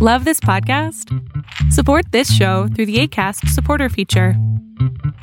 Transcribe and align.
Love 0.00 0.24
this 0.24 0.38
podcast? 0.38 1.12
Support 1.72 2.12
this 2.12 2.32
show 2.32 2.68
through 2.68 2.86
the 2.86 3.00
ACAST 3.02 3.48
supporter 3.48 3.88
feature. 3.88 4.34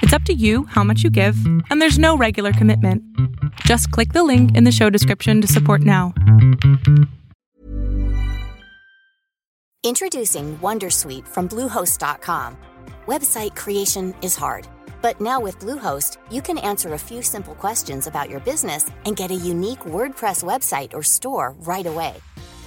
It's 0.02 0.12
up 0.12 0.24
to 0.24 0.34
you 0.34 0.66
how 0.66 0.84
much 0.84 1.02
you 1.02 1.10
give, 1.10 1.38
and 1.70 1.82
there's 1.82 1.98
no 1.98 2.18
regular 2.18 2.52
commitment. 2.52 3.02
Just 3.62 3.90
click 3.92 4.12
the 4.12 4.26
link 4.26 4.54
in 4.58 4.66
the 4.66 4.74
show 4.74 4.90
description 4.90 5.40
to 5.40 5.48
support 5.48 5.80
now. 5.80 6.14
Introducing 9.86 10.58
Wondersuite 10.58 11.26
from 11.26 11.48
Bluehost.com. 11.48 12.58
Website 13.06 13.56
creation 13.56 14.14
is 14.22 14.36
hard, 14.36 14.68
but 15.02 15.22
now 15.22 15.40
with 15.40 15.58
Bluehost, 15.60 16.18
you 16.30 16.42
can 16.42 16.58
answer 16.58 16.96
a 16.96 17.00
few 17.00 17.22
simple 17.22 17.56
questions 17.56 18.08
about 18.08 18.30
your 18.30 18.42
business 18.42 18.92
and 19.06 19.16
get 19.16 19.32
a 19.32 19.36
unique 19.36 19.86
WordPress 19.86 20.44
website 20.44 20.94
or 20.94 21.02
store 21.02 21.56
right 21.62 21.86
away. 21.86 22.16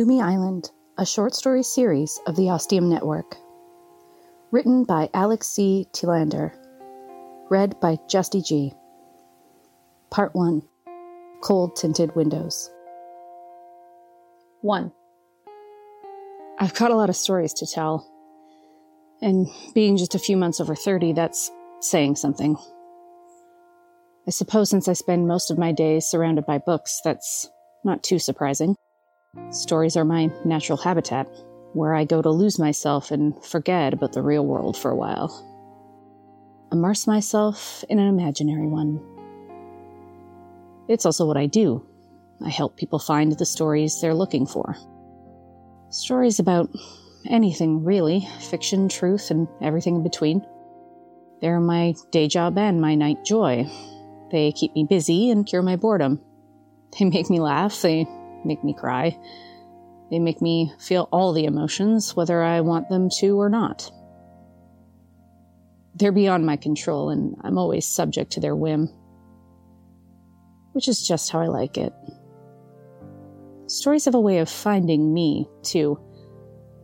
Lummi 0.00 0.22
Island, 0.22 0.70
a 0.96 1.04
short 1.04 1.34
story 1.34 1.62
series 1.62 2.18
of 2.26 2.34
the 2.34 2.48
Ostium 2.48 2.88
Network. 2.88 3.36
Written 4.50 4.84
by 4.84 5.10
Alex 5.12 5.46
C. 5.46 5.88
Telander. 5.92 6.52
Read 7.50 7.78
by 7.80 7.96
Justy 8.08 8.42
Gee 8.42 8.72
Part 10.10 10.34
1 10.34 10.62
Cold 11.42 11.76
Tinted 11.76 12.16
Windows. 12.16 12.70
1. 14.62 14.90
I've 16.58 16.74
got 16.74 16.92
a 16.92 16.96
lot 16.96 17.10
of 17.10 17.16
stories 17.16 17.52
to 17.54 17.66
tell. 17.66 18.10
And 19.20 19.48
being 19.74 19.98
just 19.98 20.14
a 20.14 20.18
few 20.18 20.38
months 20.38 20.62
over 20.62 20.74
30, 20.74 21.12
that's 21.12 21.50
saying 21.80 22.16
something. 22.16 22.56
I 24.26 24.30
suppose 24.30 24.70
since 24.70 24.88
I 24.88 24.94
spend 24.94 25.28
most 25.28 25.50
of 25.50 25.58
my 25.58 25.72
days 25.72 26.06
surrounded 26.06 26.46
by 26.46 26.56
books, 26.56 27.02
that's 27.04 27.50
not 27.84 28.02
too 28.02 28.18
surprising. 28.18 28.76
Stories 29.50 29.96
are 29.96 30.04
my 30.04 30.30
natural 30.44 30.76
habitat, 30.76 31.28
where 31.72 31.94
I 31.94 32.04
go 32.04 32.20
to 32.20 32.30
lose 32.30 32.58
myself 32.58 33.12
and 33.12 33.34
forget 33.44 33.92
about 33.92 34.12
the 34.12 34.22
real 34.22 34.44
world 34.44 34.76
for 34.76 34.90
a 34.90 34.96
while. 34.96 35.46
Immerse 36.72 37.06
myself 37.06 37.84
in 37.88 38.00
an 38.00 38.08
imaginary 38.08 38.66
one. 38.66 39.00
It's 40.88 41.06
also 41.06 41.26
what 41.26 41.36
I 41.36 41.46
do. 41.46 41.86
I 42.44 42.48
help 42.48 42.76
people 42.76 42.98
find 42.98 43.30
the 43.30 43.46
stories 43.46 44.00
they're 44.00 44.14
looking 44.14 44.46
for. 44.46 44.76
Stories 45.90 46.40
about 46.40 46.70
anything, 47.28 47.84
really 47.84 48.28
fiction, 48.40 48.88
truth, 48.88 49.30
and 49.30 49.46
everything 49.60 49.96
in 49.96 50.02
between. 50.02 50.44
They're 51.40 51.60
my 51.60 51.94
day 52.10 52.26
job 52.26 52.58
and 52.58 52.80
my 52.80 52.96
night 52.96 53.24
joy. 53.24 53.70
They 54.32 54.52
keep 54.52 54.74
me 54.74 54.84
busy 54.88 55.30
and 55.30 55.46
cure 55.46 55.62
my 55.62 55.76
boredom. 55.76 56.20
They 56.98 57.04
make 57.04 57.30
me 57.30 57.40
laugh, 57.40 57.82
they 57.82 58.06
make 58.44 58.62
me 58.64 58.74
cry. 58.74 59.18
They 60.10 60.18
make 60.18 60.42
me 60.42 60.72
feel 60.78 61.08
all 61.12 61.32
the 61.32 61.44
emotions, 61.44 62.16
whether 62.16 62.42
I 62.42 62.60
want 62.62 62.88
them 62.88 63.08
to 63.18 63.40
or 63.40 63.48
not. 63.48 63.90
They're 65.94 66.12
beyond 66.12 66.46
my 66.46 66.56
control, 66.56 67.10
and 67.10 67.36
I'm 67.42 67.58
always 67.58 67.86
subject 67.86 68.32
to 68.32 68.40
their 68.40 68.56
whim. 68.56 68.88
Which 70.72 70.88
is 70.88 71.06
just 71.06 71.30
how 71.30 71.40
I 71.40 71.46
like 71.46 71.78
it. 71.78 71.92
Stories 73.66 74.04
have 74.06 74.14
a 74.14 74.20
way 74.20 74.38
of 74.38 74.48
finding 74.48 75.14
me, 75.14 75.48
too. 75.62 75.98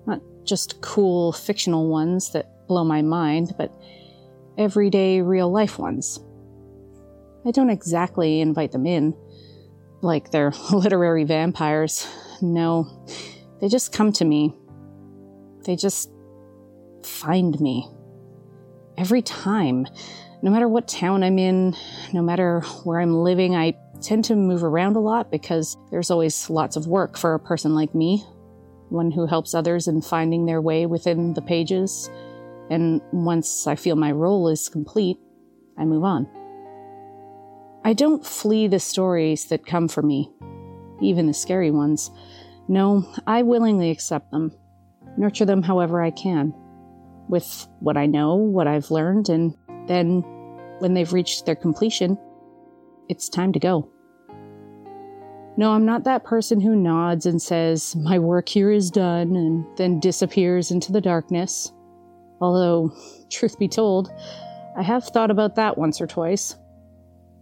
Not 0.06 0.20
just 0.44 0.80
cool 0.80 1.32
fictional 1.32 1.88
ones 1.88 2.30
that 2.32 2.66
blow 2.68 2.84
my 2.84 3.02
mind, 3.02 3.54
but 3.58 3.72
everyday 4.56 5.20
real 5.20 5.50
life 5.50 5.78
ones. 5.78 6.20
I 7.44 7.50
don't 7.50 7.70
exactly 7.70 8.40
invite 8.40 8.72
them 8.72 8.86
in 8.86 9.14
like 10.06 10.30
they're 10.30 10.52
literary 10.72 11.24
vampires. 11.24 12.06
No, 12.40 13.06
they 13.60 13.68
just 13.68 13.92
come 13.92 14.12
to 14.12 14.24
me. 14.24 14.54
They 15.64 15.76
just 15.76 16.10
find 17.04 17.58
me. 17.60 17.88
Every 18.96 19.22
time. 19.22 19.86
No 20.42 20.50
matter 20.50 20.68
what 20.68 20.86
town 20.86 21.24
I'm 21.24 21.38
in, 21.38 21.74
no 22.12 22.22
matter 22.22 22.60
where 22.84 23.00
I'm 23.00 23.14
living, 23.14 23.56
I 23.56 23.74
tend 24.00 24.24
to 24.26 24.36
move 24.36 24.62
around 24.62 24.94
a 24.96 25.00
lot 25.00 25.30
because 25.30 25.76
there's 25.90 26.10
always 26.10 26.48
lots 26.50 26.76
of 26.76 26.86
work 26.86 27.16
for 27.16 27.34
a 27.34 27.40
person 27.40 27.74
like 27.74 27.94
me, 27.94 28.24
one 28.90 29.10
who 29.10 29.26
helps 29.26 29.54
others 29.54 29.88
in 29.88 30.02
finding 30.02 30.46
their 30.46 30.60
way 30.60 30.86
within 30.86 31.32
the 31.32 31.42
pages. 31.42 32.10
And 32.70 33.00
once 33.12 33.66
I 33.66 33.76
feel 33.76 33.96
my 33.96 34.12
role 34.12 34.48
is 34.48 34.68
complete, 34.68 35.18
I 35.78 35.84
move 35.84 36.04
on. 36.04 36.28
I 37.86 37.92
don't 37.92 38.26
flee 38.26 38.66
the 38.66 38.80
stories 38.80 39.44
that 39.44 39.64
come 39.64 39.86
for 39.86 40.02
me, 40.02 40.28
even 41.00 41.28
the 41.28 41.32
scary 41.32 41.70
ones. 41.70 42.10
No, 42.66 43.08
I 43.28 43.42
willingly 43.42 43.92
accept 43.92 44.32
them, 44.32 44.50
nurture 45.16 45.44
them 45.44 45.62
however 45.62 46.02
I 46.02 46.10
can, 46.10 46.52
with 47.28 47.68
what 47.78 47.96
I 47.96 48.06
know, 48.06 48.34
what 48.34 48.66
I've 48.66 48.90
learned, 48.90 49.28
and 49.28 49.54
then, 49.86 50.22
when 50.80 50.94
they've 50.94 51.12
reached 51.12 51.46
their 51.46 51.54
completion, 51.54 52.18
it's 53.08 53.28
time 53.28 53.52
to 53.52 53.60
go. 53.60 53.88
No, 55.56 55.70
I'm 55.70 55.86
not 55.86 56.02
that 56.02 56.24
person 56.24 56.60
who 56.60 56.74
nods 56.74 57.24
and 57.24 57.40
says, 57.40 57.94
My 57.94 58.18
work 58.18 58.48
here 58.48 58.72
is 58.72 58.90
done, 58.90 59.36
and 59.36 59.64
then 59.76 60.00
disappears 60.00 60.72
into 60.72 60.90
the 60.90 61.00
darkness. 61.00 61.70
Although, 62.40 62.92
truth 63.30 63.56
be 63.60 63.68
told, 63.68 64.12
I 64.76 64.82
have 64.82 65.04
thought 65.04 65.30
about 65.30 65.54
that 65.54 65.78
once 65.78 66.00
or 66.00 66.08
twice. 66.08 66.56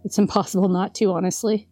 It's 0.05 0.19
impossible 0.19 0.69
not 0.69 0.93
to, 0.95 1.11
honestly. 1.11 1.67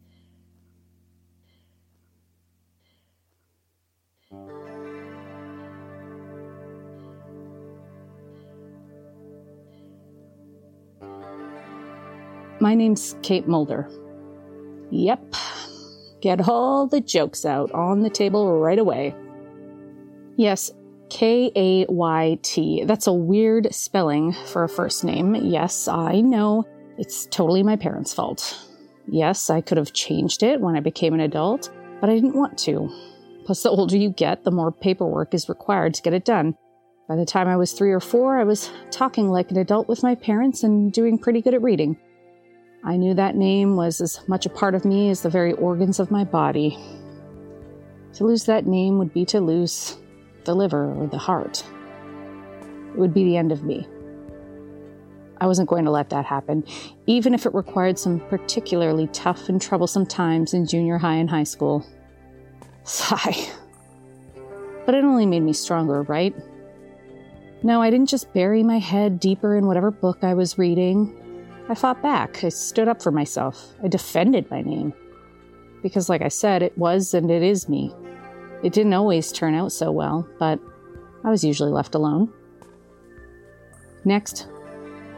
My 12.59 12.73
name's 12.73 13.13
Kayt 13.21 13.45
Mulder. 13.45 13.87
Yep. 14.89 15.35
Get 16.21 16.47
all 16.47 16.87
the 16.87 17.01
jokes 17.01 17.45
out 17.45 17.71
on 17.71 18.01
the 18.01 18.09
table 18.09 18.57
right 18.57 18.79
away. 18.79 19.13
Yes, 20.37 20.71
K 21.09 21.51
A 21.55 21.85
Y 21.87 22.39
T. 22.41 22.83
That's 22.85 23.05
a 23.05 23.13
weird 23.13 23.75
spelling 23.75 24.33
for 24.47 24.63
a 24.63 24.69
first 24.69 25.03
name. 25.03 25.35
Yes, 25.35 25.87
I 25.87 26.21
know. 26.21 26.65
It's 26.97 27.25
totally 27.27 27.63
my 27.63 27.75
parents' 27.75 28.13
fault. 28.13 28.69
Yes, 29.07 29.49
I 29.49 29.61
could 29.61 29.77
have 29.77 29.93
changed 29.93 30.43
it 30.43 30.61
when 30.61 30.75
I 30.75 30.79
became 30.79 31.13
an 31.13 31.19
adult, 31.19 31.71
but 31.99 32.09
I 32.09 32.15
didn't 32.15 32.35
want 32.35 32.57
to. 32.59 32.89
Plus, 33.45 33.63
the 33.63 33.69
older 33.69 33.97
you 33.97 34.09
get, 34.09 34.43
the 34.43 34.51
more 34.51 34.71
paperwork 34.71 35.33
is 35.33 35.49
required 35.49 35.93
to 35.95 36.01
get 36.01 36.13
it 36.13 36.23
done. 36.23 36.55
By 37.09 37.17
the 37.17 37.25
time 37.25 37.47
I 37.47 37.57
was 37.57 37.73
three 37.73 37.91
or 37.91 37.99
four, 37.99 38.39
I 38.39 38.45
was 38.45 38.69
talking 38.89 39.29
like 39.29 39.51
an 39.51 39.57
adult 39.57 39.89
with 39.89 40.03
my 40.03 40.15
parents 40.15 40.63
and 40.63 40.91
doing 40.91 41.17
pretty 41.17 41.41
good 41.41 41.53
at 41.53 41.61
reading. 41.61 41.97
I 42.85 42.95
knew 42.95 43.13
that 43.13 43.35
name 43.35 43.75
was 43.75 43.99
as 43.99 44.19
much 44.27 44.45
a 44.45 44.49
part 44.49 44.75
of 44.75 44.85
me 44.85 45.09
as 45.09 45.21
the 45.21 45.29
very 45.29 45.53
organs 45.53 45.99
of 45.99 46.11
my 46.11 46.23
body. 46.23 46.77
To 48.13 48.25
lose 48.25 48.45
that 48.45 48.67
name 48.67 48.99
would 48.99 49.13
be 49.13 49.25
to 49.25 49.41
lose 49.41 49.97
the 50.45 50.53
liver 50.53 50.93
or 50.93 51.07
the 51.07 51.17
heart. 51.17 51.63
It 52.89 52.97
would 52.97 53.13
be 53.13 53.23
the 53.23 53.37
end 53.37 53.51
of 53.51 53.63
me. 53.63 53.87
I 55.43 55.45
wasn't 55.45 55.67
going 55.67 55.83
to 55.83 55.91
let 55.91 56.09
that 56.11 56.23
happen, 56.23 56.63
even 57.05 57.33
if 57.33 57.45
it 57.45 57.53
required 57.53 57.99
some 57.99 58.21
particularly 58.29 59.07
tough 59.07 59.49
and 59.49 59.61
troublesome 59.61 60.05
times 60.05 60.53
in 60.53 60.65
junior 60.65 60.97
high 60.97 61.15
and 61.15 61.29
high 61.29 61.43
school. 61.43 61.85
Sigh. 62.85 63.35
But 64.85 64.95
it 64.95 65.03
only 65.03 65.25
made 65.25 65.41
me 65.41 65.51
stronger, 65.51 66.03
right? 66.03 66.33
No, 67.61 67.81
I 67.81 67.89
didn't 67.89 68.07
just 68.07 68.31
bury 68.33 68.63
my 68.63 68.79
head 68.79 69.19
deeper 69.19 69.57
in 69.57 69.67
whatever 69.67 69.91
book 69.91 70.19
I 70.21 70.33
was 70.33 70.57
reading. 70.57 71.13
I 71.67 71.75
fought 71.75 72.01
back. 72.01 72.41
I 72.45 72.47
stood 72.47 72.87
up 72.87 73.01
for 73.01 73.11
myself. 73.11 73.73
I 73.83 73.89
defended 73.89 74.49
my 74.49 74.61
name. 74.61 74.93
Because, 75.81 76.07
like 76.07 76.21
I 76.21 76.29
said, 76.29 76.63
it 76.63 76.77
was 76.77 77.13
and 77.13 77.29
it 77.29 77.43
is 77.43 77.67
me. 77.67 77.93
It 78.63 78.71
didn't 78.71 78.93
always 78.93 79.33
turn 79.33 79.55
out 79.55 79.73
so 79.73 79.91
well, 79.91 80.25
but 80.39 80.57
I 81.25 81.29
was 81.29 81.43
usually 81.43 81.71
left 81.71 81.95
alone. 81.95 82.31
Next, 84.05 84.47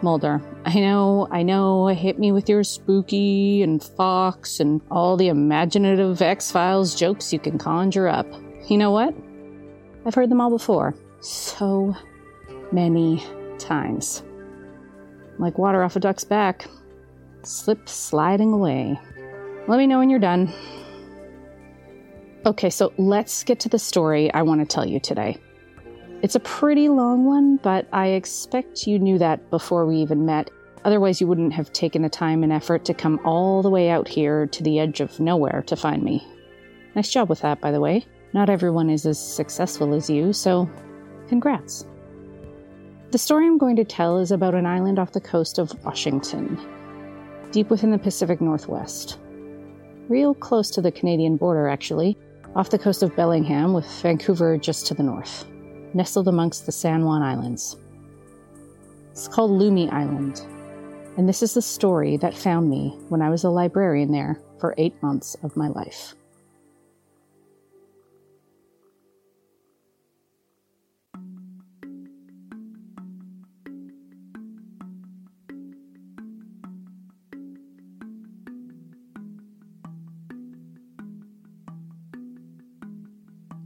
Mulder. 0.05 0.39
I 0.65 0.79
know, 0.79 1.27
I 1.31 1.41
know, 1.41 1.87
hit 1.87 2.19
me 2.19 2.31
with 2.31 2.47
your 2.47 2.63
spooky 2.63 3.63
and 3.63 3.83
Fox 3.83 4.59
and 4.59 4.79
all 4.91 5.17
the 5.17 5.29
imaginative 5.29 6.21
X 6.21 6.51
Files 6.51 6.93
jokes 6.93 7.33
you 7.33 7.39
can 7.39 7.57
conjure 7.57 8.07
up. 8.07 8.27
You 8.69 8.77
know 8.77 8.91
what? 8.91 9.15
I've 10.05 10.13
heard 10.13 10.29
them 10.29 10.39
all 10.39 10.51
before. 10.51 10.93
So 11.21 11.95
many 12.71 13.25
times. 13.57 14.21
Like 15.39 15.57
water 15.57 15.81
off 15.81 15.95
a 15.95 15.99
duck's 15.99 16.23
back. 16.23 16.67
Slip 17.41 17.89
sliding 17.89 18.53
away. 18.53 18.99
Let 19.67 19.79
me 19.79 19.87
know 19.87 19.97
when 19.97 20.11
you're 20.11 20.19
done. 20.19 20.53
Okay, 22.45 22.69
so 22.69 22.93
let's 22.99 23.43
get 23.43 23.59
to 23.61 23.69
the 23.69 23.79
story 23.79 24.31
I 24.31 24.43
want 24.43 24.61
to 24.61 24.67
tell 24.67 24.85
you 24.85 24.99
today. 24.99 25.39
It's 26.25 26.33
a 26.33 26.39
pretty 26.39 26.89
long 26.89 27.25
one, 27.25 27.57
but 27.57 27.87
I 27.93 28.07
expect 28.07 28.87
you 28.87 28.97
knew 28.97 29.19
that 29.19 29.51
before 29.51 29.85
we 29.85 29.97
even 29.97 30.25
met. 30.25 30.49
Otherwise, 30.83 31.21
you 31.21 31.27
wouldn't 31.27 31.53
have 31.53 31.71
taken 31.71 32.01
the 32.01 32.09
time 32.09 32.41
and 32.41 32.51
effort 32.51 32.83
to 32.85 32.95
come 32.95 33.19
all 33.23 33.61
the 33.61 33.69
way 33.69 33.91
out 33.91 34.07
here 34.07 34.47
to 34.47 34.63
the 34.63 34.79
edge 34.79 35.01
of 35.01 35.19
nowhere 35.19 35.61
to 35.67 35.75
find 35.75 36.01
me. 36.01 36.25
Nice 36.95 37.11
job 37.11 37.29
with 37.29 37.41
that, 37.41 37.61
by 37.61 37.69
the 37.69 37.79
way. 37.79 38.07
Not 38.33 38.49
everyone 38.49 38.89
is 38.89 39.05
as 39.05 39.19
successful 39.19 39.93
as 39.93 40.09
you, 40.09 40.33
so 40.33 40.67
congrats. 41.27 41.85
The 43.11 43.19
story 43.19 43.45
I'm 43.45 43.59
going 43.59 43.75
to 43.75 43.85
tell 43.85 44.17
is 44.17 44.31
about 44.31 44.55
an 44.55 44.65
island 44.65 44.97
off 44.97 45.11
the 45.11 45.21
coast 45.21 45.59
of 45.59 45.85
Washington, 45.85 46.59
deep 47.51 47.69
within 47.69 47.91
the 47.91 47.99
Pacific 47.99 48.41
Northwest. 48.41 49.19
Real 50.09 50.33
close 50.33 50.71
to 50.71 50.81
the 50.81 50.91
Canadian 50.91 51.37
border, 51.37 51.67
actually, 51.67 52.17
off 52.55 52.71
the 52.71 52.79
coast 52.79 53.03
of 53.03 53.15
Bellingham, 53.15 53.73
with 53.73 53.85
Vancouver 54.01 54.57
just 54.57 54.87
to 54.87 54.95
the 54.95 55.03
north, 55.03 55.45
nestled 55.95 56.27
amongst 56.27 56.65
the 56.65 56.71
San 56.71 57.05
Juan 57.05 57.23
Islands. 57.23 57.77
It's 59.11 59.29
called 59.29 59.51
Lummi 59.51 59.89
Island, 59.91 60.41
and 61.17 61.27
this 61.27 61.41
is 61.41 61.53
the 61.53 61.61
story 61.61 62.17
that 62.17 62.35
found 62.35 62.69
me 62.69 62.89
when 63.07 63.21
I 63.21 63.29
was 63.29 63.45
a 63.45 63.49
librarian 63.49 64.11
there 64.11 64.41
for 64.59 64.75
eight 64.77 65.01
months 65.01 65.35
of 65.41 65.55
my 65.55 65.69
life. 65.69 66.13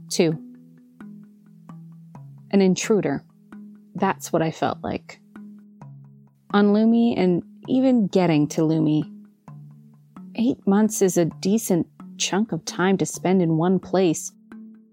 Two, 0.08 0.49
an 2.50 2.60
intruder. 2.60 3.24
That's 3.94 4.32
what 4.32 4.42
I 4.42 4.50
felt 4.50 4.78
like. 4.82 5.20
On 6.52 6.72
Lummi, 6.72 7.14
and 7.16 7.42
even 7.68 8.06
getting 8.08 8.48
to 8.48 8.62
Lummi, 8.62 9.02
eight 10.34 10.66
months 10.66 11.02
is 11.02 11.16
a 11.16 11.26
decent 11.26 11.86
chunk 12.18 12.52
of 12.52 12.64
time 12.64 12.98
to 12.98 13.06
spend 13.06 13.40
in 13.40 13.56
one 13.56 13.78
place, 13.78 14.32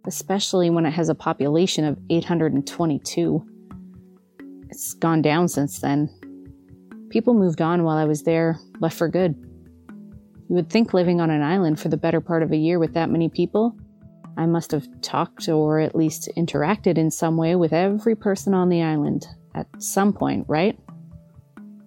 especially 0.05 0.69
when 0.69 0.85
it 0.85 0.91
has 0.91 1.09
a 1.09 1.15
population 1.15 1.83
of 1.83 1.97
822. 2.09 3.45
It's 4.69 4.93
gone 4.93 5.21
down 5.21 5.47
since 5.47 5.79
then. 5.79 6.09
People 7.09 7.33
moved 7.33 7.61
on 7.61 7.83
while 7.83 7.97
I 7.97 8.05
was 8.05 8.23
there, 8.23 8.59
left 8.79 8.97
for 8.97 9.07
good. 9.07 9.35
You 10.49 10.55
would 10.55 10.69
think 10.69 10.93
living 10.93 11.19
on 11.19 11.29
an 11.29 11.41
island 11.41 11.79
for 11.79 11.89
the 11.89 11.97
better 11.97 12.21
part 12.21 12.43
of 12.43 12.51
a 12.51 12.57
year 12.57 12.79
with 12.79 12.93
that 12.93 13.09
many 13.09 13.29
people 13.29 13.75
I 14.37 14.45
must 14.45 14.71
have 14.71 14.87
talked 15.01 15.49
or 15.49 15.79
at 15.79 15.95
least 15.95 16.29
interacted 16.37 16.97
in 16.97 17.09
some 17.09 17.37
way 17.37 17.55
with 17.55 17.73
every 17.73 18.15
person 18.15 18.53
on 18.53 18.69
the 18.69 18.83
island 18.83 19.25
at 19.55 19.67
some 19.79 20.13
point, 20.13 20.45
right? 20.47 20.79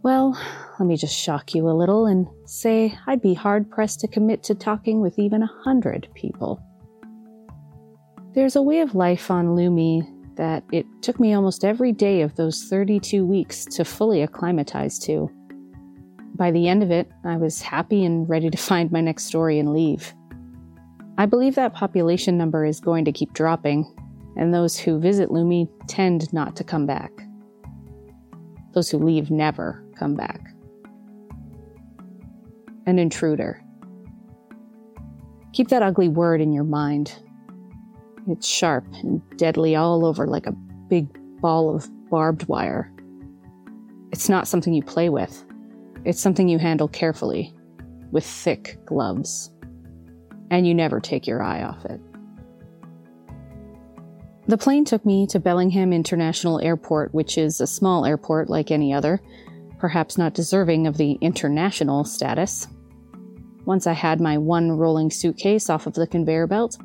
Well, 0.02 0.38
let 0.78 0.86
me 0.86 0.96
just 0.96 1.16
shock 1.16 1.54
you 1.54 1.68
a 1.68 1.76
little 1.76 2.06
and 2.06 2.26
say 2.46 2.98
I'd 3.06 3.22
be 3.22 3.34
hard 3.34 3.70
pressed 3.70 4.00
to 4.00 4.08
commit 4.08 4.42
to 4.44 4.54
talking 4.54 5.00
with 5.00 5.18
even 5.18 5.42
a 5.42 5.50
hundred 5.64 6.08
people. 6.14 6.60
There's 8.34 8.56
a 8.56 8.62
way 8.62 8.80
of 8.80 8.94
life 8.94 9.30
on 9.30 9.48
Lummi 9.48 10.02
that 10.36 10.64
it 10.72 10.86
took 11.02 11.20
me 11.20 11.34
almost 11.34 11.64
every 11.64 11.92
day 11.92 12.22
of 12.22 12.34
those 12.36 12.64
32 12.64 13.26
weeks 13.26 13.64
to 13.66 13.84
fully 13.84 14.22
acclimatize 14.22 14.98
to. 15.00 15.30
By 16.34 16.50
the 16.50 16.66
end 16.66 16.82
of 16.82 16.90
it, 16.90 17.10
I 17.24 17.36
was 17.36 17.60
happy 17.60 18.04
and 18.04 18.28
ready 18.28 18.48
to 18.48 18.56
find 18.70 18.90
my 18.90 19.00
next 19.00 19.24
story 19.24 19.58
and 19.58 19.72
leave. 19.72 20.14
I 21.18 21.26
believe 21.26 21.54
that 21.56 21.74
population 21.74 22.38
number 22.38 22.64
is 22.64 22.80
going 22.80 23.04
to 23.04 23.12
keep 23.12 23.32
dropping, 23.34 23.84
and 24.36 24.54
those 24.54 24.78
who 24.78 24.98
visit 24.98 25.28
Lummi 25.28 25.68
tend 25.86 26.32
not 26.32 26.56
to 26.56 26.64
come 26.64 26.86
back. 26.86 27.10
Those 28.72 28.90
who 28.90 28.98
leave 28.98 29.30
never 29.30 29.84
come 29.98 30.14
back. 30.14 30.40
An 32.86 32.98
intruder. 32.98 33.62
Keep 35.52 35.68
that 35.68 35.82
ugly 35.82 36.08
word 36.08 36.40
in 36.40 36.52
your 36.52 36.64
mind. 36.64 37.12
It's 38.28 38.46
sharp 38.46 38.86
and 39.02 39.20
deadly 39.36 39.74
all 39.76 40.04
over 40.06 40.26
like 40.26 40.46
a 40.46 40.52
big 40.88 41.08
ball 41.40 41.74
of 41.74 41.88
barbed 42.08 42.46
wire. 42.48 42.92
It's 44.12 44.28
not 44.28 44.48
something 44.48 44.72
you 44.72 44.82
play 44.82 45.08
with, 45.08 45.44
it's 46.04 46.20
something 46.20 46.48
you 46.48 46.58
handle 46.58 46.88
carefully, 46.88 47.52
with 48.10 48.24
thick 48.24 48.78
gloves 48.86 49.50
and 50.50 50.66
you 50.66 50.74
never 50.74 51.00
take 51.00 51.26
your 51.26 51.42
eye 51.42 51.62
off 51.62 51.84
it. 51.84 52.00
The 54.46 54.58
plane 54.58 54.84
took 54.84 55.06
me 55.06 55.26
to 55.28 55.38
Bellingham 55.38 55.92
International 55.92 56.60
Airport, 56.60 57.14
which 57.14 57.38
is 57.38 57.60
a 57.60 57.66
small 57.66 58.04
airport 58.04 58.50
like 58.50 58.70
any 58.70 58.92
other, 58.92 59.20
perhaps 59.78 60.18
not 60.18 60.34
deserving 60.34 60.86
of 60.86 60.96
the 60.96 61.12
international 61.20 62.04
status. 62.04 62.66
Once 63.64 63.86
I 63.86 63.92
had 63.92 64.20
my 64.20 64.38
one 64.38 64.72
rolling 64.72 65.10
suitcase 65.10 65.70
off 65.70 65.86
of 65.86 65.94
the 65.94 66.06
conveyor 66.06 66.48
belt, 66.48 66.78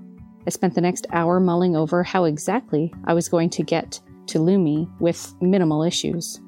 I 0.46 0.52
spent 0.52 0.76
the 0.76 0.82
next 0.82 1.08
hour 1.12 1.40
mulling 1.40 1.76
over 1.76 2.04
how 2.04 2.26
exactly 2.26 2.94
I 3.06 3.14
was 3.14 3.30
going 3.30 3.50
to 3.52 3.64
get 3.64 4.00
to 4.28 4.40
Lummi 4.40 4.88
with 5.00 5.34
minimal 5.42 5.82
issues. 5.82 6.40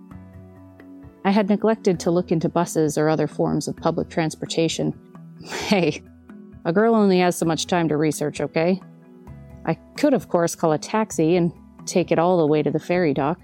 I 1.25 1.31
had 1.31 1.50
neglected 1.50 2.00
to 2.02 2.12
look 2.12 2.31
into 2.31 2.48
buses 2.48 2.98
or 2.98 3.10
other 3.10 3.28
forms 3.28 3.68
of 3.68 3.75
public 3.75 4.10
transportation. 4.10 4.94
Hey, 5.48 6.02
a 6.68 6.74
girl 6.74 6.96
only 6.96 7.19
has 7.19 7.38
so 7.38 7.46
much 7.46 7.66
time 7.66 7.88
to 7.88 7.96
research, 7.96 8.42
okay? 8.42 8.81
I 9.66 9.75
could, 9.96 10.14
of 10.14 10.28
course, 10.28 10.54
call 10.54 10.74
a 10.74 10.78
taxi 10.78 11.38
and 11.38 11.54
take 11.86 12.12
it 12.12 12.19
all 12.19 12.38
the 12.38 12.46
way 12.46 12.62
to 12.62 12.69
the 12.69 12.78
ferry 12.78 13.14
dock, 13.14 13.40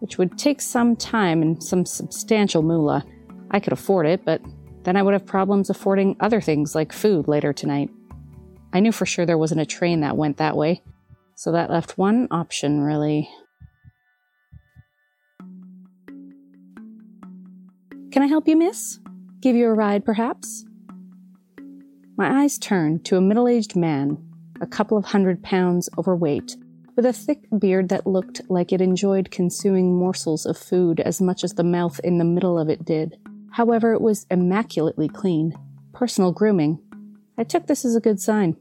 which 0.00 0.18
would 0.18 0.36
take 0.36 0.60
some 0.60 0.94
time 0.94 1.40
and 1.40 1.62
some 1.62 1.86
substantial 1.86 2.62
moolah. 2.62 3.06
I 3.50 3.58
could 3.58 3.72
afford 3.72 4.04
it, 4.04 4.22
but 4.26 4.42
then 4.82 4.96
I 4.96 5.02
would 5.02 5.14
have 5.14 5.24
problems 5.24 5.70
affording 5.70 6.16
other 6.20 6.42
things 6.42 6.74
like 6.74 6.92
food 6.92 7.26
later 7.26 7.54
tonight. 7.54 7.88
I 8.74 8.80
knew 8.80 8.92
for 8.92 9.06
sure 9.06 9.24
there 9.24 9.38
wasn't 9.38 9.62
a 9.62 9.66
train 9.66 10.00
that 10.00 10.18
went 10.18 10.36
that 10.36 10.54
way, 10.54 10.82
so 11.36 11.52
that 11.52 11.70
left 11.70 11.96
one 11.96 12.28
option, 12.30 12.82
really. 12.82 13.30
Can 18.12 18.22
I 18.22 18.26
help 18.26 18.46
you, 18.46 18.58
miss? 18.58 19.00
Give 19.40 19.56
you 19.56 19.68
a 19.68 19.74
ride, 19.74 20.04
perhaps? 20.04 20.66
My 22.18 22.42
eyes 22.42 22.58
turned 22.58 23.04
to 23.04 23.16
a 23.16 23.20
middle 23.20 23.46
aged 23.46 23.76
man, 23.76 24.18
a 24.60 24.66
couple 24.66 24.98
of 24.98 25.04
hundred 25.04 25.40
pounds 25.40 25.88
overweight, 25.96 26.56
with 26.96 27.06
a 27.06 27.12
thick 27.12 27.44
beard 27.56 27.90
that 27.90 28.08
looked 28.08 28.40
like 28.48 28.72
it 28.72 28.80
enjoyed 28.80 29.30
consuming 29.30 29.96
morsels 29.96 30.44
of 30.44 30.58
food 30.58 30.98
as 30.98 31.20
much 31.20 31.44
as 31.44 31.54
the 31.54 31.62
mouth 31.62 32.00
in 32.02 32.18
the 32.18 32.24
middle 32.24 32.58
of 32.58 32.68
it 32.68 32.84
did. 32.84 33.16
However, 33.52 33.92
it 33.92 34.00
was 34.00 34.26
immaculately 34.32 35.08
clean. 35.08 35.54
Personal 35.92 36.32
grooming. 36.32 36.80
I 37.38 37.44
took 37.44 37.68
this 37.68 37.84
as 37.84 37.94
a 37.94 38.00
good 38.00 38.20
sign. 38.20 38.56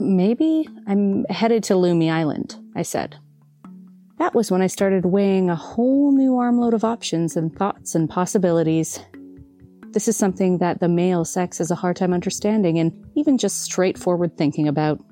Maybe 0.00 0.68
I'm 0.88 1.26
headed 1.26 1.62
to 1.64 1.74
Lummi 1.74 2.10
Island, 2.10 2.56
I 2.74 2.82
said. 2.82 3.14
That 4.18 4.34
was 4.34 4.50
when 4.50 4.62
I 4.62 4.66
started 4.66 5.06
weighing 5.06 5.48
a 5.48 5.54
whole 5.54 6.10
new 6.10 6.38
armload 6.38 6.74
of 6.74 6.82
options 6.82 7.36
and 7.36 7.56
thoughts 7.56 7.94
and 7.94 8.10
possibilities. 8.10 8.98
This 9.96 10.08
is 10.08 10.16
something 10.18 10.58
that 10.58 10.80
the 10.80 10.90
male 10.90 11.24
sex 11.24 11.56
has 11.56 11.70
a 11.70 11.74
hard 11.74 11.96
time 11.96 12.12
understanding 12.12 12.78
and 12.78 12.92
even 13.14 13.38
just 13.38 13.62
straightforward 13.62 14.36
thinking 14.36 14.68
about. 14.68 15.02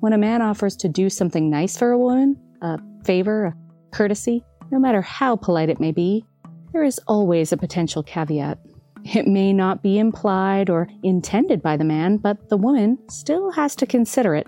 When 0.00 0.12
a 0.12 0.18
man 0.18 0.42
offers 0.42 0.76
to 0.76 0.88
do 0.90 1.08
something 1.08 1.48
nice 1.48 1.78
for 1.78 1.92
a 1.92 1.98
woman, 1.98 2.36
a 2.60 2.78
favor, 3.06 3.46
a 3.46 3.54
courtesy, 3.96 4.44
no 4.70 4.78
matter 4.78 5.00
how 5.00 5.34
polite 5.34 5.70
it 5.70 5.80
may 5.80 5.92
be, 5.92 6.26
there 6.74 6.84
is 6.84 7.00
always 7.06 7.52
a 7.52 7.56
potential 7.56 8.02
caveat. 8.02 8.58
It 9.02 9.26
may 9.26 9.54
not 9.54 9.82
be 9.82 9.98
implied 9.98 10.68
or 10.68 10.90
intended 11.02 11.62
by 11.62 11.78
the 11.78 11.84
man, 11.84 12.18
but 12.18 12.50
the 12.50 12.58
woman 12.58 12.98
still 13.08 13.50
has 13.52 13.74
to 13.76 13.86
consider 13.86 14.34
it. 14.34 14.46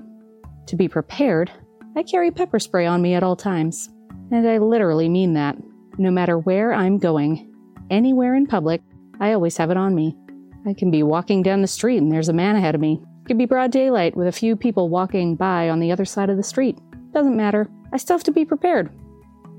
To 0.67 0.77
be 0.77 0.89
prepared, 0.89 1.51
I 1.97 2.03
carry 2.03 2.31
pepper 2.31 2.59
spray 2.59 2.85
on 2.85 3.01
me 3.01 3.15
at 3.15 3.23
all 3.23 3.35
times. 3.35 3.89
And 4.31 4.47
I 4.47 4.59
literally 4.59 5.09
mean 5.09 5.33
that. 5.33 5.57
No 5.97 6.11
matter 6.11 6.39
where 6.39 6.75
I'm 6.75 6.99
going, 6.99 7.51
anywhere 7.89 8.35
in 8.35 8.47
public, 8.47 8.83
I 9.21 9.33
always 9.33 9.57
have 9.57 9.71
it 9.71 9.77
on 9.77 9.95
me. 9.95 10.17
I 10.67 10.75
can 10.75 10.91
be 10.91 11.03
walking 11.03 11.43
down 11.43 11.63
the 11.63 11.69
street 11.69 11.99
and 11.99 12.11
there's 12.11 12.29
a 12.29 12.33
man 12.33 12.57
ahead 12.57 12.75
of 12.75 12.81
me. 12.81 13.01
It 13.23 13.27
could 13.27 13.39
be 13.39 13.47
broad 13.47 13.71
daylight 13.71 14.17
with 14.17 14.27
a 14.27 14.33
few 14.33 14.57
people 14.57 14.89
walking 14.89 15.37
by 15.37 15.69
on 15.69 15.81
the 15.81 15.93
other 15.93 16.05
side 16.05 16.31
of 16.31 16.37
the 16.37 16.43
street. 16.43 16.79
Doesn't 17.13 17.37
matter. 17.37 17.69
I 17.93 17.97
still 17.97 18.17
have 18.17 18.25
to 18.25 18.33
be 18.33 18.45
prepared. 18.45 18.91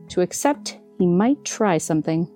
To 0.09 0.21
accept 0.21 0.79
he 0.99 1.05
might 1.05 1.43
try 1.43 1.77
something. 1.77 2.27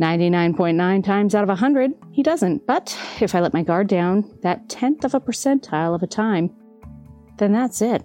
99.9 0.00 1.04
times 1.04 1.34
out 1.34 1.44
of 1.44 1.48
100, 1.48 1.92
he 2.10 2.22
doesn't. 2.22 2.66
But 2.66 2.98
if 3.20 3.34
I 3.34 3.40
let 3.40 3.54
my 3.54 3.62
guard 3.62 3.86
down 3.86 4.30
that 4.42 4.68
tenth 4.68 5.04
of 5.04 5.14
a 5.14 5.20
percentile 5.20 5.94
of 5.94 6.02
a 6.02 6.06
time, 6.06 6.50
then 7.38 7.52
that's 7.52 7.80
it. 7.80 8.02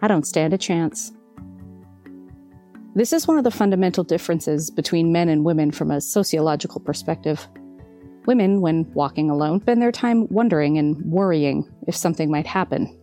I 0.00 0.08
don't 0.08 0.26
stand 0.26 0.52
a 0.52 0.58
chance. 0.58 1.12
This 2.94 3.12
is 3.14 3.26
one 3.26 3.38
of 3.38 3.44
the 3.44 3.50
fundamental 3.50 4.04
differences 4.04 4.70
between 4.70 5.12
men 5.12 5.30
and 5.30 5.44
women 5.44 5.70
from 5.70 5.90
a 5.90 6.00
sociological 6.00 6.80
perspective. 6.80 7.48
Women, 8.26 8.60
when 8.60 8.92
walking 8.92 9.30
alone, 9.30 9.62
spend 9.62 9.80
their 9.80 9.90
time 9.90 10.28
wondering 10.28 10.76
and 10.76 10.96
worrying 11.10 11.68
if 11.88 11.96
something 11.96 12.30
might 12.30 12.46
happen. 12.46 12.98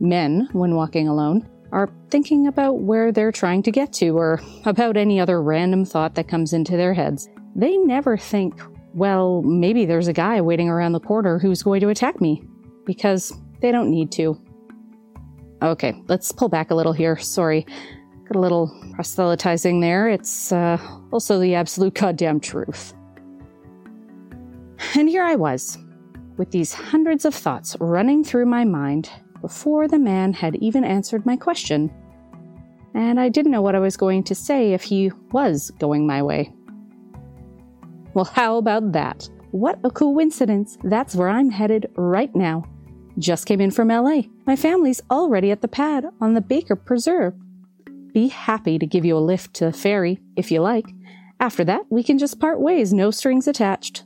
Men, 0.00 0.48
when 0.52 0.74
walking 0.74 1.06
alone, 1.06 1.48
are 1.70 1.88
thinking 2.10 2.48
about 2.48 2.80
where 2.80 3.12
they're 3.12 3.32
trying 3.32 3.62
to 3.62 3.70
get 3.70 3.92
to 3.94 4.10
or 4.10 4.40
about 4.64 4.96
any 4.96 5.20
other 5.20 5.40
random 5.40 5.84
thought 5.84 6.16
that 6.16 6.28
comes 6.28 6.52
into 6.52 6.76
their 6.76 6.92
heads. 6.92 7.28
They 7.54 7.76
never 7.78 8.16
think, 8.16 8.60
well, 8.92 9.40
maybe 9.42 9.86
there's 9.86 10.08
a 10.08 10.12
guy 10.12 10.40
waiting 10.40 10.68
around 10.68 10.92
the 10.92 11.00
corner 11.00 11.38
who's 11.38 11.62
going 11.62 11.80
to 11.80 11.88
attack 11.88 12.20
me, 12.20 12.42
because 12.84 13.32
they 13.60 13.70
don't 13.70 13.90
need 13.90 14.10
to. 14.12 14.38
Okay, 15.62 15.94
let's 16.08 16.32
pull 16.32 16.48
back 16.48 16.72
a 16.72 16.74
little 16.74 16.92
here. 16.92 17.16
Sorry. 17.16 17.64
Got 18.24 18.36
a 18.36 18.40
little 18.40 18.72
proselytizing 18.94 19.80
there. 19.80 20.08
It's 20.08 20.52
uh, 20.52 20.78
also 21.10 21.38
the 21.38 21.54
absolute 21.54 21.94
goddamn 21.94 22.40
truth. 22.40 22.94
And 24.94 25.08
here 25.08 25.24
I 25.24 25.36
was, 25.36 25.78
with 26.36 26.50
these 26.50 26.72
hundreds 26.72 27.24
of 27.24 27.34
thoughts 27.34 27.76
running 27.80 28.24
through 28.24 28.46
my 28.46 28.64
mind 28.64 29.10
before 29.40 29.88
the 29.88 29.98
man 29.98 30.32
had 30.32 30.56
even 30.56 30.84
answered 30.84 31.26
my 31.26 31.36
question. 31.36 31.92
And 32.94 33.18
I 33.18 33.28
didn't 33.28 33.52
know 33.52 33.62
what 33.62 33.74
I 33.74 33.80
was 33.80 33.96
going 33.96 34.22
to 34.24 34.34
say 34.34 34.72
if 34.72 34.82
he 34.82 35.10
was 35.32 35.70
going 35.78 36.06
my 36.06 36.22
way. 36.22 36.52
Well, 38.14 38.26
how 38.26 38.56
about 38.56 38.92
that? 38.92 39.28
What 39.50 39.78
a 39.84 39.90
coincidence. 39.90 40.78
That's 40.84 41.14
where 41.14 41.28
I'm 41.28 41.50
headed 41.50 41.90
right 41.96 42.34
now. 42.34 42.64
Just 43.18 43.46
came 43.46 43.60
in 43.60 43.70
from 43.70 43.88
LA. 43.88 44.22
My 44.46 44.56
family's 44.56 45.02
already 45.10 45.50
at 45.50 45.60
the 45.60 45.68
pad 45.68 46.06
on 46.20 46.34
the 46.34 46.40
Baker 46.40 46.76
Preserve. 46.76 47.34
Be 48.12 48.28
happy 48.28 48.78
to 48.78 48.86
give 48.86 49.04
you 49.04 49.16
a 49.16 49.20
lift 49.20 49.54
to 49.54 49.66
the 49.66 49.72
ferry, 49.72 50.20
if 50.36 50.50
you 50.50 50.60
like. 50.60 50.86
After 51.40 51.64
that, 51.64 51.86
we 51.90 52.02
can 52.02 52.18
just 52.18 52.38
part 52.38 52.60
ways, 52.60 52.92
no 52.92 53.10
strings 53.10 53.48
attached. 53.48 54.04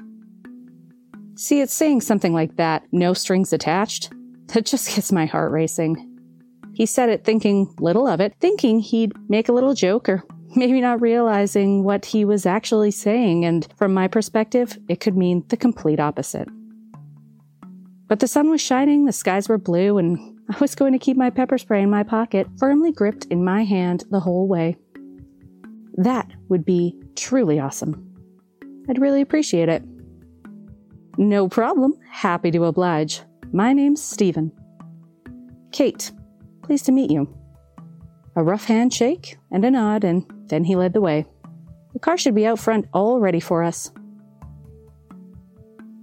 See, 1.34 1.60
it's 1.60 1.74
saying 1.74 2.00
something 2.00 2.32
like 2.32 2.56
that, 2.56 2.84
no 2.92 3.12
strings 3.12 3.52
attached, 3.52 4.10
that 4.48 4.64
just 4.64 4.94
gets 4.94 5.12
my 5.12 5.26
heart 5.26 5.52
racing. 5.52 6.12
He 6.72 6.86
said 6.86 7.08
it 7.08 7.24
thinking 7.24 7.74
little 7.80 8.06
of 8.06 8.20
it, 8.20 8.34
thinking 8.40 8.80
he'd 8.80 9.12
make 9.28 9.48
a 9.48 9.52
little 9.52 9.74
joke 9.74 10.08
or 10.08 10.22
maybe 10.56 10.80
not 10.80 11.00
realizing 11.00 11.82
what 11.84 12.04
he 12.04 12.24
was 12.24 12.46
actually 12.46 12.90
saying, 12.90 13.44
and 13.44 13.66
from 13.76 13.92
my 13.92 14.08
perspective, 14.08 14.78
it 14.88 15.00
could 15.00 15.16
mean 15.16 15.44
the 15.48 15.56
complete 15.56 16.00
opposite. 16.00 16.48
But 18.08 18.20
the 18.20 18.28
sun 18.28 18.50
was 18.50 18.60
shining, 18.60 19.04
the 19.04 19.12
skies 19.12 19.48
were 19.48 19.58
blue, 19.58 19.98
and 19.98 20.35
I 20.48 20.58
was 20.60 20.74
going 20.74 20.92
to 20.92 20.98
keep 20.98 21.16
my 21.16 21.30
pepper 21.30 21.58
spray 21.58 21.82
in 21.82 21.90
my 21.90 22.02
pocket, 22.02 22.46
firmly 22.58 22.92
gripped 22.92 23.26
in 23.26 23.44
my 23.44 23.64
hand 23.64 24.04
the 24.10 24.20
whole 24.20 24.46
way. 24.46 24.76
That 25.96 26.30
would 26.48 26.64
be 26.64 26.94
truly 27.16 27.58
awesome. 27.58 28.14
I'd 28.88 29.00
really 29.00 29.20
appreciate 29.20 29.68
it. 29.68 29.82
No 31.18 31.48
problem. 31.48 31.94
Happy 32.08 32.50
to 32.52 32.64
oblige. 32.66 33.22
My 33.52 33.72
name's 33.72 34.02
Stephen. 34.02 34.52
Kayt, 35.70 36.12
pleased 36.62 36.86
to 36.86 36.92
meet 36.92 37.10
you. 37.10 37.28
A 38.36 38.42
rough 38.42 38.66
handshake 38.66 39.38
and 39.50 39.64
a 39.64 39.70
nod, 39.70 40.04
and 40.04 40.24
then 40.48 40.62
he 40.62 40.76
led 40.76 40.92
the 40.92 41.00
way. 41.00 41.26
The 41.94 41.98
car 41.98 42.18
should 42.18 42.34
be 42.34 42.46
out 42.46 42.58
front 42.58 42.86
all 42.92 43.18
ready 43.18 43.40
for 43.40 43.62
us. 43.62 43.90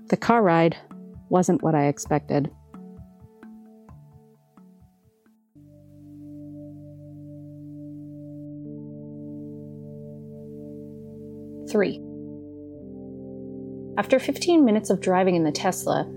The 0.09 0.17
car 0.17 0.41
ride 0.41 0.75
wasn't 1.29 1.62
what 1.62 1.75
I 1.75 1.85
expected. 1.85 2.51
Three. 11.74 12.00
After 13.98 14.20
15 14.20 14.63
minutes 14.63 14.92
of 14.92 15.01
driving 15.01 15.34
in 15.34 15.44
the 15.44 15.51
Tesla, 15.51 16.08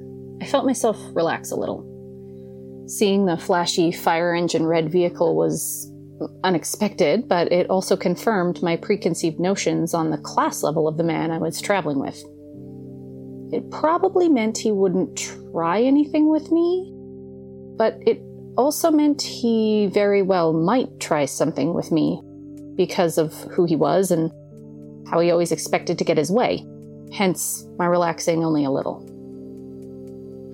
I 0.42 0.44
felt 0.44 0.66
myself 0.66 0.98
relax 1.14 1.50
a 1.50 1.56
little. 1.56 2.84
Seeing 2.86 3.24
the 3.24 3.38
flashy 3.38 3.90
fire 3.90 4.34
engine 4.34 4.66
red 4.66 4.92
vehicle 4.92 5.34
was 5.34 5.90
unexpected, 6.44 7.26
but 7.26 7.50
it 7.50 7.70
also 7.70 7.96
confirmed 7.96 8.62
my 8.62 8.76
preconceived 8.76 9.40
notions 9.40 9.94
on 9.94 10.10
the 10.10 10.18
class 10.18 10.62
level 10.62 10.86
of 10.86 10.98
the 10.98 11.04
man 11.04 11.30
I 11.30 11.38
was 11.38 11.62
traveling 11.62 12.00
with. 12.00 12.22
It 13.50 13.70
probably 13.70 14.28
meant 14.28 14.58
he 14.58 14.72
wouldn't 14.72 15.16
try 15.52 15.80
anything 15.80 16.28
with 16.28 16.52
me, 16.52 16.92
but 17.78 17.96
it 18.06 18.20
also 18.58 18.90
meant 18.90 19.22
he 19.22 19.86
very 19.86 20.20
well 20.20 20.52
might 20.52 21.00
try 21.00 21.24
something 21.24 21.72
with 21.72 21.90
me 21.90 22.20
because 22.74 23.16
of 23.16 23.32
who 23.44 23.64
he 23.64 23.74
was 23.74 24.10
and 24.10 24.30
how 25.10 25.20
he 25.20 25.30
always 25.30 25.52
expected 25.52 25.98
to 25.98 26.04
get 26.04 26.18
his 26.18 26.30
way, 26.30 26.66
hence 27.12 27.66
my 27.78 27.86
relaxing 27.86 28.44
only 28.44 28.64
a 28.64 28.70
little. 28.70 29.04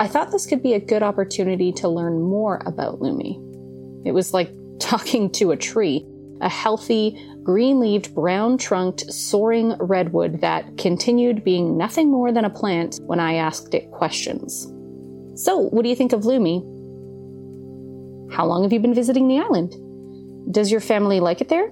I 0.01 0.09
thought 0.09 0.33
this 0.33 0.47
could 0.47 0.63
be 0.63 0.75
a 0.75 0.81
good 0.81 1.03
opportunity 1.03 1.73
to 1.75 1.89
learn 1.89 2.21
more 2.21 2.61
about 2.67 3.01
Lummi. 3.01 3.37
It 4.05 4.13
was 4.13 4.35
like 4.35 4.51
talking 4.81 5.31
to 5.31 5.53
a 5.53 5.57
tree, 5.57 6.07
a 6.41 6.49
healthy, 6.49 7.17
green 7.43 7.81
leaved, 7.81 8.15
brown 8.15 8.59
trunked, 8.59 9.13
soaring 9.13 9.75
redwood 9.79 10.41
that 10.41 10.77
continued 10.77 11.45
being 11.45 11.77
nothing 11.77 12.11
more 12.11 12.33
than 12.33 12.45
a 12.45 12.51
plant 12.51 12.99
when 13.03 13.21
I 13.21 13.35
asked 13.35 13.75
it 13.75 13.91
questions. 13.91 14.67
So, 15.35 15.69
what 15.71 15.83
do 15.83 15.89
you 15.89 15.97
think 15.97 16.13
of 16.13 16.23
Lummi? 16.23 16.63
How 18.33 18.47
long 18.47 18.63
have 18.63 18.73
you 18.73 18.81
been 18.81 18.95
visiting 18.95 19.29
the 19.29 19.39
island? 19.39 19.75
Does 20.53 20.71
your 20.71 20.81
family 20.81 21.21
like 21.21 21.41
it 21.41 21.49
there? 21.49 21.71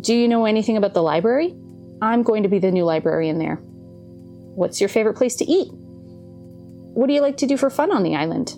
Do 0.00 0.14
you 0.14 0.28
know 0.28 0.44
anything 0.44 0.76
about 0.76 0.94
the 0.94 1.02
library? 1.02 1.56
I'm 2.00 2.22
going 2.22 2.42
to 2.44 2.48
be 2.48 2.58
the 2.58 2.70
new 2.70 2.84
librarian 2.84 3.38
there. 3.38 3.56
What's 3.56 4.80
your 4.80 4.88
favorite 4.88 5.16
place 5.16 5.34
to 5.36 5.44
eat? 5.44 5.68
What 5.72 7.06
do 7.06 7.12
you 7.12 7.20
like 7.20 7.36
to 7.38 7.46
do 7.46 7.56
for 7.56 7.70
fun 7.70 7.92
on 7.92 8.02
the 8.02 8.16
island? 8.16 8.54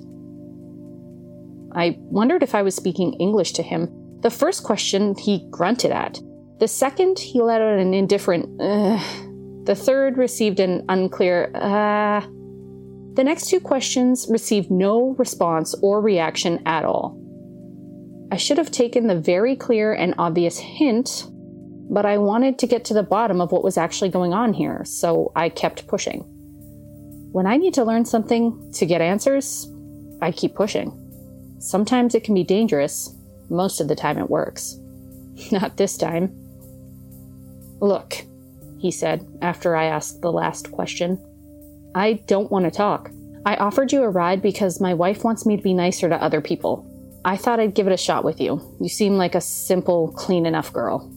I 1.75 1.97
wondered 1.99 2.43
if 2.43 2.55
I 2.55 2.63
was 2.63 2.75
speaking 2.75 3.15
English 3.15 3.53
to 3.53 3.63
him, 3.63 3.89
the 4.21 4.31
first 4.31 4.65
question 4.65 5.15
he 5.17 5.47
grunted 5.51 5.93
at. 5.93 6.19
The 6.59 6.69
second, 6.69 7.19
he 7.19 7.41
let 7.41 7.63
out 7.63 7.79
an 7.79 7.95
indifferent, 7.95 8.61
uh. 8.61 9.03
The 9.65 9.75
third 9.75 10.17
received 10.17 10.59
an 10.59 10.85
unclear. 10.89 11.51
Uh. 11.55 12.21
The 13.15 13.25
next 13.25 13.49
two 13.49 13.61
questions 13.61 14.27
received 14.31 14.71
no 14.71 15.15
response 15.19 15.75
or 15.83 16.01
reaction 16.01 16.63
at 16.67 16.85
all. 16.85 17.17
I 18.33 18.37
should 18.37 18.59
have 18.59 18.71
taken 18.71 19.07
the 19.07 19.19
very 19.19 19.57
clear 19.57 19.93
and 19.93 20.15
obvious 20.17 20.59
hint, 20.59 21.27
but 21.91 22.07
I 22.07 22.19
wanted 22.19 22.59
to 22.61 22.67
get 22.67 22.85
to 22.87 22.95
the 22.95 23.03
bottom 23.03 23.41
of 23.41 23.51
what 23.51 23.65
was 23.65 23.77
actually 23.77 24.11
going 24.11 24.33
on 24.33 24.53
here, 24.53 24.85
so 24.85 25.33
I 25.35 25.49
kept 25.49 25.89
pushing. 25.89 26.21
When 27.33 27.47
I 27.47 27.57
need 27.57 27.75
to 27.75 27.85
learn 27.85 28.05
something 28.05 28.73
to 28.75 28.87
get 28.87 29.01
answers, 29.01 29.69
I 30.23 30.31
keep 30.31 30.55
pushing. 30.55 30.97
Sometimes 31.59 32.15
it 32.15 32.25
can 32.25 32.35
be 32.35 32.45
dangerous, 32.45 33.15
most 33.49 33.81
of 33.81 33.89
the 33.89 33.97
time 33.97 34.19
it 34.19 34.31
works. 34.31 34.79
Not 35.53 35.77
this 35.77 35.97
time. 35.97 36.33
Look, 37.81 38.25
he 38.79 38.91
said 38.91 39.27
after 39.43 39.77
I 39.77 39.87
asked 39.87 40.23
the 40.23 40.33
last 40.33 40.71
question. 40.71 41.19
I 41.95 42.15
don't 42.27 42.51
want 42.51 42.65
to 42.67 42.71
talk. 42.71 43.11
I 43.45 43.57
offered 43.57 43.93
you 43.93 44.03
a 44.03 44.09
ride 44.09 44.41
because 44.41 44.81
my 44.81 44.95
wife 44.95 45.25
wants 45.25 45.45
me 45.45 45.57
to 45.57 45.63
be 45.63 45.75
nicer 45.75 46.09
to 46.09 46.23
other 46.23 46.41
people. 46.41 46.87
I 47.25 47.37
thought 47.37 47.61
I'd 47.61 47.75
give 47.75 47.87
it 47.87 47.93
a 47.93 47.99
shot 47.99 48.25
with 48.25 48.41
you. 48.41 48.77
You 48.81 48.89
seem 48.89 49.15
like 49.15 49.35
a 49.35 49.41
simple, 49.41 50.13
clean 50.13 50.47
enough 50.47 50.73
girl. 50.73 51.13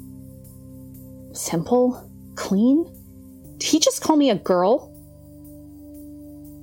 Simple? 1.33 2.09
Clean? 2.35 2.83
Did 3.57 3.67
he 3.67 3.79
just 3.79 4.01
call 4.01 4.17
me 4.17 4.29
a 4.29 4.35
girl? 4.35 4.89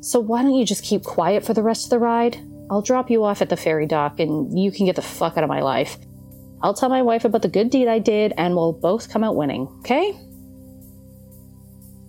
So 0.03 0.21
why 0.21 0.43
don't 0.43 0.55
you 0.55 0.65
just 0.67 0.85
keep 0.85 1.03
quiet 1.03 1.45
for 1.45 1.55
the 1.55 1.63
rest 1.63 1.85
of 1.85 1.91
the 1.91 1.99
ride? 1.99 2.39
I'll 2.71 2.83
drop 2.83 3.11
you 3.11 3.25
off 3.25 3.43
at 3.43 3.49
the 3.49 3.57
ferry 3.57 3.87
dock 3.87 4.21
and 4.21 4.59
you 4.59 4.71
can 4.71 4.87
get 4.87 4.97
the 4.97 5.03
fuck 5.03 5.37
out 5.37 5.45
of 5.45 5.49
my 5.49 5.61
life. 5.61 5.99
I'll 6.63 6.75
tell 6.75 6.89
my 6.89 7.03
wife 7.03 7.25
about 7.25 7.43
the 7.43 7.49
good 7.49 7.71
deed 7.71 7.89
I 7.89 7.99
did 7.99 8.35
and 8.37 8.55
we'll 8.55 8.73
both 8.73 9.11
come 9.11 9.25
out 9.25 9.37
winning, 9.37 9.67
okay? 9.81 10.15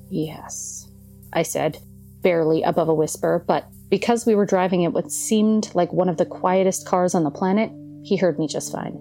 Yes, 0.09 0.89
I 1.31 1.43
said, 1.43 1.79
barely 2.21 2.61
above 2.63 2.89
a 2.89 2.93
whisper, 2.93 3.43
but 3.47 3.65
because 3.91 4.25
we 4.25 4.35
were 4.35 4.45
driving 4.45 4.85
at 4.85 4.93
what 4.93 5.11
seemed 5.11 5.69
like 5.75 5.91
one 5.91 6.07
of 6.07 6.15
the 6.15 6.25
quietest 6.25 6.87
cars 6.87 7.13
on 7.13 7.25
the 7.25 7.29
planet, 7.29 7.69
he 8.03 8.15
heard 8.15 8.39
me 8.39 8.47
just 8.47 8.71
fine. 8.71 8.97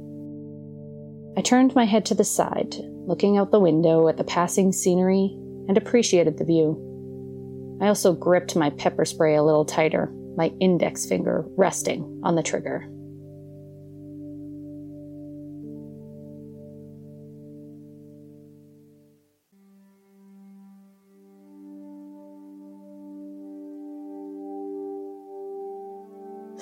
I 1.38 1.42
turned 1.42 1.76
my 1.76 1.84
head 1.84 2.04
to 2.06 2.14
the 2.14 2.24
side, 2.24 2.74
looking 3.06 3.38
out 3.38 3.52
the 3.52 3.60
window 3.60 4.08
at 4.08 4.16
the 4.16 4.24
passing 4.24 4.72
scenery, 4.72 5.30
and 5.68 5.78
appreciated 5.78 6.36
the 6.36 6.44
view. 6.44 7.78
I 7.80 7.86
also 7.86 8.12
gripped 8.12 8.56
my 8.56 8.70
pepper 8.70 9.04
spray 9.04 9.36
a 9.36 9.44
little 9.44 9.64
tighter, 9.64 10.12
my 10.36 10.52
index 10.58 11.06
finger 11.06 11.44
resting 11.56 12.20
on 12.24 12.34
the 12.34 12.42
trigger. 12.42 12.90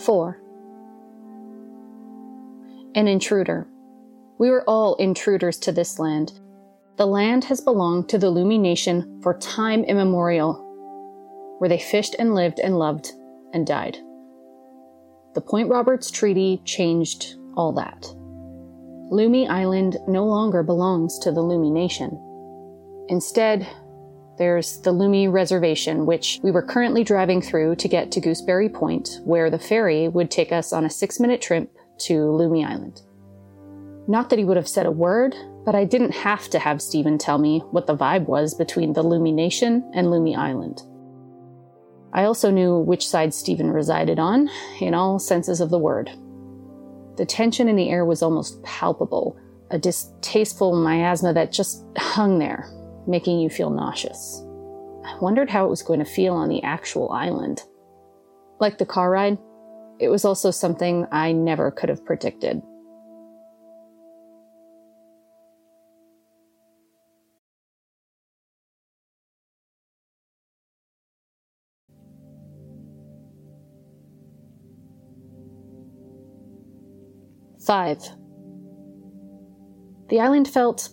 Four. 0.04 0.40
an 2.94 3.06
intruder. 3.06 3.66
We 4.38 4.50
were 4.50 4.64
all 4.64 4.96
intruders 4.96 5.56
to 5.58 5.72
this 5.72 5.98
land. 5.98 6.32
The 6.96 7.06
land 7.06 7.44
has 7.44 7.60
belonged 7.60 8.08
to 8.08 8.18
the 8.18 8.30
Lummi 8.32 8.58
Nation 8.58 9.20
for 9.22 9.38
time 9.38 9.84
immemorial, 9.84 10.54
where 11.58 11.68
they 11.68 11.78
fished 11.78 12.16
and 12.18 12.34
lived 12.34 12.58
and 12.58 12.76
loved 12.76 13.12
and 13.52 13.66
died. 13.66 13.98
The 15.34 15.40
Point 15.40 15.68
Roberts 15.68 16.10
Treaty 16.10 16.60
changed 16.64 17.36
all 17.56 17.72
that. 17.74 18.02
Lummi 19.12 19.48
Island 19.48 19.98
no 20.08 20.24
longer 20.24 20.62
belongs 20.64 21.18
to 21.20 21.30
the 21.30 21.42
Lummi 21.42 21.70
Nation. 21.70 22.10
Instead, 23.08 23.66
there's 24.38 24.80
the 24.80 24.92
Lummi 24.92 25.30
Reservation, 25.30 26.06
which 26.06 26.38
we 26.42 26.50
were 26.50 26.62
currently 26.62 27.04
driving 27.04 27.42
through 27.42 27.76
to 27.76 27.88
get 27.88 28.10
to 28.12 28.20
Gooseberry 28.20 28.68
Point, 28.68 29.20
where 29.24 29.50
the 29.50 29.58
ferry 29.58 30.08
would 30.08 30.30
take 30.30 30.52
us 30.52 30.72
on 30.72 30.84
a 30.84 30.90
six 30.90 31.20
minute 31.20 31.42
trip 31.42 31.70
to 31.98 32.14
Lummi 32.14 32.64
Island. 32.64 33.02
Not 34.06 34.30
that 34.30 34.38
he 34.38 34.44
would 34.44 34.56
have 34.56 34.68
said 34.68 34.86
a 34.86 34.90
word, 34.90 35.34
but 35.66 35.74
I 35.74 35.84
didn't 35.84 36.12
have 36.12 36.48
to 36.50 36.58
have 36.58 36.80
Stephen 36.80 37.18
tell 37.18 37.38
me 37.38 37.60
what 37.72 37.86
the 37.86 37.96
vibe 37.96 38.26
was 38.26 38.54
between 38.54 38.94
the 38.94 39.02
Lummi 39.02 39.34
Nation 39.34 39.90
and 39.94 40.06
Lummi 40.06 40.36
Island. 40.36 40.82
I 42.14 42.24
also 42.24 42.50
knew 42.50 42.78
which 42.78 43.06
side 43.06 43.34
Stephen 43.34 43.70
resided 43.70 44.18
on, 44.18 44.48
in 44.80 44.94
all 44.94 45.18
senses 45.18 45.60
of 45.60 45.68
the 45.68 45.78
word. 45.78 46.10
The 47.16 47.26
tension 47.26 47.68
in 47.68 47.76
the 47.76 47.90
air 47.90 48.06
was 48.06 48.22
almost 48.22 48.62
palpable, 48.62 49.36
a 49.70 49.78
distasteful 49.78 50.74
miasma 50.74 51.34
that 51.34 51.52
just 51.52 51.84
hung 51.98 52.38
there, 52.38 52.70
making 53.08 53.40
you 53.40 53.48
feel 53.48 53.70
nauseous. 53.70 54.44
I 55.04 55.16
wondered 55.20 55.48
how 55.48 55.64
it 55.64 55.70
was 55.70 55.82
going 55.82 55.98
to 56.00 56.04
feel 56.04 56.34
on 56.34 56.48
the 56.48 56.62
actual 56.62 57.10
island. 57.10 57.62
Like 58.60 58.78
the 58.78 58.86
car 58.86 59.10
ride, 59.10 59.38
it 59.98 60.08
was 60.08 60.24
also 60.24 60.50
something 60.50 61.06
I 61.10 61.32
never 61.32 61.70
could 61.70 61.88
have 61.88 62.04
predicted. 62.04 62.62
Five. 77.66 77.98
The 80.08 80.20
island 80.20 80.48
felt 80.48 80.88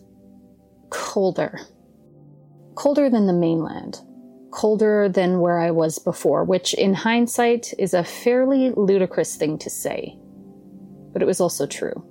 colder. 0.90 1.60
Colder 2.76 3.10
than 3.10 3.28
the 3.28 3.34
mainland. 3.34 4.02
Colder 4.52 5.10
than 5.10 5.40
where 5.40 5.60
I 5.60 5.72
was 5.72 6.00
before, 6.00 6.44
which 6.44 6.74
in 6.74 6.94
hindsight 6.94 7.74
is 7.80 7.94
a 7.94 8.04
fairly 8.04 8.72
ludicrous 8.72 9.36
thing 9.36 9.58
to 9.60 9.70
say. 9.70 10.18
But 11.12 11.22
it 11.22 11.26
was 11.26 11.42
also 11.42 11.66
true. 11.66 12.06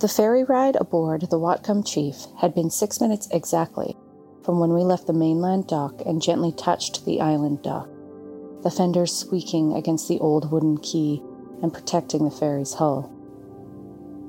The 0.00 0.08
ferry 0.08 0.44
ride 0.44 0.76
aboard 0.76 1.22
the 1.22 1.38
Whatcom 1.38 1.86
Chief 1.86 2.16
had 2.40 2.54
been 2.54 2.70
six 2.70 3.00
minutes 3.00 3.28
exactly 3.30 3.96
from 4.44 4.58
when 4.58 4.72
we 4.72 4.82
left 4.82 5.06
the 5.06 5.12
mainland 5.12 5.66
dock 5.66 6.00
and 6.06 6.22
gently 6.22 6.52
touched 6.52 7.04
the 7.04 7.20
island 7.20 7.62
dock, 7.62 7.88
the 8.62 8.70
fenders 8.70 9.14
squeaking 9.14 9.74
against 9.74 10.08
the 10.08 10.18
old 10.18 10.50
wooden 10.50 10.78
quay 10.78 11.22
and 11.62 11.72
protecting 11.72 12.24
the 12.24 12.30
ferry's 12.30 12.74
hull. 12.74 13.12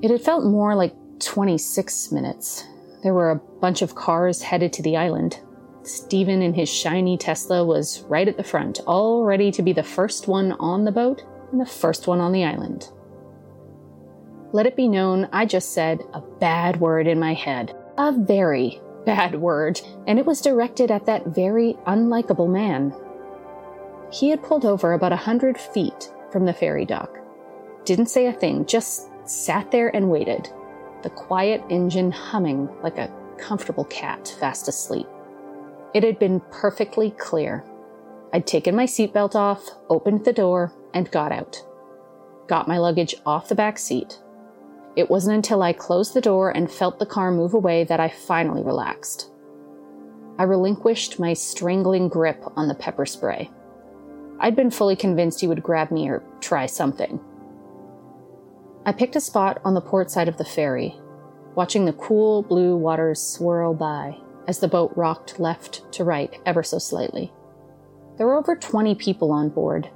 It 0.02 0.10
had 0.10 0.20
felt 0.20 0.44
more 0.44 0.74
like 0.74 0.94
26 1.20 2.12
minutes. 2.12 2.64
There 3.02 3.14
were 3.14 3.30
a 3.30 3.40
bunch 3.60 3.82
of 3.82 3.94
cars 3.94 4.42
headed 4.42 4.72
to 4.74 4.82
the 4.82 4.96
island. 4.96 5.40
Stephen 5.82 6.42
in 6.42 6.54
his 6.54 6.68
shiny 6.68 7.16
Tesla 7.16 7.64
was 7.64 8.02
right 8.08 8.28
at 8.28 8.36
the 8.36 8.44
front, 8.44 8.80
all 8.86 9.24
ready 9.24 9.50
to 9.52 9.62
be 9.62 9.72
the 9.72 9.82
first 9.82 10.28
one 10.28 10.52
on 10.52 10.84
the 10.84 10.92
boat 10.92 11.22
and 11.50 11.60
the 11.60 11.66
first 11.66 12.06
one 12.06 12.20
on 12.20 12.32
the 12.32 12.44
island. 12.44 12.88
Let 14.52 14.66
it 14.66 14.76
be 14.76 14.86
known 14.86 15.28
I 15.32 15.46
just 15.46 15.72
said 15.72 16.02
a 16.12 16.20
bad 16.20 16.80
word 16.80 17.06
in 17.06 17.18
my 17.18 17.34
head. 17.34 17.74
A 17.98 18.12
very 18.12 18.80
bad 19.04 19.34
word, 19.34 19.80
and 20.06 20.18
it 20.18 20.26
was 20.26 20.40
directed 20.40 20.90
at 20.90 21.06
that 21.06 21.26
very 21.26 21.74
unlikable 21.86 22.48
man. 22.50 22.94
He 24.12 24.30
had 24.30 24.42
pulled 24.42 24.64
over 24.64 24.92
about 24.92 25.12
a 25.12 25.16
hundred 25.16 25.58
feet 25.58 26.12
from 26.30 26.44
the 26.44 26.52
ferry 26.52 26.84
dock 26.84 27.18
didn't 27.84 28.06
say 28.06 28.26
a 28.26 28.32
thing, 28.32 28.66
just 28.66 29.08
sat 29.28 29.70
there 29.70 29.94
and 29.94 30.10
waited, 30.10 30.48
the 31.02 31.10
quiet 31.10 31.62
engine 31.68 32.10
humming 32.10 32.68
like 32.82 32.98
a 32.98 33.12
comfortable 33.38 33.84
cat 33.84 34.34
fast 34.38 34.68
asleep. 34.68 35.06
It 35.94 36.02
had 36.02 36.18
been 36.18 36.40
perfectly 36.50 37.10
clear. 37.12 37.64
I'd 38.32 38.46
taken 38.46 38.74
my 38.74 38.86
seatbelt 38.86 39.34
off, 39.34 39.68
opened 39.90 40.24
the 40.24 40.32
door, 40.32 40.72
and 40.94 41.10
got 41.10 41.32
out. 41.32 41.62
Got 42.46 42.68
my 42.68 42.78
luggage 42.78 43.14
off 43.26 43.48
the 43.48 43.54
back 43.54 43.78
seat. 43.78 44.20
It 44.96 45.10
wasn't 45.10 45.36
until 45.36 45.62
I 45.62 45.72
closed 45.72 46.14
the 46.14 46.20
door 46.20 46.50
and 46.50 46.70
felt 46.70 46.98
the 46.98 47.06
car 47.06 47.30
move 47.30 47.54
away 47.54 47.84
that 47.84 48.00
I 48.00 48.08
finally 48.08 48.62
relaxed. 48.62 49.30
I 50.38 50.44
relinquished 50.44 51.18
my 51.18 51.34
strangling 51.34 52.08
grip 52.08 52.42
on 52.56 52.68
the 52.68 52.74
pepper 52.74 53.06
spray. 53.06 53.50
I'd 54.40 54.56
been 54.56 54.70
fully 54.70 54.96
convinced 54.96 55.40
he 55.40 55.46
would 55.46 55.62
grab 55.62 55.90
me 55.90 56.08
or 56.08 56.22
try 56.40 56.66
something. 56.66 57.20
I 58.84 58.90
picked 58.90 59.14
a 59.14 59.20
spot 59.20 59.60
on 59.64 59.74
the 59.74 59.80
port 59.80 60.10
side 60.10 60.26
of 60.26 60.38
the 60.38 60.44
ferry, 60.44 60.98
watching 61.54 61.84
the 61.84 61.92
cool 61.92 62.42
blue 62.42 62.76
waters 62.76 63.22
swirl 63.22 63.74
by 63.74 64.16
as 64.48 64.58
the 64.58 64.66
boat 64.66 64.92
rocked 64.96 65.38
left 65.38 65.90
to 65.92 66.02
right 66.02 66.36
ever 66.46 66.64
so 66.64 66.78
slightly. 66.78 67.32
There 68.16 68.26
were 68.26 68.36
over 68.36 68.56
20 68.56 68.96
people 68.96 69.30
on 69.30 69.50
board. 69.50 69.88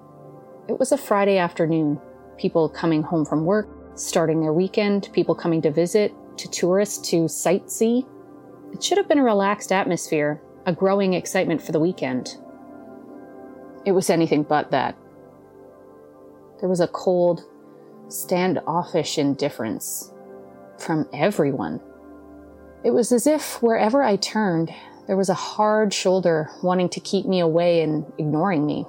It 0.69 0.79
was 0.79 0.93
a 0.93 0.99
Friday 0.99 1.37
afternoon, 1.37 2.01
people 2.39 2.69
coming 2.69 3.03
home 3.03 3.25
from 3.25 3.45
work, 3.45 3.69
starting 3.99 4.41
their 4.41 4.53
weekend, 4.53 5.09
people 5.13 5.35
coming 5.35 5.61
to 5.63 5.71
visit, 5.73 6.13
to 6.37 6.49
tourists 6.49 7.11
to 7.11 7.25
sightsee. 7.25 8.07
It 8.73 8.85
should 8.85 8.99
have 8.99 9.09
been 9.09 9.19
a 9.19 9.25
relaxed 9.25 9.73
atmosphere, 9.73 10.41
a 10.65 10.73
growing 10.73 11.15
excitement 11.15 11.61
for 11.61 11.73
the 11.73 11.81
weekend. 11.81 12.37
It 13.85 13.93
was 13.93 14.11
anything 14.11 14.45
but 14.45 14.71
that. 14.71 14.97
There 16.61 16.69
was 16.69 16.81
a 16.81 16.89
cold, 16.89 17.45
standoffish 18.09 19.19
indifference 19.19 20.13
from 20.79 21.09
everyone. 21.13 21.81
It 22.85 22.91
was 22.91 23.13
as 23.13 23.27
if 23.27 23.63
wherever 23.63 24.03
I 24.03 24.17
turned, 24.17 24.73
there 25.07 25.17
was 25.17 25.29
a 25.29 25.35
hard 25.35 25.93
shoulder 25.93 26.51
wanting 26.63 26.89
to 26.91 27.01
keep 27.01 27.27
me 27.27 27.41
away 27.41 27.83
and 27.83 28.05
ignoring 28.19 28.67
me, 28.67 28.87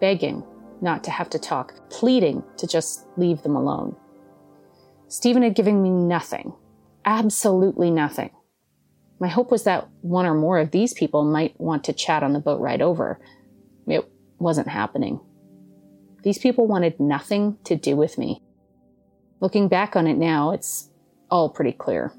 begging 0.00 0.44
not 0.80 1.02
to 1.04 1.10
have 1.10 1.30
to 1.30 1.38
talk, 1.38 1.74
pleading 1.90 2.42
to 2.56 2.66
just 2.66 3.06
leave 3.16 3.42
them 3.42 3.56
alone. 3.56 3.96
Stephen 5.08 5.42
had 5.42 5.54
given 5.54 5.82
me 5.82 5.90
nothing, 5.90 6.52
absolutely 7.04 7.90
nothing. 7.90 8.30
My 9.18 9.28
hope 9.28 9.50
was 9.50 9.64
that 9.64 9.88
one 10.02 10.26
or 10.26 10.34
more 10.34 10.58
of 10.58 10.70
these 10.70 10.94
people 10.94 11.24
might 11.24 11.58
want 11.60 11.84
to 11.84 11.92
chat 11.92 12.22
on 12.22 12.32
the 12.32 12.38
boat 12.38 12.60
ride 12.60 12.82
over. 12.82 13.18
It 13.86 14.08
wasn't 14.38 14.68
happening. 14.68 15.18
These 16.22 16.38
people 16.38 16.66
wanted 16.66 16.98
nothing 16.98 17.58
to 17.64 17.76
do 17.76 17.96
with 17.96 18.18
me. 18.18 18.42
Looking 19.40 19.68
back 19.68 19.94
on 19.94 20.06
it 20.06 20.16
now, 20.16 20.50
it's 20.50 20.90
all 21.30 21.48
pretty 21.48 21.72
clear. 21.72 22.12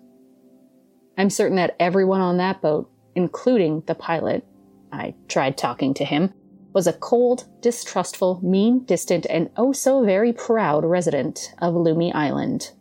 I'm 1.17 1.29
certain 1.29 1.57
that 1.57 1.75
everyone 1.79 2.21
on 2.21 2.37
that 2.37 2.61
boat, 2.61 2.89
including 3.15 3.83
the 3.87 3.95
pilot, 3.95 4.45
I 4.91 5.15
tried 5.27 5.57
talking 5.57 5.93
to 5.95 6.05
him, 6.05 6.33
was 6.71 6.87
a 6.87 6.93
cold, 6.93 7.47
distrustful, 7.61 8.39
mean, 8.41 8.85
distant, 8.85 9.25
and 9.29 9.49
oh 9.57 9.73
so 9.73 10.05
very 10.05 10.31
proud 10.31 10.85
resident 10.85 11.53
of 11.59 11.73
Lummi 11.73 12.13
Island. 12.15 12.71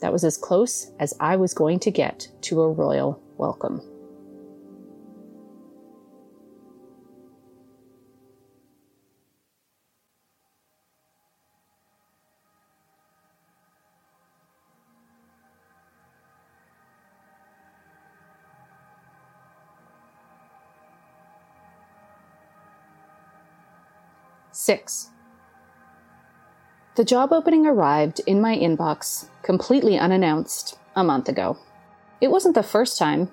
That 0.00 0.12
was 0.12 0.24
as 0.24 0.36
close 0.36 0.90
as 1.00 1.14
I 1.18 1.36
was 1.36 1.54
going 1.54 1.78
to 1.80 1.90
get 1.90 2.28
to 2.42 2.60
a 2.60 2.70
royal 2.70 3.22
welcome. 3.38 3.80
Six. 24.64 25.10
The 26.94 27.04
job 27.04 27.34
opening 27.34 27.66
arrived 27.66 28.22
in 28.26 28.40
my 28.40 28.56
inbox, 28.56 29.28
completely 29.42 29.98
unannounced, 29.98 30.78
a 30.96 31.04
month 31.04 31.28
ago. 31.28 31.58
It 32.22 32.30
wasn't 32.30 32.54
the 32.54 32.62
first 32.62 32.98
time. 32.98 33.30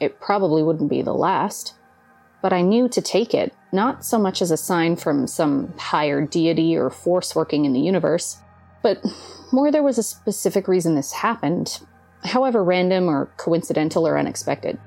It 0.00 0.20
probably 0.20 0.60
wouldn't 0.60 0.90
be 0.90 1.00
the 1.00 1.14
last. 1.14 1.74
But 2.42 2.52
I 2.52 2.62
knew 2.62 2.88
to 2.88 3.00
take 3.00 3.32
it, 3.32 3.54
not 3.70 4.04
so 4.04 4.18
much 4.18 4.42
as 4.42 4.50
a 4.50 4.56
sign 4.56 4.96
from 4.96 5.28
some 5.28 5.72
higher 5.78 6.26
deity 6.26 6.76
or 6.76 6.90
force 6.90 7.36
working 7.36 7.64
in 7.64 7.74
the 7.74 7.78
universe, 7.78 8.38
but 8.82 9.04
more 9.52 9.70
there 9.70 9.84
was 9.84 9.98
a 9.98 10.02
specific 10.02 10.66
reason 10.66 10.96
this 10.96 11.12
happened, 11.12 11.78
however 12.24 12.64
random 12.64 13.08
or 13.08 13.26
coincidental 13.36 14.04
or 14.04 14.18
unexpected. 14.18 14.80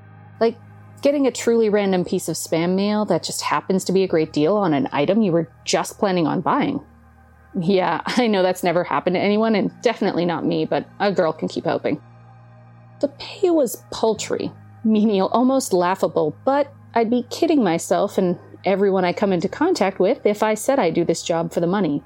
Getting 1.02 1.26
a 1.26 1.30
truly 1.30 1.68
random 1.68 2.04
piece 2.04 2.28
of 2.28 2.36
spam 2.36 2.74
mail 2.74 3.04
that 3.06 3.22
just 3.22 3.42
happens 3.42 3.84
to 3.84 3.92
be 3.92 4.02
a 4.02 4.08
great 4.08 4.32
deal 4.32 4.56
on 4.56 4.72
an 4.72 4.88
item 4.92 5.22
you 5.22 5.32
were 5.32 5.50
just 5.64 5.98
planning 5.98 6.26
on 6.26 6.40
buying. 6.40 6.80
Yeah, 7.60 8.00
I 8.06 8.26
know 8.26 8.42
that's 8.42 8.64
never 8.64 8.84
happened 8.84 9.14
to 9.14 9.20
anyone, 9.20 9.54
and 9.54 9.70
definitely 9.82 10.24
not 10.24 10.44
me, 10.44 10.64
but 10.64 10.88
a 11.00 11.12
girl 11.12 11.32
can 11.32 11.48
keep 11.48 11.64
hoping. 11.64 12.00
The 13.00 13.08
pay 13.18 13.50
was 13.50 13.82
paltry, 13.92 14.50
menial, 14.84 15.28
almost 15.28 15.72
laughable, 15.72 16.34
but 16.44 16.72
I'd 16.94 17.10
be 17.10 17.26
kidding 17.30 17.62
myself 17.62 18.16
and 18.16 18.38
everyone 18.64 19.04
I 19.04 19.12
come 19.12 19.32
into 19.32 19.48
contact 19.48 20.00
with 20.00 20.24
if 20.24 20.42
I 20.42 20.54
said 20.54 20.78
I 20.78 20.90
do 20.90 21.04
this 21.04 21.22
job 21.22 21.52
for 21.52 21.60
the 21.60 21.66
money. 21.66 22.02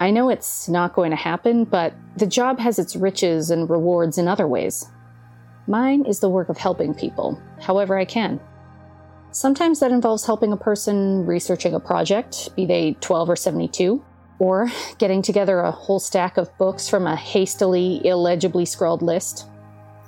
I 0.00 0.10
know 0.10 0.28
it's 0.28 0.68
not 0.68 0.94
going 0.94 1.10
to 1.10 1.16
happen, 1.16 1.64
but 1.64 1.94
the 2.16 2.26
job 2.26 2.58
has 2.58 2.78
its 2.78 2.96
riches 2.96 3.50
and 3.50 3.70
rewards 3.70 4.18
in 4.18 4.26
other 4.26 4.48
ways. 4.48 4.88
Mine 5.66 6.04
is 6.04 6.20
the 6.20 6.28
work 6.28 6.50
of 6.50 6.58
helping 6.58 6.92
people, 6.92 7.40
however 7.60 7.96
I 7.96 8.04
can. 8.04 8.38
Sometimes 9.30 9.80
that 9.80 9.92
involves 9.92 10.26
helping 10.26 10.52
a 10.52 10.58
person 10.58 11.24
researching 11.24 11.74
a 11.74 11.80
project, 11.80 12.54
be 12.54 12.66
they 12.66 12.96
12 13.00 13.30
or 13.30 13.36
72, 13.36 14.04
or 14.38 14.70
getting 14.98 15.22
together 15.22 15.60
a 15.60 15.70
whole 15.70 15.98
stack 15.98 16.36
of 16.36 16.56
books 16.58 16.88
from 16.88 17.06
a 17.06 17.16
hastily, 17.16 18.00
illegibly 18.04 18.66
scrawled 18.66 19.00
list. 19.00 19.48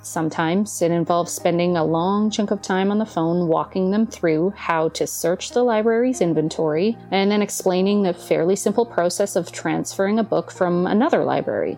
Sometimes 0.03 0.81
it 0.81 0.91
involves 0.91 1.33
spending 1.33 1.75
a 1.75 1.83
long 1.83 2.29
chunk 2.29 2.51
of 2.51 2.61
time 2.61 2.91
on 2.91 2.99
the 2.99 3.05
phone 3.05 3.47
walking 3.47 3.89
them 3.89 4.05
through 4.05 4.51
how 4.55 4.89
to 4.89 5.07
search 5.07 5.51
the 5.51 5.63
library's 5.63 6.21
inventory 6.21 6.95
and 7.11 7.31
then 7.31 7.41
explaining 7.41 8.03
the 8.03 8.13
fairly 8.13 8.55
simple 8.55 8.85
process 8.85 9.35
of 9.35 9.51
transferring 9.51 10.19
a 10.19 10.23
book 10.23 10.51
from 10.51 10.85
another 10.85 11.25
library. 11.25 11.77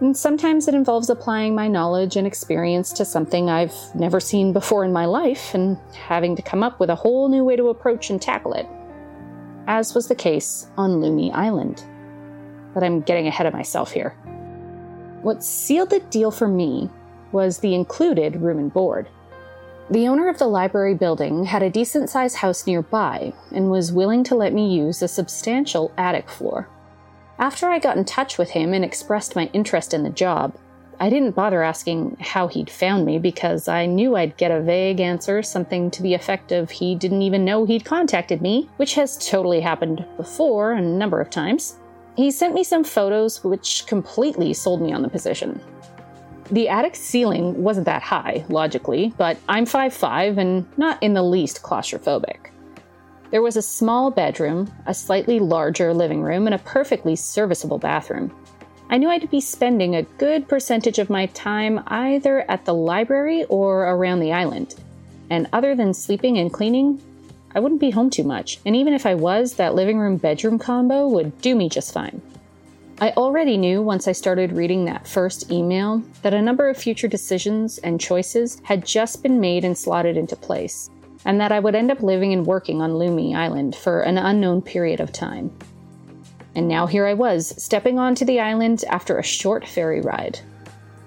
And 0.00 0.14
sometimes 0.16 0.68
it 0.68 0.74
involves 0.74 1.08
applying 1.08 1.54
my 1.54 1.68
knowledge 1.68 2.16
and 2.16 2.26
experience 2.26 2.92
to 2.94 3.04
something 3.04 3.48
I've 3.48 3.74
never 3.94 4.20
seen 4.20 4.52
before 4.52 4.84
in 4.84 4.92
my 4.92 5.06
life 5.06 5.54
and 5.54 5.78
having 5.94 6.36
to 6.36 6.42
come 6.42 6.62
up 6.62 6.78
with 6.78 6.90
a 6.90 6.94
whole 6.94 7.28
new 7.28 7.44
way 7.44 7.56
to 7.56 7.70
approach 7.70 8.10
and 8.10 8.20
tackle 8.20 8.52
it. 8.52 8.66
As 9.66 9.94
was 9.94 10.06
the 10.06 10.14
case 10.14 10.66
on 10.76 11.00
Lummi 11.00 11.32
Island. 11.32 11.82
But 12.74 12.84
I'm 12.84 13.00
getting 13.00 13.26
ahead 13.26 13.46
of 13.46 13.54
myself 13.54 13.92
here. 13.92 14.10
What 15.22 15.42
sealed 15.42 15.90
the 15.90 16.00
deal 16.00 16.30
for 16.30 16.46
me 16.46 16.90
was 17.32 17.58
the 17.58 17.74
included 17.74 18.36
room 18.36 18.58
and 18.58 18.72
board. 18.72 19.08
The 19.90 20.08
owner 20.08 20.28
of 20.28 20.38
the 20.38 20.46
library 20.46 20.94
building 20.94 21.44
had 21.44 21.62
a 21.62 21.70
decent 21.70 22.10
sized 22.10 22.36
house 22.36 22.66
nearby 22.66 23.32
and 23.52 23.70
was 23.70 23.92
willing 23.92 24.24
to 24.24 24.34
let 24.34 24.52
me 24.52 24.74
use 24.74 25.00
a 25.00 25.08
substantial 25.08 25.90
attic 25.96 26.28
floor. 26.28 26.68
After 27.38 27.68
I 27.68 27.78
got 27.78 27.98
in 27.98 28.06
touch 28.06 28.38
with 28.38 28.50
him 28.50 28.72
and 28.72 28.82
expressed 28.82 29.36
my 29.36 29.50
interest 29.52 29.92
in 29.92 30.02
the 30.02 30.10
job, 30.10 30.56
I 30.98 31.10
didn't 31.10 31.32
bother 31.32 31.62
asking 31.62 32.16
how 32.18 32.48
he'd 32.48 32.70
found 32.70 33.04
me 33.04 33.18
because 33.18 33.68
I 33.68 33.84
knew 33.84 34.16
I'd 34.16 34.38
get 34.38 34.50
a 34.50 34.62
vague 34.62 35.00
answer, 35.00 35.42
something 35.42 35.90
to 35.90 36.02
the 36.02 36.14
effect 36.14 36.50
of 36.50 36.70
he 36.70 36.94
didn't 36.94 37.20
even 37.20 37.44
know 37.44 37.66
he'd 37.66 37.84
contacted 37.84 38.40
me, 38.40 38.70
which 38.76 38.94
has 38.94 39.18
totally 39.18 39.60
happened 39.60 40.06
before 40.16 40.72
a 40.72 40.80
number 40.80 41.20
of 41.20 41.28
times. 41.28 41.78
He 42.16 42.30
sent 42.30 42.54
me 42.54 42.64
some 42.64 42.84
photos 42.84 43.44
which 43.44 43.84
completely 43.86 44.54
sold 44.54 44.80
me 44.80 44.94
on 44.94 45.02
the 45.02 45.10
position. 45.10 45.60
The 46.50 46.70
attic 46.70 46.96
ceiling 46.96 47.62
wasn't 47.62 47.84
that 47.84 48.02
high, 48.02 48.46
logically, 48.48 49.12
but 49.18 49.36
I'm 49.46 49.66
5'5 49.66 50.38
and 50.38 50.66
not 50.78 51.02
in 51.02 51.12
the 51.12 51.22
least 51.22 51.62
claustrophobic. 51.62 52.50
There 53.36 53.42
was 53.42 53.58
a 53.58 53.60
small 53.60 54.10
bedroom, 54.10 54.72
a 54.86 54.94
slightly 54.94 55.40
larger 55.40 55.92
living 55.92 56.22
room, 56.22 56.46
and 56.46 56.54
a 56.54 56.58
perfectly 56.58 57.16
serviceable 57.16 57.76
bathroom. 57.76 58.34
I 58.88 58.96
knew 58.96 59.10
I'd 59.10 59.30
be 59.30 59.42
spending 59.42 59.94
a 59.94 60.04
good 60.04 60.48
percentage 60.48 60.98
of 60.98 61.10
my 61.10 61.26
time 61.26 61.82
either 61.86 62.50
at 62.50 62.64
the 62.64 62.72
library 62.72 63.44
or 63.50 63.90
around 63.90 64.20
the 64.20 64.32
island. 64.32 64.74
And 65.28 65.50
other 65.52 65.74
than 65.74 65.92
sleeping 65.92 66.38
and 66.38 66.50
cleaning, 66.50 66.98
I 67.54 67.60
wouldn't 67.60 67.82
be 67.82 67.90
home 67.90 68.08
too 68.08 68.24
much, 68.24 68.58
and 68.64 68.74
even 68.74 68.94
if 68.94 69.04
I 69.04 69.14
was, 69.14 69.56
that 69.56 69.74
living 69.74 69.98
room 69.98 70.16
bedroom 70.16 70.58
combo 70.58 71.06
would 71.06 71.38
do 71.42 71.54
me 71.54 71.68
just 71.68 71.92
fine. 71.92 72.22
I 73.02 73.10
already 73.10 73.58
knew 73.58 73.82
once 73.82 74.08
I 74.08 74.12
started 74.12 74.52
reading 74.52 74.86
that 74.86 75.06
first 75.06 75.52
email 75.52 76.02
that 76.22 76.32
a 76.32 76.40
number 76.40 76.70
of 76.70 76.78
future 76.78 77.06
decisions 77.06 77.76
and 77.76 78.00
choices 78.00 78.62
had 78.64 78.86
just 78.86 79.22
been 79.22 79.40
made 79.40 79.62
and 79.62 79.76
slotted 79.76 80.16
into 80.16 80.36
place, 80.36 80.88
and 81.26 81.40
that 81.40 81.52
I 81.52 81.58
would 81.58 81.74
end 81.74 81.90
up 81.90 82.00
living 82.00 82.32
and 82.32 82.46
working 82.46 82.80
on 82.80 82.92
Lummi 82.92 83.34
Island 83.34 83.74
for 83.74 84.00
an 84.00 84.16
unknown 84.16 84.62
period 84.62 85.00
of 85.00 85.12
time. 85.12 85.50
And 86.54 86.68
now 86.68 86.86
here 86.86 87.04
I 87.04 87.14
was, 87.14 87.62
stepping 87.62 87.98
onto 87.98 88.24
the 88.24 88.40
island 88.40 88.84
after 88.88 89.18
a 89.18 89.24
short 89.24 89.66
ferry 89.66 90.00
ride. 90.00 90.38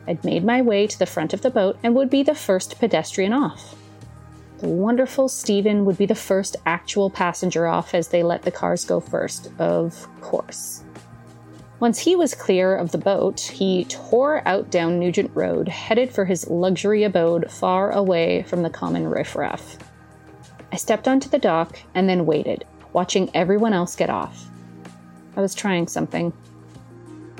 I'd 0.08 0.23
made 0.25 0.43
my 0.43 0.62
way 0.62 0.88
to 0.88 0.99
the 0.99 1.05
front 1.05 1.34
of 1.34 1.41
the 1.41 1.49
boat 1.49 1.79
and 1.82 1.95
would 1.95 2.10
be 2.10 2.21
the 2.21 2.36
first 2.36 2.79
pedestrian 2.79 3.32
off. 3.32 3.75
The 4.58 4.67
wonderful 4.67 5.29
Stephen 5.29 5.86
would 5.86 5.97
be 5.97 6.05
the 6.05 6.15
first 6.15 6.58
actual 6.65 7.10
passenger 7.10 7.65
off 7.65 7.93
as 7.93 8.10
they 8.10 8.21
let 8.21 8.41
the 8.41 8.51
cars 8.51 8.84
go 8.84 8.99
first, 8.99 9.49
of 9.58 10.05
course. 10.19 10.84
Once 11.79 11.97
he 11.97 12.17
was 12.17 12.36
clear 12.36 12.75
of 12.75 12.91
the 12.91 12.97
boat, 12.97 13.39
he 13.39 13.86
tore 13.86 14.45
out 14.45 14.69
down 14.69 14.99
Nugent 14.99 15.32
Road, 15.34 15.69
headed 15.69 16.12
for 16.12 16.25
his 16.25 16.49
luxury 16.49 17.05
abode 17.05 17.49
far 17.49 17.91
away 17.91 18.43
from 18.43 18.63
the 18.63 18.69
common 18.69 19.08
riffraff. 19.08 19.77
I 20.71 20.75
stepped 20.75 21.08
onto 21.08 21.29
the 21.29 21.39
dock 21.39 21.79
and 21.95 22.08
then 22.08 22.25
waited, 22.25 22.65
watching 22.93 23.29
everyone 23.34 23.73
else 23.73 23.95
get 23.95 24.10
off. 24.10 24.47
I 25.36 25.41
was 25.41 25.55
trying 25.55 25.88
something. 25.88 26.34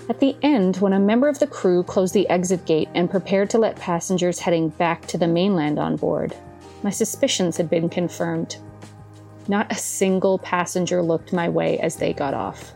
At 0.09 0.19
the 0.19 0.35
end, 0.41 0.77
when 0.77 0.93
a 0.93 0.99
member 0.99 1.27
of 1.27 1.37
the 1.37 1.45
crew 1.45 1.83
closed 1.83 2.15
the 2.15 2.27
exit 2.29 2.65
gate 2.65 2.89
and 2.95 3.11
prepared 3.11 3.49
to 3.51 3.59
let 3.59 3.75
passengers 3.75 4.39
heading 4.39 4.69
back 4.69 5.05
to 5.07 5.17
the 5.19 5.27
mainland 5.27 5.77
on 5.77 5.97
board, 5.97 6.35
my 6.81 6.89
suspicions 6.89 7.57
had 7.57 7.69
been 7.69 7.89
confirmed. 7.89 8.57
Not 9.47 9.71
a 9.71 9.75
single 9.75 10.39
passenger 10.39 11.01
looked 11.01 11.33
my 11.33 11.49
way 11.49 11.77
as 11.79 11.97
they 11.97 12.13
got 12.13 12.33
off. 12.33 12.71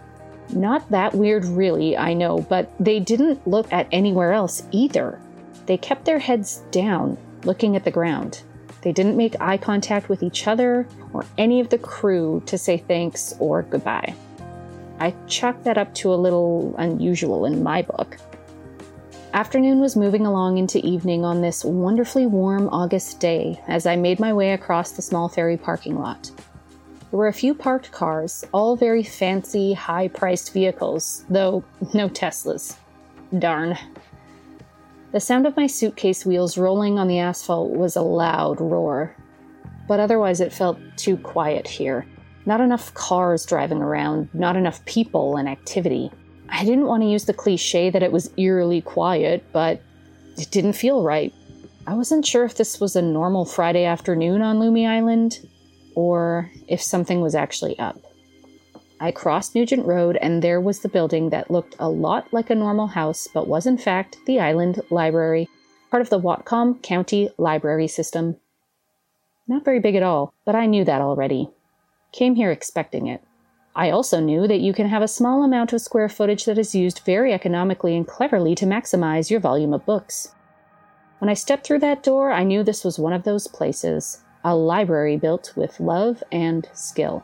Not 0.50 0.90
that 0.92 1.16
weird, 1.16 1.46
really, 1.46 1.98
I 1.98 2.14
know, 2.14 2.40
but 2.40 2.72
they 2.80 3.00
didn't 3.00 3.48
look 3.48 3.72
at 3.72 3.88
anywhere 3.92 4.34
else 4.34 4.64
either. 4.72 5.20
They 5.66 5.78
kept 5.78 6.06
their 6.06 6.20
heads 6.20 6.62
down, 6.70 7.18
looking 7.44 7.76
at 7.76 7.84
the 7.84 7.92
ground. 7.92 8.44
They 8.84 8.92
didn't 8.92 9.16
make 9.16 9.40
eye 9.40 9.58
contact 9.58 10.10
with 10.10 10.22
each 10.22 10.46
other 10.46 10.86
or 11.14 11.26
any 11.38 11.62
of 11.62 11.70
the 11.70 11.78
crew 11.78 12.44
to 12.48 12.58
say 12.58 12.78
thanks 12.78 13.34
or 13.40 13.64
goodbye. 13.64 14.14
I 15.00 15.16
chalked 15.28 15.64
that 15.64 15.78
up 15.78 15.96
to 15.96 16.14
a 16.14 16.16
little 16.16 16.76
unusual 16.78 17.46
in 17.46 17.64
my 17.64 17.82
book. 17.82 18.18
Afternoon 19.34 19.80
was 19.80 19.96
moving 19.96 20.26
along 20.26 20.58
into 20.58 20.86
evening 20.86 21.24
on 21.24 21.42
this 21.42 21.64
wonderfully 21.64 22.28
warm 22.28 22.68
August 22.70 23.20
day 23.20 23.60
as 23.68 23.88
I 23.88 23.96
made 23.96 24.20
my 24.20 24.34
way 24.34 24.52
across 24.52 24.92
the 24.92 25.02
small 25.02 25.30
ferry 25.30 25.58
parking 25.58 25.98
lot. 25.98 26.30
There 27.10 27.18
were 27.18 27.30
a 27.30 27.34
few 27.34 27.54
parked 27.54 27.92
cars, 27.92 28.44
all 28.54 28.76
very 28.76 29.02
fancy, 29.02 29.74
high 29.74 30.10
priced 30.10 30.52
vehicles, 30.52 31.24
though 31.30 31.64
no 31.94 32.10
Teslas. 32.10 32.76
Darn. 33.40 33.78
The 35.14 35.20
sound 35.20 35.46
of 35.46 35.56
my 35.56 35.68
suitcase 35.68 36.26
wheels 36.26 36.58
rolling 36.58 36.98
on 36.98 37.08
the 37.08 37.20
asphalt 37.20 37.70
was 37.70 37.96
a 37.96 38.02
loud 38.02 38.60
roar. 38.60 39.16
But 39.88 40.00
otherwise, 40.00 40.42
it 40.42 40.52
felt 40.52 40.80
too 40.98 41.18
quiet 41.18 41.68
here. 41.68 42.08
Not 42.48 42.62
enough 42.62 42.92
cars 42.96 43.46
driving 43.46 43.84
around, 43.84 44.28
not 44.34 44.56
enough 44.56 44.84
people 44.86 45.38
and 45.38 45.48
activity. 45.48 46.12
I 46.50 46.66
didn't 46.66 46.88
want 46.88 47.04
to 47.04 47.10
use 47.10 47.26
the 47.26 47.34
cliche 47.34 47.92
that 47.92 48.02
it 48.02 48.12
was 48.12 48.32
eerily 48.38 48.82
quiet, 48.82 49.46
but 49.54 49.84
it 50.38 50.50
didn't 50.50 50.74
feel 50.74 51.04
right. 51.04 51.32
I 51.86 51.94
wasn't 51.94 52.26
sure 52.26 52.44
if 52.44 52.56
this 52.56 52.80
was 52.80 52.96
a 52.96 53.02
normal 53.04 53.46
Friday 53.46 53.86
afternoon 53.86 54.42
on 54.42 54.58
Lummi 54.58 54.88
Island, 54.88 55.48
or 55.94 56.50
if 56.68 56.82
something 56.82 57.22
was 57.22 57.36
actually 57.36 57.78
up. 57.78 58.02
I 59.00 59.12
crossed 59.12 59.56
Nugent 59.56 59.86
Road, 59.86 60.18
and 60.18 60.42
there 60.42 60.62
was 60.62 60.80
the 60.80 60.90
building 60.90 61.30
that 61.30 61.52
looked 61.52 61.76
a 61.80 61.90
lot 61.90 62.32
like 62.32 62.50
a 62.50 62.56
normal 62.56 62.88
house, 62.88 63.28
but 63.34 63.48
was 63.48 63.66
in 63.66 63.78
fact 63.78 64.18
the 64.26 64.40
Island 64.40 64.82
Library, 64.90 65.50
part 65.92 66.02
of 66.02 66.10
the 66.10 66.20
Whatcom 66.20 66.82
County 66.82 67.30
Library 67.38 67.88
System. 67.88 68.38
Not 69.48 69.66
very 69.66 69.80
big 69.80 69.96
at 69.96 70.04
all, 70.04 70.34
but 70.46 70.56
I 70.56 70.66
knew 70.66 70.86
that 70.86 71.02
already. 71.02 71.50
Came 72.12 72.36
here 72.36 72.52
expecting 72.52 73.08
it. 73.08 73.24
I 73.76 73.90
also 73.90 74.20
knew 74.20 74.48
that 74.48 74.62
you 74.62 74.72
can 74.72 74.88
have 74.88 75.02
a 75.02 75.08
small 75.08 75.44
amount 75.44 75.74
of 75.74 75.82
square 75.82 76.08
footage 76.08 76.46
that 76.46 76.60
is 76.60 76.76
used 76.76 77.00
very 77.00 77.34
economically 77.34 77.98
and 77.98 78.08
cleverly 78.08 78.54
to 78.56 78.66
maximize 78.66 79.32
your 79.32 79.40
volume 79.40 79.74
of 79.74 79.86
books. 79.86 80.34
When 81.20 81.30
I 81.30 81.34
stepped 81.34 81.66
through 81.66 81.80
that 81.80 82.04
door, 82.04 82.32
I 82.32 82.44
knew 82.44 82.64
this 82.64 82.84
was 82.84 83.00
one 83.00 83.14
of 83.14 83.24
those 83.24 83.48
places 83.48 84.22
a 84.46 84.56
library 84.56 85.16
built 85.16 85.54
with 85.56 85.80
love 85.80 86.22
and 86.32 86.68
skill. 86.74 87.24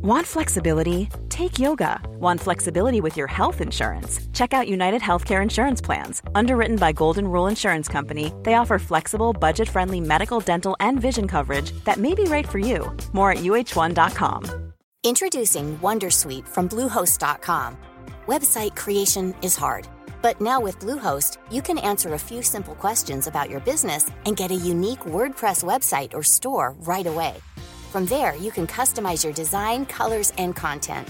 Want 0.00 0.24
flexibility? 0.24 1.08
Take 1.28 1.58
yoga. 1.58 2.00
Want 2.20 2.40
flexibility 2.40 3.00
with 3.00 3.16
your 3.16 3.26
health 3.26 3.60
insurance? 3.60 4.20
Check 4.32 4.52
out 4.52 4.68
United 4.68 5.02
Healthcare 5.02 5.42
Insurance 5.42 5.80
Plans. 5.80 6.22
Underwritten 6.36 6.76
by 6.76 6.92
Golden 6.92 7.26
Rule 7.26 7.48
Insurance 7.48 7.88
Company, 7.88 8.32
they 8.44 8.54
offer 8.54 8.78
flexible, 8.78 9.32
budget 9.32 9.68
friendly 9.68 10.00
medical, 10.00 10.38
dental, 10.38 10.76
and 10.78 11.00
vision 11.00 11.26
coverage 11.26 11.72
that 11.82 11.96
may 11.96 12.14
be 12.14 12.22
right 12.24 12.48
for 12.48 12.60
you. 12.60 12.96
More 13.12 13.32
at 13.32 13.38
uh1.com. 13.38 14.72
Introducing 15.02 15.76
Wondersuite 15.78 16.46
from 16.46 16.68
Bluehost.com. 16.68 17.76
Website 18.28 18.76
creation 18.76 19.34
is 19.42 19.56
hard, 19.56 19.88
But 20.20 20.40
now 20.40 20.60
with 20.60 20.78
Bluehost, 20.80 21.38
you 21.50 21.62
can 21.62 21.78
answer 21.78 22.14
a 22.14 22.18
few 22.18 22.42
simple 22.42 22.74
questions 22.74 23.26
about 23.26 23.50
your 23.50 23.60
business 23.60 24.10
and 24.26 24.36
get 24.36 24.50
a 24.50 24.54
unique 24.54 25.00
WordPress 25.00 25.62
website 25.62 26.12
or 26.12 26.22
store 26.22 26.74
right 26.80 27.06
away. 27.06 27.36
From 27.88 28.04
there, 28.04 28.36
you 28.36 28.50
can 28.50 28.66
customize 28.66 29.24
your 29.24 29.32
design, 29.32 29.86
colors, 29.86 30.32
and 30.36 30.54
content. 30.54 31.08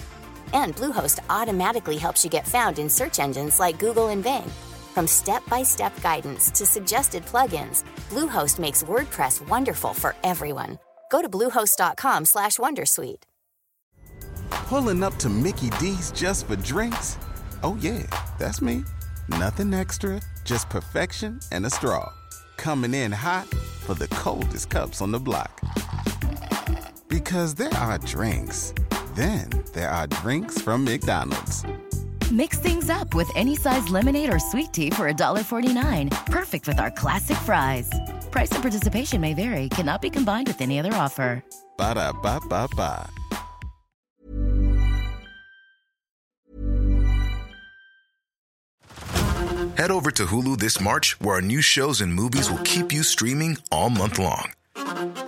And 0.52 0.76
Bluehost 0.76 1.18
automatically 1.28 1.96
helps 1.96 2.22
you 2.22 2.30
get 2.30 2.46
found 2.46 2.78
in 2.78 2.88
search 2.88 3.18
engines 3.18 3.58
like 3.58 3.80
Google 3.80 4.08
and 4.08 4.22
Bing. 4.22 4.48
From 4.94 5.08
step-by-step 5.08 6.00
guidance 6.02 6.52
to 6.52 6.64
suggested 6.64 7.26
plugins, 7.26 7.82
Bluehost 8.10 8.60
makes 8.60 8.84
WordPress 8.84 9.46
wonderful 9.48 9.92
for 9.92 10.14
everyone. 10.22 10.78
Go 11.10 11.20
to 11.20 11.28
bluehost.com/wondersuite. 11.28 13.24
Pulling 14.50 15.02
up 15.02 15.16
to 15.16 15.28
Mickey 15.28 15.70
D's 15.80 16.12
just 16.12 16.46
for 16.46 16.56
drinks? 16.56 17.18
Oh 17.64 17.76
yeah, 17.80 18.06
that's 18.38 18.62
me. 18.62 18.84
Nothing 19.28 19.74
extra, 19.74 20.20
just 20.44 20.68
perfection 20.70 21.40
and 21.50 21.66
a 21.66 21.70
straw. 21.70 22.12
Coming 22.56 22.94
in 22.94 23.10
hot 23.10 23.48
for 23.84 23.94
the 23.94 24.08
coldest 24.08 24.70
cups 24.70 25.02
on 25.02 25.10
the 25.10 25.18
block. 25.18 25.60
Because 27.28 27.52
there 27.56 27.74
are 27.74 27.98
drinks, 27.98 28.72
then 29.14 29.50
there 29.74 29.90
are 29.90 30.06
drinks 30.06 30.62
from 30.62 30.82
McDonald's. 30.82 31.62
Mix 32.32 32.58
things 32.58 32.88
up 32.88 33.12
with 33.12 33.30
any 33.36 33.54
size 33.54 33.86
lemonade 33.90 34.32
or 34.32 34.38
sweet 34.38 34.72
tea 34.72 34.88
for 34.88 35.12
$1.49. 35.12 36.10
Perfect 36.24 36.66
with 36.66 36.80
our 36.80 36.90
classic 36.90 37.36
fries. 37.36 37.90
Price 38.30 38.50
and 38.52 38.62
participation 38.62 39.20
may 39.20 39.34
vary, 39.34 39.68
cannot 39.68 40.00
be 40.00 40.08
combined 40.08 40.46
with 40.46 40.62
any 40.62 40.78
other 40.78 40.94
offer. 40.94 41.44
Ba 41.76 41.96
da 41.96 42.12
ba 42.12 42.40
ba 42.48 42.66
ba. 42.74 43.10
Head 49.76 49.90
over 49.90 50.10
to 50.12 50.24
Hulu 50.24 50.56
this 50.56 50.80
March, 50.80 51.20
where 51.20 51.34
our 51.34 51.42
new 51.42 51.60
shows 51.60 52.00
and 52.00 52.14
movies 52.14 52.50
will 52.50 52.64
keep 52.64 52.90
you 52.90 53.02
streaming 53.02 53.58
all 53.70 53.90
month 53.90 54.18
long. 54.18 54.52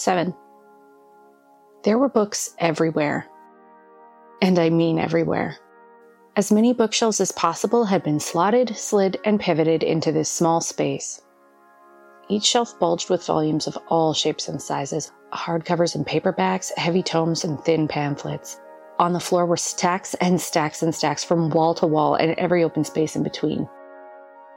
Seven. 0.00 0.34
There 1.84 1.98
were 1.98 2.08
books 2.08 2.54
everywhere. 2.58 3.26
And 4.40 4.58
I 4.58 4.70
mean 4.70 4.98
everywhere. 4.98 5.58
As 6.36 6.50
many 6.50 6.72
bookshelves 6.72 7.20
as 7.20 7.32
possible 7.32 7.84
had 7.84 8.02
been 8.02 8.18
slotted, 8.18 8.74
slid, 8.74 9.18
and 9.26 9.38
pivoted 9.38 9.82
into 9.82 10.10
this 10.10 10.30
small 10.30 10.62
space. 10.62 11.20
Each 12.30 12.46
shelf 12.46 12.78
bulged 12.78 13.10
with 13.10 13.26
volumes 13.26 13.66
of 13.66 13.76
all 13.88 14.14
shapes 14.14 14.48
and 14.48 14.62
sizes 14.62 15.12
hardcovers 15.34 15.94
and 15.94 16.06
paperbacks, 16.06 16.72
heavy 16.78 17.02
tomes, 17.02 17.44
and 17.44 17.62
thin 17.62 17.86
pamphlets. 17.86 18.58
On 18.98 19.12
the 19.12 19.20
floor 19.20 19.44
were 19.44 19.58
stacks 19.58 20.14
and 20.14 20.40
stacks 20.40 20.82
and 20.82 20.94
stacks 20.94 21.24
from 21.24 21.50
wall 21.50 21.74
to 21.74 21.86
wall 21.86 22.14
and 22.14 22.32
every 22.38 22.64
open 22.64 22.84
space 22.84 23.16
in 23.16 23.22
between. 23.22 23.68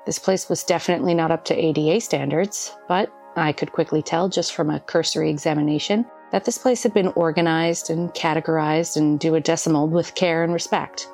This 0.06 0.20
place 0.20 0.48
was 0.48 0.64
definitely 0.64 1.14
not 1.14 1.32
up 1.32 1.44
to 1.46 1.54
ADA 1.54 2.00
standards, 2.00 2.74
but 2.88 3.12
I 3.36 3.52
could 3.52 3.72
quickly 3.72 4.02
tell 4.02 4.30
just 4.30 4.54
from 4.54 4.70
a 4.70 4.80
cursory 4.80 5.30
examination 5.30 6.06
that 6.32 6.46
this 6.46 6.58
place 6.58 6.84
had 6.84 6.94
been 6.94 7.10
organized 7.10 7.90
and 7.90 8.14
categorized 8.14 8.98
and 8.98 9.20
Dewey 9.20 9.42
decimaled 9.42 9.92
with 9.92 10.16
care 10.16 10.44
and 10.44 10.54
respect. 10.54 11.08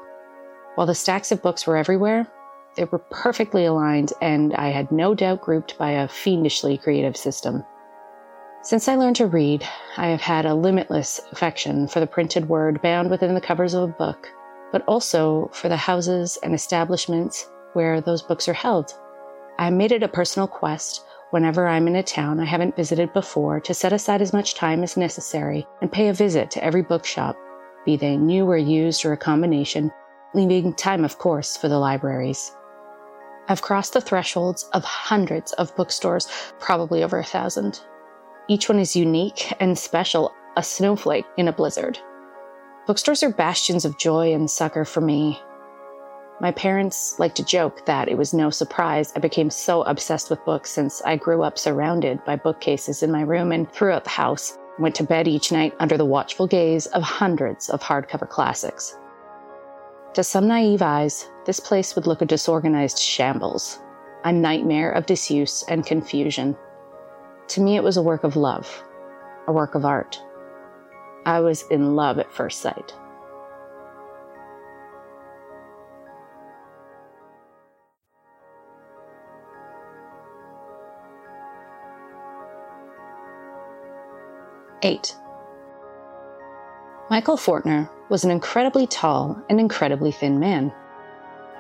While 0.76 0.88
the 0.88 0.96
stacks 0.96 1.32
of 1.32 1.42
books 1.42 1.68
were 1.68 1.78
everywhere, 1.78 2.28
they 2.76 2.86
were 2.86 3.00
perfectly 3.00 3.66
aligned 3.66 4.14
and 4.22 4.54
I 4.56 4.70
had 4.70 4.92
no 4.92 5.14
doubt 5.14 5.42
grouped 5.42 5.78
by 5.78 5.92
a 5.92 6.08
fiendishly 6.08 6.78
creative 6.78 7.18
system. 7.18 7.66
Since 8.62 8.88
I 8.88 8.96
learned 8.96 9.16
to 9.18 9.28
read, 9.28 9.66
I 9.98 10.08
have 10.08 10.22
had 10.22 10.46
a 10.46 10.54
limitless 10.54 11.22
affection 11.32 11.88
for 11.88 12.00
the 12.00 12.08
printed 12.08 12.50
word 12.50 12.82
bound 12.82 13.10
within 13.10 13.34
the 13.34 13.42
covers 13.42 13.74
of 13.74 13.84
a 13.84 13.94
book, 13.94 14.28
but 14.72 14.84
also 14.86 15.50
for 15.54 15.70
the 15.70 15.78
houses 15.78 16.38
and 16.44 16.54
establishments 16.54 17.50
where 17.74 18.02
those 18.02 18.22
books 18.22 18.48
are 18.48 18.54
held. 18.54 18.94
I 19.58 19.70
made 19.70 19.92
it 19.92 20.04
a 20.04 20.08
personal 20.08 20.48
quest 20.48 21.06
whenever 21.32 21.68
I'm 21.68 21.88
in 21.88 21.96
a 21.96 22.04
town 22.04 22.40
I 22.40 22.46
haven't 22.46 22.76
visited 22.76 23.14
before 23.14 23.60
to 23.62 23.74
set 23.74 23.94
aside 23.94 24.22
as 24.22 24.34
much 24.34 24.56
time 24.56 24.84
as 24.84 24.98
necessary 24.98 25.68
and 25.82 25.92
pay 25.92 26.08
a 26.08 26.14
visit 26.14 26.50
to 26.52 26.64
every 26.64 26.82
bookshop, 26.82 27.38
be 27.86 27.96
they 27.96 28.18
new 28.18 28.46
or 28.46 28.58
used 28.58 29.06
or 29.06 29.14
a 29.14 29.18
combination, 29.18 29.92
leaving 30.34 30.74
time, 30.74 31.06
of 31.06 31.18
course, 31.18 31.58
for 31.58 31.68
the 31.68 31.80
libraries. 31.80 32.56
I've 33.48 33.62
crossed 33.62 33.94
the 33.94 34.02
thresholds 34.02 34.64
of 34.74 34.84
hundreds 34.84 35.54
of 35.54 35.76
bookstores, 35.76 36.28
probably 36.60 37.04
over 37.04 37.18
a 37.18 37.24
thousand. 37.24 37.80
Each 38.48 38.70
one 38.70 38.80
is 38.80 38.96
unique 38.96 39.54
and 39.60 39.78
special, 39.78 40.34
a 40.56 40.64
snowflake 40.64 41.26
in 41.38 41.48
a 41.48 41.54
blizzard. 41.54 42.00
Bookstores 42.86 43.24
are 43.24 43.32
bastions 43.32 43.86
of 43.86 44.00
joy 44.00 44.34
and 44.34 44.50
succor 44.50 44.86
for 44.86 45.02
me, 45.02 45.40
my 46.42 46.52
parents 46.52 47.20
like 47.20 47.36
to 47.36 47.44
joke 47.44 47.86
that 47.86 48.08
it 48.08 48.18
was 48.18 48.34
no 48.34 48.50
surprise 48.50 49.12
I 49.16 49.20
became 49.20 49.50
so 49.50 49.82
obsessed 49.84 50.30
with 50.30 50.44
books 50.46 50.70
since 50.70 51.02
I 51.02 51.18
grew 51.18 51.44
up 51.44 51.58
surrounded 51.58 52.24
by 52.24 52.38
bookcases 52.38 53.04
in 53.04 53.12
my 53.12 53.22
room 53.22 53.52
and 53.52 53.70
throughout 53.72 54.06
the 54.06 54.10
house, 54.10 54.58
went 54.80 54.96
to 54.96 55.04
bed 55.04 55.28
each 55.28 55.52
night 55.52 55.74
under 55.80 55.98
the 55.98 56.06
watchful 56.06 56.48
gaze 56.48 56.86
of 56.88 57.04
hundreds 57.04 57.70
of 57.70 57.82
hardcover 57.82 58.30
classics. 58.30 58.98
To 60.14 60.24
some 60.24 60.48
naive 60.48 60.82
eyes, 60.82 61.30
this 61.46 61.60
place 61.60 61.96
would 61.96 62.08
look 62.08 62.22
a 62.22 62.26
disorganized 62.26 63.00
shambles, 63.00 63.80
a 64.24 64.32
nightmare 64.32 64.92
of 64.92 65.06
disuse 65.06 65.64
and 65.68 65.86
confusion. 65.86 66.56
To 67.50 67.62
me, 67.62 67.76
it 67.76 67.84
was 67.84 67.98
a 67.98 68.02
work 68.02 68.24
of 68.24 68.38
love, 68.38 68.84
a 69.48 69.52
work 69.52 69.76
of 69.76 69.84
art. 69.84 70.22
I 71.26 71.42
was 71.42 71.64
in 71.70 71.96
love 71.96 72.18
at 72.18 72.32
first 72.32 72.62
sight. 72.62 72.94
8. 84.82 85.16
Michael 87.10 87.38
Fortner 87.38 87.90
was 88.10 88.24
an 88.24 88.32
incredibly 88.32 88.88
tall 88.88 89.42
and 89.50 89.60
incredibly 89.60 90.12
thin 90.12 90.40
man. 90.40 90.72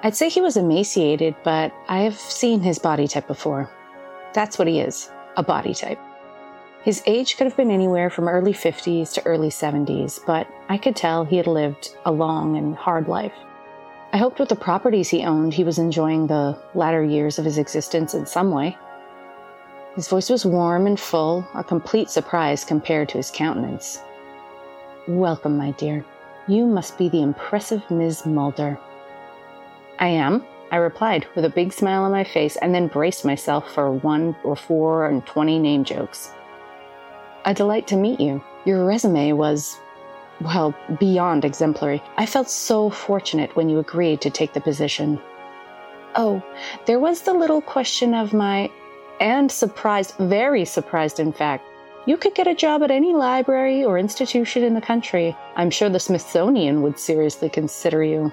I'd 0.03 0.15
say 0.15 0.29
he 0.29 0.41
was 0.41 0.57
emaciated, 0.57 1.35
but 1.43 1.73
I 1.87 1.99
have 1.99 2.15
seen 2.15 2.61
his 2.61 2.79
body 2.79 3.07
type 3.07 3.27
before. 3.27 3.69
That's 4.33 4.57
what 4.57 4.67
he 4.67 4.79
is 4.79 5.11
a 5.37 5.43
body 5.43 5.73
type. 5.73 5.99
His 6.83 7.03
age 7.05 7.35
could 7.35 7.45
have 7.45 7.57
been 7.57 7.71
anywhere 7.71 8.09
from 8.09 8.29
early 8.29 8.53
50s 8.53 9.13
to 9.13 9.25
early 9.25 9.49
70s, 9.49 10.19
but 10.25 10.47
I 10.69 10.77
could 10.77 10.95
tell 10.95 11.25
he 11.25 11.37
had 11.37 11.47
lived 11.47 11.95
a 12.05 12.11
long 12.11 12.57
and 12.57 12.75
hard 12.75 13.07
life. 13.07 13.33
I 14.13 14.17
hoped 14.17 14.39
with 14.39 14.49
the 14.49 14.55
properties 14.55 15.09
he 15.09 15.23
owned, 15.23 15.53
he 15.53 15.63
was 15.63 15.77
enjoying 15.77 16.27
the 16.27 16.57
latter 16.73 17.03
years 17.03 17.37
of 17.37 17.45
his 17.45 17.57
existence 17.57 18.13
in 18.13 18.25
some 18.25 18.51
way. 18.51 18.77
His 19.99 20.07
voice 20.07 20.29
was 20.29 20.45
warm 20.45 20.87
and 20.87 20.97
full, 20.97 21.45
a 21.53 21.61
complete 21.61 22.09
surprise 22.09 22.63
compared 22.63 23.09
to 23.09 23.17
his 23.17 23.29
countenance. 23.29 23.99
Welcome, 25.09 25.57
my 25.57 25.71
dear. 25.71 26.05
You 26.47 26.65
must 26.65 26.97
be 26.97 27.09
the 27.09 27.21
impressive 27.21 27.83
Miss 27.91 28.25
Mulder. 28.25 28.79
I 29.99 30.07
am, 30.07 30.45
I 30.71 30.77
replied 30.77 31.27
with 31.35 31.43
a 31.43 31.49
big 31.49 31.73
smile 31.73 32.03
on 32.03 32.11
my 32.11 32.23
face 32.23 32.55
and 32.55 32.73
then 32.73 32.87
braced 32.87 33.25
myself 33.25 33.73
for 33.73 33.91
one 33.91 34.37
or 34.45 34.55
four 34.55 35.05
and 35.05 35.25
twenty 35.25 35.59
name 35.59 35.83
jokes. 35.83 36.31
A 37.43 37.53
delight 37.53 37.85
to 37.87 37.97
meet 37.97 38.21
you. 38.21 38.41
Your 38.63 38.85
resume 38.85 39.33
was, 39.33 39.75
well, 40.39 40.73
beyond 40.97 41.43
exemplary. 41.43 42.01
I 42.15 42.25
felt 42.25 42.49
so 42.49 42.89
fortunate 42.89 43.53
when 43.57 43.67
you 43.67 43.79
agreed 43.79 44.21
to 44.21 44.29
take 44.29 44.53
the 44.53 44.61
position. 44.61 45.19
Oh, 46.15 46.41
there 46.85 46.99
was 46.99 47.23
the 47.23 47.33
little 47.33 47.61
question 47.61 48.13
of 48.13 48.31
my. 48.31 48.71
And 49.19 49.51
surprised, 49.51 50.15
very 50.17 50.65
surprised, 50.65 51.19
in 51.19 51.33
fact. 51.33 51.65
You 52.05 52.17
could 52.17 52.33
get 52.33 52.47
a 52.47 52.55
job 52.55 52.81
at 52.81 52.91
any 52.91 53.13
library 53.13 53.83
or 53.83 53.97
institution 53.97 54.63
in 54.63 54.73
the 54.73 54.81
country. 54.81 55.35
I'm 55.55 55.69
sure 55.69 55.89
the 55.89 55.99
Smithsonian 55.99 56.81
would 56.81 56.97
seriously 56.97 57.49
consider 57.49 58.03
you. 58.03 58.31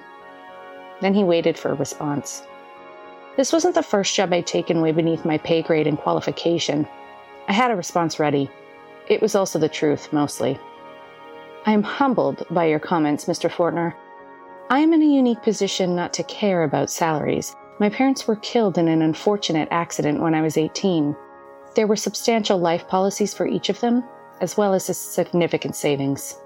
Then 1.01 1.13
he 1.13 1.23
waited 1.23 1.57
for 1.57 1.71
a 1.71 1.75
response. 1.75 2.43
This 3.35 3.53
wasn't 3.53 3.75
the 3.75 3.83
first 3.83 4.15
job 4.15 4.33
I'd 4.33 4.47
taken 4.47 4.81
way 4.81 4.91
beneath 4.91 5.25
my 5.25 5.37
pay 5.37 5.61
grade 5.61 5.85
and 5.85 5.97
qualification. 5.97 6.87
I 7.47 7.53
had 7.53 7.69
a 7.69 7.75
response 7.75 8.19
ready. 8.19 8.49
It 9.07 9.21
was 9.21 9.35
also 9.35 9.59
the 9.59 9.69
truth, 9.69 10.11
mostly. 10.11 10.59
I 11.65 11.71
am 11.71 11.83
humbled 11.83 12.45
by 12.49 12.65
your 12.65 12.79
comments, 12.79 13.25
Mr. 13.25 13.49
Fortner. 13.49 13.93
I 14.69 14.79
am 14.79 14.91
in 14.93 15.01
a 15.01 15.05
unique 15.05 15.43
position 15.43 15.95
not 15.95 16.13
to 16.13 16.23
care 16.23 16.63
about 16.63 16.89
salaries. 16.89 17.55
My 17.79 17.89
parents 17.89 18.27
were 18.27 18.37
killed 18.37 18.77
in 18.77 18.87
an 18.87 19.01
unfortunate 19.01 19.67
accident 19.69 20.19
when 20.19 20.33
I 20.33 20.41
was 20.41 20.57
18. 20.57 21.15
There 21.75 21.85
were 21.85 21.95
substantial 21.95 22.57
life 22.57 22.87
policies 22.87 23.33
for 23.35 23.47
each 23.47 23.69
of 23.69 23.79
them, 23.81 24.03
as 24.41 24.57
well 24.57 24.73
as 24.73 24.85
significant 24.85 25.75
savings. 25.75 26.39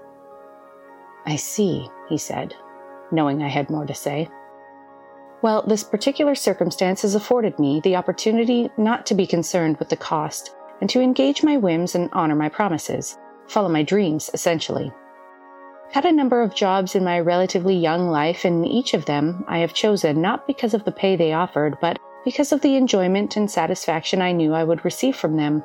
I 1.24 1.36
see, 1.36 1.88
he 2.08 2.18
said, 2.18 2.54
knowing 3.10 3.42
I 3.42 3.48
had 3.48 3.70
more 3.70 3.86
to 3.86 3.94
say. 3.94 4.28
Well, 5.40 5.62
this 5.66 5.82
particular 5.82 6.34
circumstance 6.34 7.02
has 7.02 7.14
afforded 7.14 7.58
me 7.58 7.80
the 7.80 7.96
opportunity 7.96 8.70
not 8.76 9.06
to 9.06 9.14
be 9.14 9.26
concerned 9.26 9.78
with 9.78 9.88
the 9.88 9.96
cost 9.96 10.54
and 10.80 10.90
to 10.90 11.00
engage 11.00 11.42
my 11.42 11.56
whims 11.56 11.94
and 11.94 12.10
honor 12.12 12.34
my 12.34 12.48
promises, 12.48 13.18
follow 13.48 13.68
my 13.68 13.82
dreams, 13.82 14.30
essentially. 14.34 14.92
Had 15.92 16.06
a 16.06 16.12
number 16.12 16.40
of 16.40 16.54
jobs 16.54 16.94
in 16.94 17.04
my 17.04 17.20
relatively 17.20 17.76
young 17.76 18.08
life, 18.08 18.46
and 18.46 18.66
each 18.66 18.94
of 18.94 19.04
them 19.04 19.44
I 19.46 19.58
have 19.58 19.74
chosen 19.74 20.22
not 20.22 20.46
because 20.46 20.72
of 20.72 20.84
the 20.84 20.92
pay 20.92 21.16
they 21.16 21.34
offered, 21.34 21.76
but 21.82 21.98
because 22.24 22.50
of 22.50 22.62
the 22.62 22.76
enjoyment 22.76 23.36
and 23.36 23.50
satisfaction 23.50 24.22
I 24.22 24.32
knew 24.32 24.54
I 24.54 24.64
would 24.64 24.86
receive 24.86 25.14
from 25.14 25.36
them. 25.36 25.62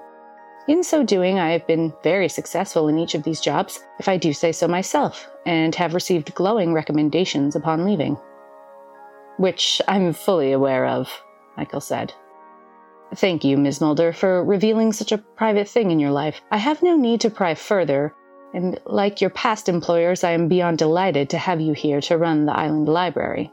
In 0.67 0.83
so 0.83 1.01
doing, 1.01 1.39
I 1.39 1.51
have 1.51 1.65
been 1.65 1.93
very 2.03 2.27
successful 2.27 2.89
in 2.89 2.97
each 2.97 3.15
of 3.15 3.23
these 3.23 3.39
jobs, 3.39 3.81
if 3.99 4.09
I 4.09 4.17
do 4.17 4.33
say 4.33 4.51
so 4.51 4.67
myself, 4.67 5.29
and 5.45 5.73
have 5.75 5.93
received 5.93 6.35
glowing 6.35 6.73
recommendations 6.73 7.55
upon 7.55 7.85
leaving. 7.85 8.17
Which 9.37 9.81
I'm 9.87 10.11
fully 10.11 10.51
aware 10.51 10.87
of, 10.87 11.09
Michael 11.55 11.79
said. 11.79 12.11
Thank 13.15 13.45
you, 13.45 13.55
Ms. 13.55 13.79
Mulder, 13.79 14.11
for 14.11 14.43
revealing 14.43 14.91
such 14.91 15.13
a 15.13 15.19
private 15.19 15.69
thing 15.69 15.89
in 15.91 16.01
your 16.01 16.11
life. 16.11 16.41
I 16.51 16.57
have 16.57 16.83
no 16.83 16.97
need 16.97 17.21
to 17.21 17.29
pry 17.29 17.55
further, 17.55 18.13
and 18.53 18.79
like 18.85 19.21
your 19.21 19.29
past 19.29 19.69
employers, 19.69 20.23
I 20.23 20.31
am 20.31 20.47
beyond 20.47 20.77
delighted 20.77 21.29
to 21.31 21.37
have 21.37 21.61
you 21.61 21.73
here 21.73 22.01
to 22.01 22.17
run 22.17 22.45
the 22.45 22.57
Island 22.57 22.87
Library. 22.87 23.51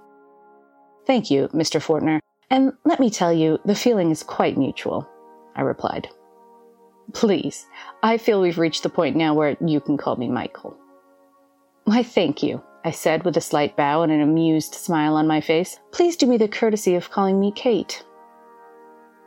Thank 1.07 1.31
you, 1.31 1.49
Mr. 1.49 1.81
Fortner, 1.81 2.21
and 2.51 2.73
let 2.85 3.01
me 3.01 3.11
tell 3.11 3.33
you, 3.33 3.59
the 3.65 3.75
feeling 3.75 4.11
is 4.11 4.23
quite 4.23 4.57
mutual, 4.57 5.09
I 5.55 5.63
replied. 5.63 6.09
Please, 7.13 7.67
I 8.03 8.17
feel 8.17 8.41
we've 8.41 8.59
reached 8.59 8.83
the 8.83 8.89
point 8.89 9.17
now 9.17 9.35
where 9.35 9.57
you 9.65 9.81
can 9.81 9.97
call 9.97 10.17
me 10.17 10.29
Michael. 10.29 10.77
Why, 11.85 12.03
thank 12.03 12.43
you, 12.43 12.63
I 12.85 12.91
said 12.91 13.25
with 13.25 13.37
a 13.37 13.43
slight 13.43 13.77
bow 13.77 14.03
and 14.03 14.13
an 14.13 14.21
amused 14.21 14.75
smile 14.75 15.17
on 15.17 15.27
my 15.27 15.41
face. 15.41 15.79
Please 15.91 16.17
do 16.17 16.27
me 16.27 16.37
the 16.37 16.49
courtesy 16.49 16.95
of 16.95 17.11
calling 17.11 17.39
me 17.39 17.53
Kayt. 17.53 18.03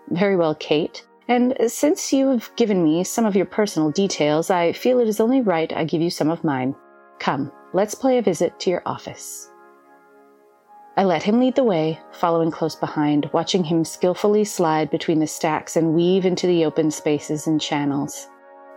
Very 0.10 0.36
well, 0.36 0.56
Kayt. 0.56 1.04
And 1.30 1.56
since 1.68 2.14
you 2.14 2.30
have 2.30 2.50
given 2.56 2.84
me 2.84 3.04
some 3.04 3.26
of 3.26 3.36
your 3.36 3.46
personal 3.46 3.92
details, 3.92 4.50
I 4.50 4.72
feel 4.72 5.00
it 5.00 5.10
is 5.10 5.20
only 5.20 5.42
right 5.42 5.72
I 5.76 5.84
give 5.84 6.02
you 6.02 6.10
some 6.10 6.30
of 6.30 6.44
mine. 6.44 6.74
Come, 7.20 7.52
let's 7.74 7.96
play 7.96 8.18
a 8.18 8.22
visit 8.22 8.60
to 8.62 8.70
your 8.70 8.82
office. 8.86 9.50
I 10.96 11.04
let 11.04 11.22
him 11.22 11.40
lead 11.40 11.56
the 11.56 11.64
way, 11.64 12.00
following 12.12 12.50
close 12.50 12.76
behind, 12.76 13.30
watching 13.34 13.64
him 13.64 13.84
skillfully 13.84 14.46
slide 14.46 14.90
between 14.90 15.20
the 15.20 15.28
stacks 15.28 15.76
and 15.76 15.94
weave 15.94 16.26
into 16.26 16.48
the 16.48 16.66
open 16.66 16.90
spaces 16.90 17.46
and 17.46 17.62
channels. 17.62 18.30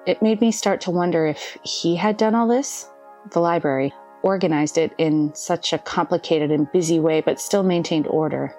It 0.06 0.20
made 0.20 0.40
me 0.40 0.50
start 0.50 0.80
to 0.82 0.90
wonder 0.90 1.26
if 1.26 1.56
he 1.62 1.96
had 1.96 2.16
done 2.16 2.34
all 2.34 2.48
this. 2.48 2.90
The 3.30 3.40
library 3.40 3.94
organized 4.22 4.76
it 4.76 4.92
in 4.98 5.34
such 5.34 5.72
a 5.72 5.78
complicated 5.78 6.50
and 6.50 6.70
busy 6.72 7.00
way, 7.00 7.20
but 7.20 7.40
still 7.40 7.62
maintained 7.62 8.06
order. 8.08 8.54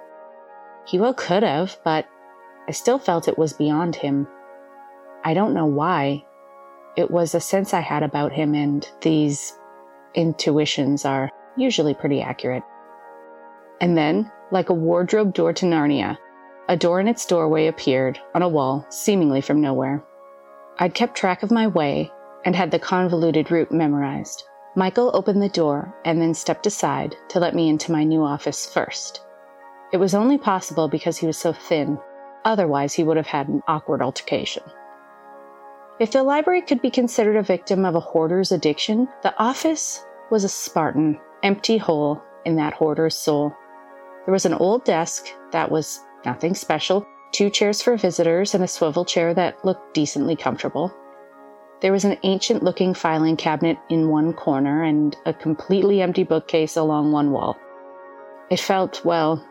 He 0.86 0.98
well 0.98 1.14
could 1.14 1.44
have, 1.44 1.78
but 1.84 2.08
I 2.72 2.74
still 2.74 2.98
felt 2.98 3.28
it 3.28 3.36
was 3.36 3.52
beyond 3.52 3.96
him. 3.96 4.26
I 5.26 5.34
don't 5.34 5.52
know 5.52 5.66
why. 5.66 6.24
It 6.96 7.10
was 7.10 7.34
a 7.34 7.38
sense 7.38 7.74
I 7.74 7.80
had 7.80 8.02
about 8.02 8.32
him, 8.32 8.54
and 8.54 8.88
these 9.02 9.58
intuitions 10.14 11.04
are 11.04 11.28
usually 11.54 11.92
pretty 11.92 12.22
accurate. 12.22 12.62
And 13.82 13.94
then, 13.94 14.32
like 14.50 14.70
a 14.70 14.72
wardrobe 14.72 15.34
door 15.34 15.52
to 15.52 15.66
Narnia, 15.66 16.16
a 16.66 16.74
door 16.78 16.98
in 16.98 17.08
its 17.08 17.26
doorway 17.26 17.66
appeared 17.66 18.18
on 18.34 18.40
a 18.40 18.48
wall, 18.48 18.86
seemingly 18.88 19.42
from 19.42 19.60
nowhere. 19.60 20.02
I'd 20.78 20.94
kept 20.94 21.14
track 21.14 21.42
of 21.42 21.50
my 21.50 21.66
way 21.66 22.10
and 22.46 22.56
had 22.56 22.70
the 22.70 22.78
convoluted 22.78 23.50
route 23.50 23.70
memorized. 23.70 24.44
Michael 24.76 25.10
opened 25.12 25.42
the 25.42 25.50
door 25.50 25.94
and 26.06 26.22
then 26.22 26.32
stepped 26.32 26.66
aside 26.66 27.16
to 27.28 27.38
let 27.38 27.54
me 27.54 27.68
into 27.68 27.92
my 27.92 28.02
new 28.02 28.22
office 28.22 28.64
first. 28.64 29.20
It 29.92 29.98
was 29.98 30.14
only 30.14 30.38
possible 30.38 30.88
because 30.88 31.18
he 31.18 31.26
was 31.26 31.36
so 31.36 31.52
thin 31.52 31.98
Otherwise, 32.44 32.94
he 32.94 33.04
would 33.04 33.16
have 33.16 33.26
had 33.26 33.48
an 33.48 33.62
awkward 33.68 34.02
altercation. 34.02 34.62
If 36.00 36.12
the 36.12 36.22
library 36.22 36.62
could 36.62 36.82
be 36.82 36.90
considered 36.90 37.36
a 37.36 37.42
victim 37.42 37.84
of 37.84 37.94
a 37.94 38.00
hoarder's 38.00 38.50
addiction, 38.50 39.08
the 39.22 39.34
office 39.38 40.04
was 40.30 40.42
a 40.42 40.48
Spartan, 40.48 41.20
empty 41.42 41.76
hole 41.76 42.20
in 42.44 42.56
that 42.56 42.72
hoarder's 42.72 43.14
soul. 43.14 43.54
There 44.24 44.32
was 44.32 44.46
an 44.46 44.54
old 44.54 44.84
desk 44.84 45.26
that 45.52 45.70
was 45.70 46.00
nothing 46.24 46.54
special, 46.54 47.06
two 47.32 47.50
chairs 47.50 47.82
for 47.82 47.96
visitors, 47.96 48.54
and 48.54 48.64
a 48.64 48.68
swivel 48.68 49.04
chair 49.04 49.34
that 49.34 49.64
looked 49.64 49.94
decently 49.94 50.34
comfortable. 50.34 50.92
There 51.80 51.92
was 51.92 52.04
an 52.04 52.18
ancient 52.22 52.62
looking 52.62 52.94
filing 52.94 53.36
cabinet 53.36 53.76
in 53.88 54.08
one 54.08 54.32
corner 54.32 54.84
and 54.84 55.16
a 55.26 55.34
completely 55.34 56.00
empty 56.00 56.22
bookcase 56.22 56.76
along 56.76 57.12
one 57.12 57.32
wall. 57.32 57.56
It 58.50 58.60
felt, 58.60 59.04
well, 59.04 59.44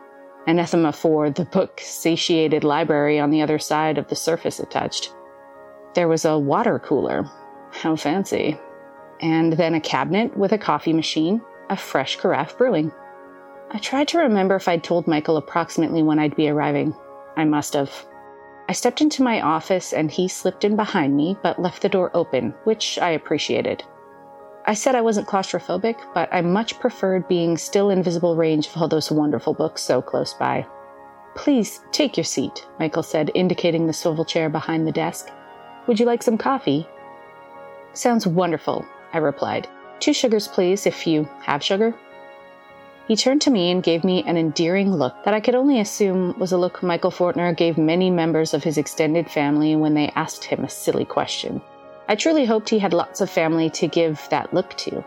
anathema 0.46 0.92
for 0.92 1.30
the 1.30 1.44
book 1.44 1.80
satiated 1.80 2.64
library 2.64 3.18
on 3.18 3.30
the 3.30 3.42
other 3.42 3.58
side 3.58 3.98
of 3.98 4.08
the 4.08 4.16
surface 4.16 4.60
it 4.60 4.70
touched. 4.70 5.14
There 5.94 6.08
was 6.08 6.24
a 6.24 6.38
water 6.38 6.78
cooler. 6.78 7.28
How 7.70 7.96
fancy. 7.96 8.58
And 9.20 9.52
then 9.52 9.74
a 9.74 9.80
cabinet 9.80 10.36
with 10.36 10.52
a 10.52 10.58
coffee 10.58 10.92
machine, 10.92 11.40
a 11.70 11.76
fresh 11.76 12.16
carafe 12.16 12.56
brewing. 12.58 12.92
I 13.70 13.78
tried 13.78 14.08
to 14.08 14.18
remember 14.18 14.56
if 14.56 14.68
I'd 14.68 14.84
told 14.84 15.06
Michael 15.06 15.36
approximately 15.36 16.02
when 16.02 16.18
I'd 16.18 16.36
be 16.36 16.48
arriving. 16.48 16.94
I 17.36 17.44
must 17.44 17.72
have. 17.74 18.06
I 18.68 18.72
stepped 18.72 19.00
into 19.00 19.22
my 19.22 19.40
office 19.40 19.92
and 19.92 20.10
he 20.10 20.28
slipped 20.28 20.64
in 20.64 20.76
behind 20.76 21.16
me, 21.16 21.36
but 21.42 21.60
left 21.60 21.82
the 21.82 21.88
door 21.88 22.10
open, 22.14 22.54
which 22.64 22.98
I 22.98 23.10
appreciated. 23.10 23.82
I 24.64 24.74
said 24.74 24.94
I 24.94 25.00
wasn't 25.00 25.26
claustrophobic, 25.26 25.96
but 26.14 26.28
I 26.32 26.40
much 26.40 26.78
preferred 26.78 27.26
being 27.26 27.56
still 27.56 27.90
in 27.90 28.02
visible 28.02 28.36
range 28.36 28.68
of 28.68 28.76
all 28.76 28.88
those 28.88 29.10
wonderful 29.10 29.54
books 29.54 29.82
so 29.82 30.00
close 30.00 30.34
by. 30.34 30.66
Please 31.34 31.80
take 31.90 32.16
your 32.16 32.24
seat, 32.24 32.66
Michael 32.78 33.02
said, 33.02 33.30
indicating 33.34 33.86
the 33.86 33.92
swivel 33.92 34.24
chair 34.24 34.48
behind 34.48 34.86
the 34.86 34.92
desk. 34.92 35.30
Would 35.86 35.98
you 35.98 36.06
like 36.06 36.22
some 36.22 36.38
coffee? 36.38 36.86
Sounds 37.92 38.26
wonderful, 38.26 38.86
I 39.12 39.18
replied. 39.18 39.68
Two 39.98 40.12
sugars, 40.12 40.46
please, 40.46 40.86
if 40.86 41.06
you 41.06 41.28
have 41.40 41.62
sugar. 41.62 41.94
He 43.08 43.16
turned 43.16 43.42
to 43.42 43.50
me 43.50 43.70
and 43.70 43.82
gave 43.82 44.04
me 44.04 44.22
an 44.26 44.36
endearing 44.36 44.92
look 44.92 45.24
that 45.24 45.34
I 45.34 45.40
could 45.40 45.56
only 45.56 45.80
assume 45.80 46.38
was 46.38 46.52
a 46.52 46.58
look 46.58 46.82
Michael 46.82 47.10
Fortner 47.10 47.56
gave 47.56 47.76
many 47.76 48.10
members 48.10 48.54
of 48.54 48.62
his 48.62 48.78
extended 48.78 49.28
family 49.28 49.74
when 49.74 49.94
they 49.94 50.12
asked 50.14 50.44
him 50.44 50.64
a 50.64 50.68
silly 50.68 51.04
question. 51.04 51.60
I 52.08 52.14
truly 52.16 52.44
hoped 52.44 52.68
he 52.68 52.78
had 52.78 52.92
lots 52.92 53.20
of 53.20 53.30
family 53.30 53.70
to 53.70 53.86
give 53.86 54.26
that 54.30 54.52
look 54.52 54.76
to. 54.78 55.04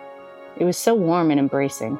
It 0.58 0.64
was 0.64 0.78
so 0.78 0.96
warm 0.96 1.32
and 1.32 1.39
embracing. 1.39 2.00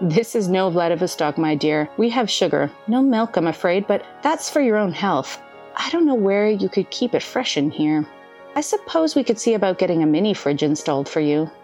This 0.00 0.34
is 0.34 0.48
no 0.48 0.68
Vladivostok, 0.68 1.38
my 1.38 1.54
dear. 1.54 1.88
We 1.96 2.08
have 2.10 2.30
sugar. 2.30 2.70
No 2.86 3.02
milk, 3.02 3.36
I'm 3.36 3.46
afraid, 3.46 3.86
but 3.86 4.04
that's 4.22 4.50
for 4.50 4.60
your 4.60 4.76
own 4.76 4.92
health. 4.92 5.40
I 5.76 5.88
don't 5.90 6.06
know 6.06 6.14
where 6.14 6.50
you 6.50 6.68
could 6.68 6.90
keep 6.90 7.14
it 7.14 7.22
fresh 7.22 7.56
in 7.56 7.70
here. 7.70 8.06
I 8.54 8.60
suppose 8.60 9.14
we 9.14 9.24
could 9.24 9.38
see 9.38 9.54
about 9.54 9.78
getting 9.78 10.02
a 10.02 10.06
mini 10.06 10.34
fridge 10.34 10.62
installed 10.62 11.08
for 11.08 11.20
you. 11.20 11.50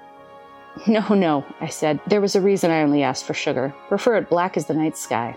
No, 0.87 1.03
no, 1.09 1.45
I 1.61 1.67
said. 1.67 1.99
There 2.07 2.21
was 2.21 2.37
a 2.37 2.41
reason 2.41 2.71
I 2.71 2.83
only 2.83 3.03
asked 3.03 3.25
for 3.25 3.35
sugar. 3.35 3.75
Prefer 3.89 4.17
it 4.19 4.31
black 4.31 4.57
as 4.57 4.67
the 4.67 4.75
night 4.75 4.97
sky. 4.97 5.37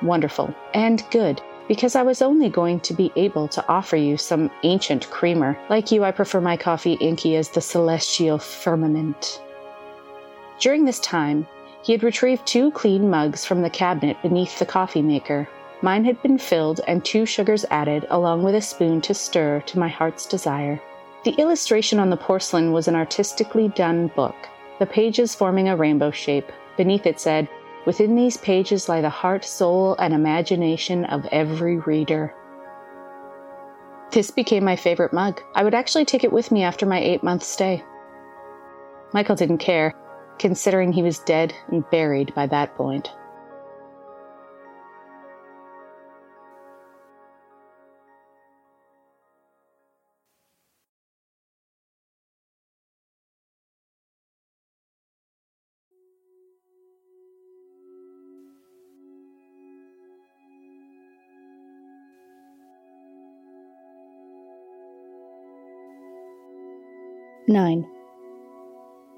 Wonderful. 0.00 0.54
And 0.72 1.04
good 1.10 1.42
because 1.70 1.94
I 1.94 2.02
was 2.02 2.20
only 2.20 2.48
going 2.48 2.80
to 2.80 2.92
be 2.92 3.12
able 3.14 3.46
to 3.46 3.64
offer 3.68 3.94
you 3.96 4.16
some 4.16 4.50
ancient 4.64 5.08
creamer. 5.08 5.56
Like 5.68 5.92
you, 5.92 6.02
I 6.02 6.10
prefer 6.10 6.40
my 6.40 6.56
coffee 6.56 6.94
inky 6.94 7.36
as 7.36 7.48
the 7.48 7.60
celestial 7.60 8.38
firmament. 8.38 9.40
During 10.58 10.84
this 10.84 10.98
time, 10.98 11.46
he 11.84 11.92
had 11.92 12.02
retrieved 12.02 12.44
two 12.44 12.72
clean 12.72 13.08
mugs 13.08 13.44
from 13.44 13.62
the 13.62 13.70
cabinet 13.70 14.20
beneath 14.20 14.58
the 14.58 14.66
coffee 14.66 15.00
maker. 15.00 15.48
Mine 15.80 16.04
had 16.04 16.20
been 16.22 16.38
filled 16.38 16.80
and 16.88 17.04
two 17.04 17.24
sugars 17.24 17.64
added, 17.70 18.04
along 18.10 18.42
with 18.42 18.56
a 18.56 18.60
spoon 18.60 19.00
to 19.02 19.14
stir 19.14 19.60
to 19.66 19.78
my 19.78 19.86
heart's 19.86 20.26
desire. 20.26 20.82
The 21.24 21.36
illustration 21.38 22.00
on 22.00 22.10
the 22.10 22.16
porcelain 22.16 22.72
was 22.72 22.88
an 22.88 22.96
artistically 22.96 23.68
done 23.68 24.08
book, 24.16 24.34
the 24.80 24.86
pages 24.86 25.36
forming 25.36 25.68
a 25.68 25.76
rainbow 25.76 26.10
shape. 26.10 26.50
Beneath 26.76 27.06
it 27.06 27.20
said, 27.20 27.48
Within 27.86 28.14
these 28.14 28.36
pages 28.36 28.88
lie 28.88 29.00
the 29.00 29.08
heart, 29.08 29.44
soul, 29.44 29.96
and 29.98 30.12
imagination 30.12 31.04
of 31.06 31.26
every 31.32 31.78
reader. 31.78 32.34
This 34.12 34.30
became 34.30 34.64
my 34.64 34.76
favorite 34.76 35.12
mug. 35.12 35.40
I 35.54 35.64
would 35.64 35.74
actually 35.74 36.04
take 36.04 36.24
it 36.24 36.32
with 36.32 36.50
me 36.50 36.62
after 36.62 36.84
my 36.84 37.00
eight 37.00 37.22
month 37.22 37.42
stay. 37.42 37.84
Michael 39.12 39.36
didn't 39.36 39.58
care, 39.58 39.94
considering 40.38 40.92
he 40.92 41.02
was 41.02 41.20
dead 41.20 41.54
and 41.68 41.88
buried 41.90 42.34
by 42.34 42.46
that 42.48 42.76
point. 42.76 43.10
Nine. 67.50 67.84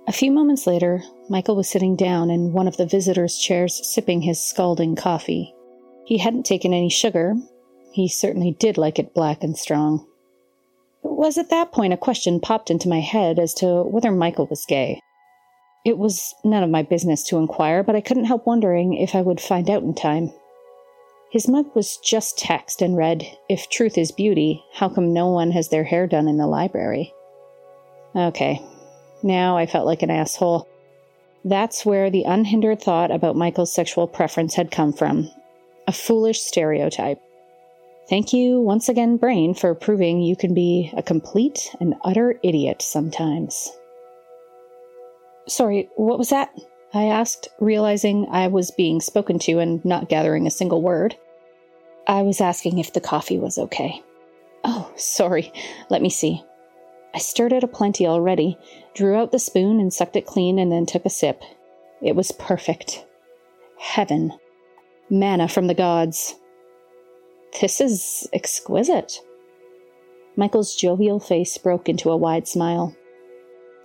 A 0.08 0.12
few 0.12 0.32
moments 0.32 0.66
later, 0.66 1.02
Michael 1.28 1.54
was 1.54 1.68
sitting 1.68 1.96
down 1.96 2.30
in 2.30 2.54
one 2.54 2.66
of 2.66 2.78
the 2.78 2.86
visitors' 2.86 3.36
chairs 3.36 3.86
sipping 3.86 4.22
his 4.22 4.40
scalding 4.40 4.96
coffee. 4.96 5.54
He 6.06 6.16
hadn't 6.16 6.46
taken 6.46 6.72
any 6.72 6.88
sugar. 6.88 7.34
He 7.92 8.08
certainly 8.08 8.52
did 8.52 8.78
like 8.78 8.98
it 8.98 9.12
black 9.12 9.44
and 9.44 9.54
strong. 9.54 10.06
It 11.04 11.10
was 11.10 11.36
at 11.36 11.50
that 11.50 11.72
point 11.72 11.92
a 11.92 11.98
question 11.98 12.40
popped 12.40 12.70
into 12.70 12.88
my 12.88 13.00
head 13.00 13.38
as 13.38 13.52
to 13.56 13.82
whether 13.82 14.10
Michael 14.10 14.46
was 14.46 14.64
gay. 14.64 14.98
It 15.84 15.98
was 15.98 16.34
none 16.42 16.62
of 16.62 16.70
my 16.70 16.82
business 16.82 17.22
to 17.24 17.36
inquire, 17.36 17.82
but 17.82 17.96
I 17.96 18.00
couldn't 18.00 18.24
help 18.24 18.46
wondering 18.46 18.94
if 18.94 19.14
I 19.14 19.20
would 19.20 19.42
find 19.42 19.68
out 19.68 19.82
in 19.82 19.94
time. 19.94 20.32
His 21.30 21.48
mug 21.48 21.66
was 21.74 21.98
just 21.98 22.38
text 22.38 22.80
and 22.80 22.96
read, 22.96 23.26
If 23.50 23.68
truth 23.68 23.98
is 23.98 24.10
beauty, 24.10 24.64
how 24.72 24.88
come 24.88 25.12
no 25.12 25.28
one 25.28 25.50
has 25.50 25.68
their 25.68 25.84
hair 25.84 26.06
done 26.06 26.28
in 26.28 26.38
the 26.38 26.46
library? 26.46 27.12
Okay, 28.14 28.62
now 29.22 29.56
I 29.56 29.66
felt 29.66 29.86
like 29.86 30.02
an 30.02 30.10
asshole. 30.10 30.68
That's 31.44 31.84
where 31.84 32.10
the 32.10 32.24
unhindered 32.24 32.82
thought 32.82 33.10
about 33.10 33.36
Michael's 33.36 33.74
sexual 33.74 34.06
preference 34.06 34.54
had 34.54 34.70
come 34.70 34.92
from. 34.92 35.30
A 35.88 35.92
foolish 35.92 36.40
stereotype. 36.40 37.20
Thank 38.08 38.32
you 38.32 38.60
once 38.60 38.88
again, 38.88 39.16
brain, 39.16 39.54
for 39.54 39.74
proving 39.74 40.20
you 40.20 40.36
can 40.36 40.54
be 40.54 40.92
a 40.96 41.02
complete 41.02 41.74
and 41.80 41.94
utter 42.04 42.38
idiot 42.42 42.82
sometimes. 42.82 43.70
Sorry, 45.48 45.88
what 45.96 46.18
was 46.18 46.28
that? 46.28 46.52
I 46.94 47.04
asked, 47.04 47.48
realizing 47.58 48.26
I 48.30 48.48
was 48.48 48.70
being 48.70 49.00
spoken 49.00 49.38
to 49.40 49.58
and 49.58 49.82
not 49.84 50.08
gathering 50.08 50.46
a 50.46 50.50
single 50.50 50.82
word. 50.82 51.16
I 52.06 52.22
was 52.22 52.40
asking 52.40 52.78
if 52.78 52.92
the 52.92 53.00
coffee 53.00 53.38
was 53.38 53.56
okay. 53.56 54.02
Oh, 54.64 54.92
sorry. 54.96 55.52
Let 55.88 56.02
me 56.02 56.10
see. 56.10 56.42
I 57.14 57.18
stirred 57.18 57.52
it 57.52 57.64
a 57.64 57.68
plenty 57.68 58.06
already, 58.06 58.58
drew 58.94 59.14
out 59.14 59.32
the 59.32 59.38
spoon 59.38 59.80
and 59.80 59.92
sucked 59.92 60.16
it 60.16 60.26
clean, 60.26 60.58
and 60.58 60.72
then 60.72 60.86
took 60.86 61.04
a 61.04 61.10
sip. 61.10 61.42
It 62.00 62.16
was 62.16 62.32
perfect. 62.32 63.04
Heaven. 63.78 64.32
Manna 65.10 65.48
from 65.48 65.66
the 65.66 65.74
gods. 65.74 66.36
This 67.60 67.80
is 67.80 68.26
exquisite. 68.32 69.20
Michael's 70.36 70.74
jovial 70.74 71.20
face 71.20 71.58
broke 71.58 71.88
into 71.88 72.10
a 72.10 72.16
wide 72.16 72.48
smile. 72.48 72.96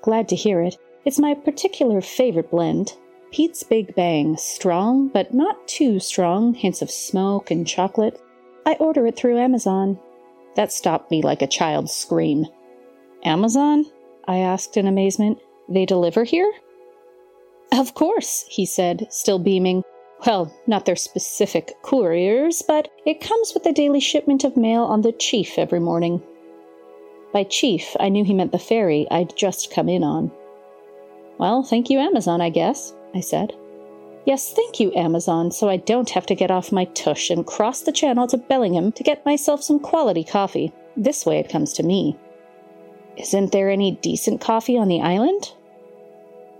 Glad 0.01 0.30
to 0.30 0.36
hear 0.36 0.61
it. 0.61 0.78
It's 1.03 1.19
my 1.19 1.34
particular 1.34 1.99
favorite 1.99 2.49
blend. 2.49 2.93
Peet's 3.32 3.63
Big 3.63 3.93
Bang, 3.93 4.38
strong, 4.38 5.09
but 5.09 5.34
not 5.34 5.67
too 5.67 5.99
strong, 5.99 6.53
hints 6.53 6.82
of 6.82 6.89
smoke 6.89 7.51
and 7.51 7.67
chocolate. 7.67 8.21
I 8.65 8.73
order 8.75 9.05
it 9.05 9.17
through 9.17 9.38
Amazon. 9.38 9.99
That 10.55 10.71
stopped 10.71 11.11
me 11.11 11.21
like 11.21 11.41
a 11.41 11.47
child's 11.47 11.91
scream. 11.91 12.45
Amazon? 13.28 13.86
I 14.28 14.38
asked 14.38 14.78
in 14.78 14.88
amazement. 14.88 15.39
They 15.69 15.86
deliver 15.86 16.23
here? 16.23 16.51
Of 17.71 17.93
course, 17.93 18.45
he 18.49 18.65
said, 18.65 19.07
still 19.09 19.39
beaming. 19.39 19.84
Well, 20.25 20.51
not 20.65 20.86
their 20.86 20.95
specific 20.95 21.73
couriers, 21.84 22.63
but 22.67 22.88
it 23.05 23.21
comes 23.21 23.53
with 23.53 23.65
a 23.65 23.73
daily 23.73 23.99
shipment 23.99 24.43
of 24.43 24.57
mail 24.57 24.84
on 24.84 25.01
the 25.01 25.11
Chief 25.11 25.59
every 25.59 25.80
morning. 25.80 26.21
By 27.34 27.43
Chief, 27.43 27.95
I 27.99 28.09
knew 28.09 28.23
he 28.23 28.34
meant 28.34 28.51
the 28.51 28.57
ferry 28.57 29.05
I'd 29.11 29.36
just 29.36 29.71
come 29.71 29.89
in 29.89 30.03
on. 30.03 30.32
Well, 31.38 31.61
thank 31.61 31.89
you, 31.89 31.99
Amazon, 31.99 32.41
I 32.41 32.49
guess, 32.49 32.93
I 33.13 33.19
said. 33.19 33.53
Yes, 34.25 34.53
thank 34.53 34.80
you, 34.80 34.93
Amazon, 34.95 35.51
so 35.51 35.69
I 35.69 35.78
don't 35.78 36.09
have 36.09 36.25
to 36.25 36.36
get 36.36 36.51
off 36.51 36.71
my 36.71 36.86
tush 36.86 37.30
and 37.30 37.45
cross 37.45 37.82
the 37.82 37.91
channel 37.91 38.28
to 38.28 38.38
Bellingham 38.38 38.91
to 38.93 39.03
get 39.03 39.25
myself 39.25 39.61
some 39.61 39.80
quality 39.80 40.23
coffee. 40.23 40.73
This 40.95 41.25
way 41.25 41.38
it 41.39 41.49
comes 41.49 41.73
to 41.73 41.84
me. 41.84 42.17
Isn't 43.18 43.51
there 43.51 43.70
any 43.70 43.91
decent 43.91 44.41
coffee 44.41 44.78
on 44.78 44.88
the 44.88 45.01
island? 45.01 45.51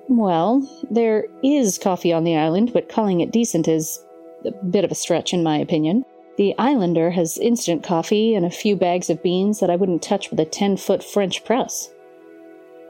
Well, 0.10 0.68
there 0.89 1.26
is 1.43 1.78
coffee 1.78 2.14
on 2.14 2.24
the 2.24 2.36
island, 2.36 2.74
but 2.74 2.89
calling 2.89 3.22
it 3.22 3.32
decent 3.32 3.68
is 3.68 4.03
a 4.45 4.51
bit 4.51 4.84
of 4.84 4.91
a 4.91 4.95
stretch, 4.95 5.34
in 5.34 5.43
my 5.43 5.58
opinion. 5.58 6.05
The 6.38 6.55
Islander 6.58 7.10
has 7.12 7.38
instant 7.38 7.84
coffee 7.84 8.36
and 8.36 8.45
a 8.45 8.51
few 8.51 8.76
bags 8.76 9.10
of 9.10 9.24
beans 9.24 9.60
that 9.60 9.70
I 9.70 9.76
wouldn't 9.76 10.03
touch 10.03 10.30
with 10.30 10.39
a 10.39 10.45
10 10.45 10.78
foot 10.78 11.03
French 11.03 11.43
press. 11.43 11.89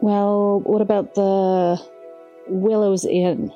Well, 0.01 0.61
what 0.61 0.81
about 0.81 1.15
the 1.15 1.81
Willow's 2.47 3.05
Inn? 3.05 3.51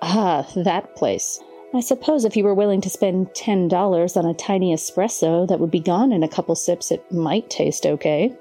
Ah, 0.00 0.46
that 0.54 0.94
place. 0.96 1.40
I 1.74 1.80
suppose 1.80 2.24
if 2.24 2.36
you 2.36 2.44
were 2.44 2.54
willing 2.54 2.80
to 2.82 2.90
spend 2.90 3.28
$10 3.28 4.16
on 4.16 4.26
a 4.26 4.34
tiny 4.34 4.72
espresso 4.72 5.48
that 5.48 5.58
would 5.58 5.72
be 5.72 5.80
gone 5.80 6.12
in 6.12 6.22
a 6.22 6.28
couple 6.28 6.54
sips, 6.54 6.92
it 6.92 7.10
might 7.10 7.50
taste 7.50 7.84
okay. 7.84 8.32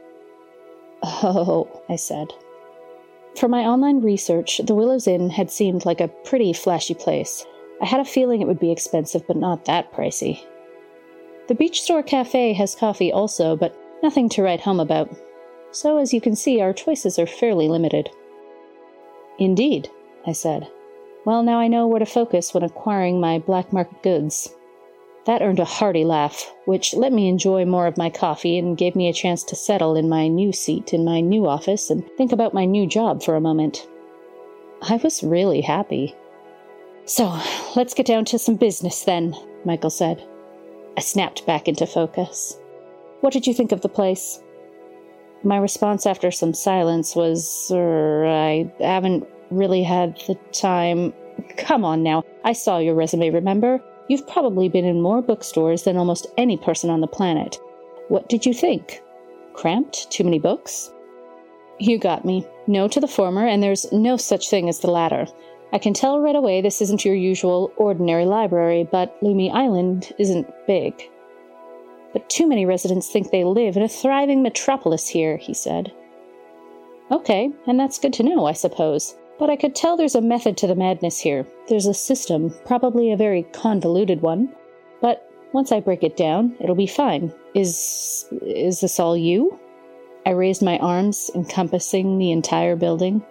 Oh, 1.04 1.68
I 1.90 1.98
said. 1.98 2.34
For 3.36 3.48
my 3.48 3.66
online 3.66 4.02
research, 4.02 4.62
the 4.64 4.76
Willows 4.76 5.08
Inn 5.08 5.30
had 5.30 5.52
seemed 5.52 5.86
like 5.86 6.00
a 6.00 6.08
pretty 6.08 6.54
flashy 6.54 6.94
place. 6.94 7.46
I 7.82 7.86
had 7.86 8.00
a 8.00 8.06
feeling 8.06 8.42
it 8.42 8.48
would 8.48 8.60
be 8.60 8.72
expensive, 8.72 9.28
but 9.28 9.36
not 9.36 9.66
that 9.66 9.92
pricey. 9.92 10.46
The 11.48 11.56
Beach 11.56 11.82
Store 11.82 12.04
Cafe 12.04 12.54
has 12.54 12.76
coffee 12.76 13.12
also, 13.12 13.58
but 13.58 13.76
nothing 14.02 14.30
to 14.30 14.44
write 14.44 14.62
home 14.62 14.80
about. 14.80 15.14
So, 15.72 15.98
as 15.98 16.14
you 16.14 16.22
can 16.22 16.36
see, 16.36 16.62
our 16.62 16.72
choices 16.72 17.20
are 17.20 17.28
fairly 17.28 17.68
limited. 17.68 18.10
Indeed, 19.40 19.90
I 20.26 20.32
said. 20.32 20.70
Well, 21.26 21.44
now 21.44 21.60
I 21.60 21.68
know 21.68 21.88
where 21.88 22.00
to 22.00 22.06
focus 22.06 22.54
when 22.54 22.64
acquiring 22.64 23.20
my 23.20 23.40
black 23.40 23.74
market 23.74 24.04
goods. 24.04 24.54
That 25.26 25.42
earned 25.42 25.60
a 25.60 25.66
hearty 25.66 26.04
laugh, 26.04 26.54
which 26.66 26.94
let 26.94 27.14
me 27.14 27.30
enjoy 27.30 27.64
more 27.64 27.88
of 27.88 27.98
my 27.98 28.10
coffee 28.10 28.58
and 28.58 28.78
gave 28.78 28.96
me 28.96 29.08
a 29.08 29.14
chance 29.14 29.44
to 29.46 29.56
settle 29.56 29.96
in 29.96 30.10
my 30.10 30.28
new 30.28 30.52
seat 30.52 30.94
in 30.94 31.06
my 31.06 31.22
new 31.22 31.48
office 31.48 31.90
and 31.90 32.04
think 32.18 32.34
about 32.34 32.54
my 32.54 32.66
new 32.66 32.86
job 32.86 33.24
for 33.24 33.36
a 33.36 33.42
moment. 33.42 33.88
I 34.82 34.98
was 34.98 35.24
really 35.24 35.62
happy. 35.62 36.14
So, 37.06 37.40
let's 37.76 37.94
get 37.94 38.06
down 38.06 38.26
to 38.26 38.40
some 38.40 38.56
business 38.56 39.04
then, 39.04 39.34
Michael 39.64 39.90
said. 39.90 40.22
I 40.98 41.02
snapped 41.02 41.46
back 41.46 41.70
into 41.70 41.88
focus. 41.88 42.58
What 43.22 43.32
did 43.32 43.48
you 43.48 43.54
think 43.54 43.72
of 43.72 43.82
the 43.82 43.90
place? 43.90 44.42
My 45.44 45.58
response 45.58 46.06
after 46.06 46.32
some 46.32 46.54
silence 46.54 47.16
was, 47.16 47.72
er, 47.74 48.26
I 48.26 48.72
haven't 48.82 49.26
really 49.52 49.84
had 49.84 50.18
the 50.28 50.36
time. 50.52 51.14
Come 51.58 51.86
on 51.86 52.04
now, 52.04 52.24
I 52.44 52.52
saw 52.52 52.78
your 52.78 52.96
resume, 52.96 53.30
remember? 53.30 53.82
You've 54.08 54.28
probably 54.28 54.70
been 54.70 54.86
in 54.86 55.02
more 55.02 55.22
bookstores 55.22 55.84
than 55.84 55.98
almost 55.98 56.28
any 56.38 56.58
person 56.58 56.90
on 56.90 57.02
the 57.02 57.08
planet. 57.08 57.58
What 58.10 58.28
did 58.30 58.46
you 58.46 58.54
think? 58.54 59.02
Cramped? 59.54 60.12
Too 60.12 60.24
many 60.24 60.40
books? 60.40 60.92
You 61.80 61.98
got 61.98 62.26
me. 62.26 62.46
No 62.68 62.88
to 62.88 63.00
the 63.00 63.08
former, 63.08 63.48
and 63.48 63.64
there's 63.64 63.92
no 63.92 64.18
such 64.18 64.50
thing 64.50 64.70
as 64.70 64.80
the 64.80 64.92
latter. 64.92 65.26
I 65.72 65.80
can 65.80 65.94
tell 65.94 66.20
right 66.20 66.36
away 66.36 66.62
this 66.62 66.82
isn't 66.82 67.04
your 67.04 67.16
usual, 67.16 67.72
ordinary 67.78 68.26
library, 68.26 68.88
but 68.92 69.20
Lummi 69.22 69.52
Island 69.52 70.14
isn't 70.20 70.48
big. 70.68 70.94
But 72.12 72.30
too 72.30 72.48
many 72.48 72.66
residents 72.66 73.10
think 73.10 73.32
they 73.32 73.44
live 73.44 73.76
in 73.76 73.84
a 73.84 73.90
thriving 73.90 74.44
metropolis 74.44 75.08
here, 75.08 75.38
he 75.38 75.54
said. 75.54 75.92
Okay, 77.10 77.52
and 77.66 77.80
that's 77.80 78.00
good 78.00 78.14
to 78.14 78.24
know, 78.24 78.46
I 78.46 78.54
suppose. 78.54 79.16
But 79.40 79.50
I 79.50 79.56
could 79.56 79.76
tell 79.76 79.98
there's 79.98 80.16
a 80.16 80.22
method 80.22 80.58
to 80.58 80.68
the 80.68 80.76
madness 80.76 81.20
here. 81.20 81.46
There's 81.68 81.88
a 81.88 81.94
system, 81.94 82.54
probably 82.66 83.12
a 83.12 83.18
very 83.18 83.44
convoluted 83.44 84.22
one. 84.22 84.50
But 85.02 85.30
once 85.54 85.72
I 85.72 85.80
break 85.80 86.04
it 86.04 86.16
down, 86.18 86.56
it'll 86.60 86.76
be 86.76 86.88
fine. 86.88 87.34
Is. 87.54 88.26
is 88.42 88.82
this 88.82 89.00
all 89.00 89.18
you? 89.18 89.60
I 90.26 90.32
raised 90.32 90.62
my 90.62 90.78
arms, 90.80 91.30
encompassing 91.36 92.18
the 92.18 92.32
entire 92.32 92.76
building. 92.76 93.24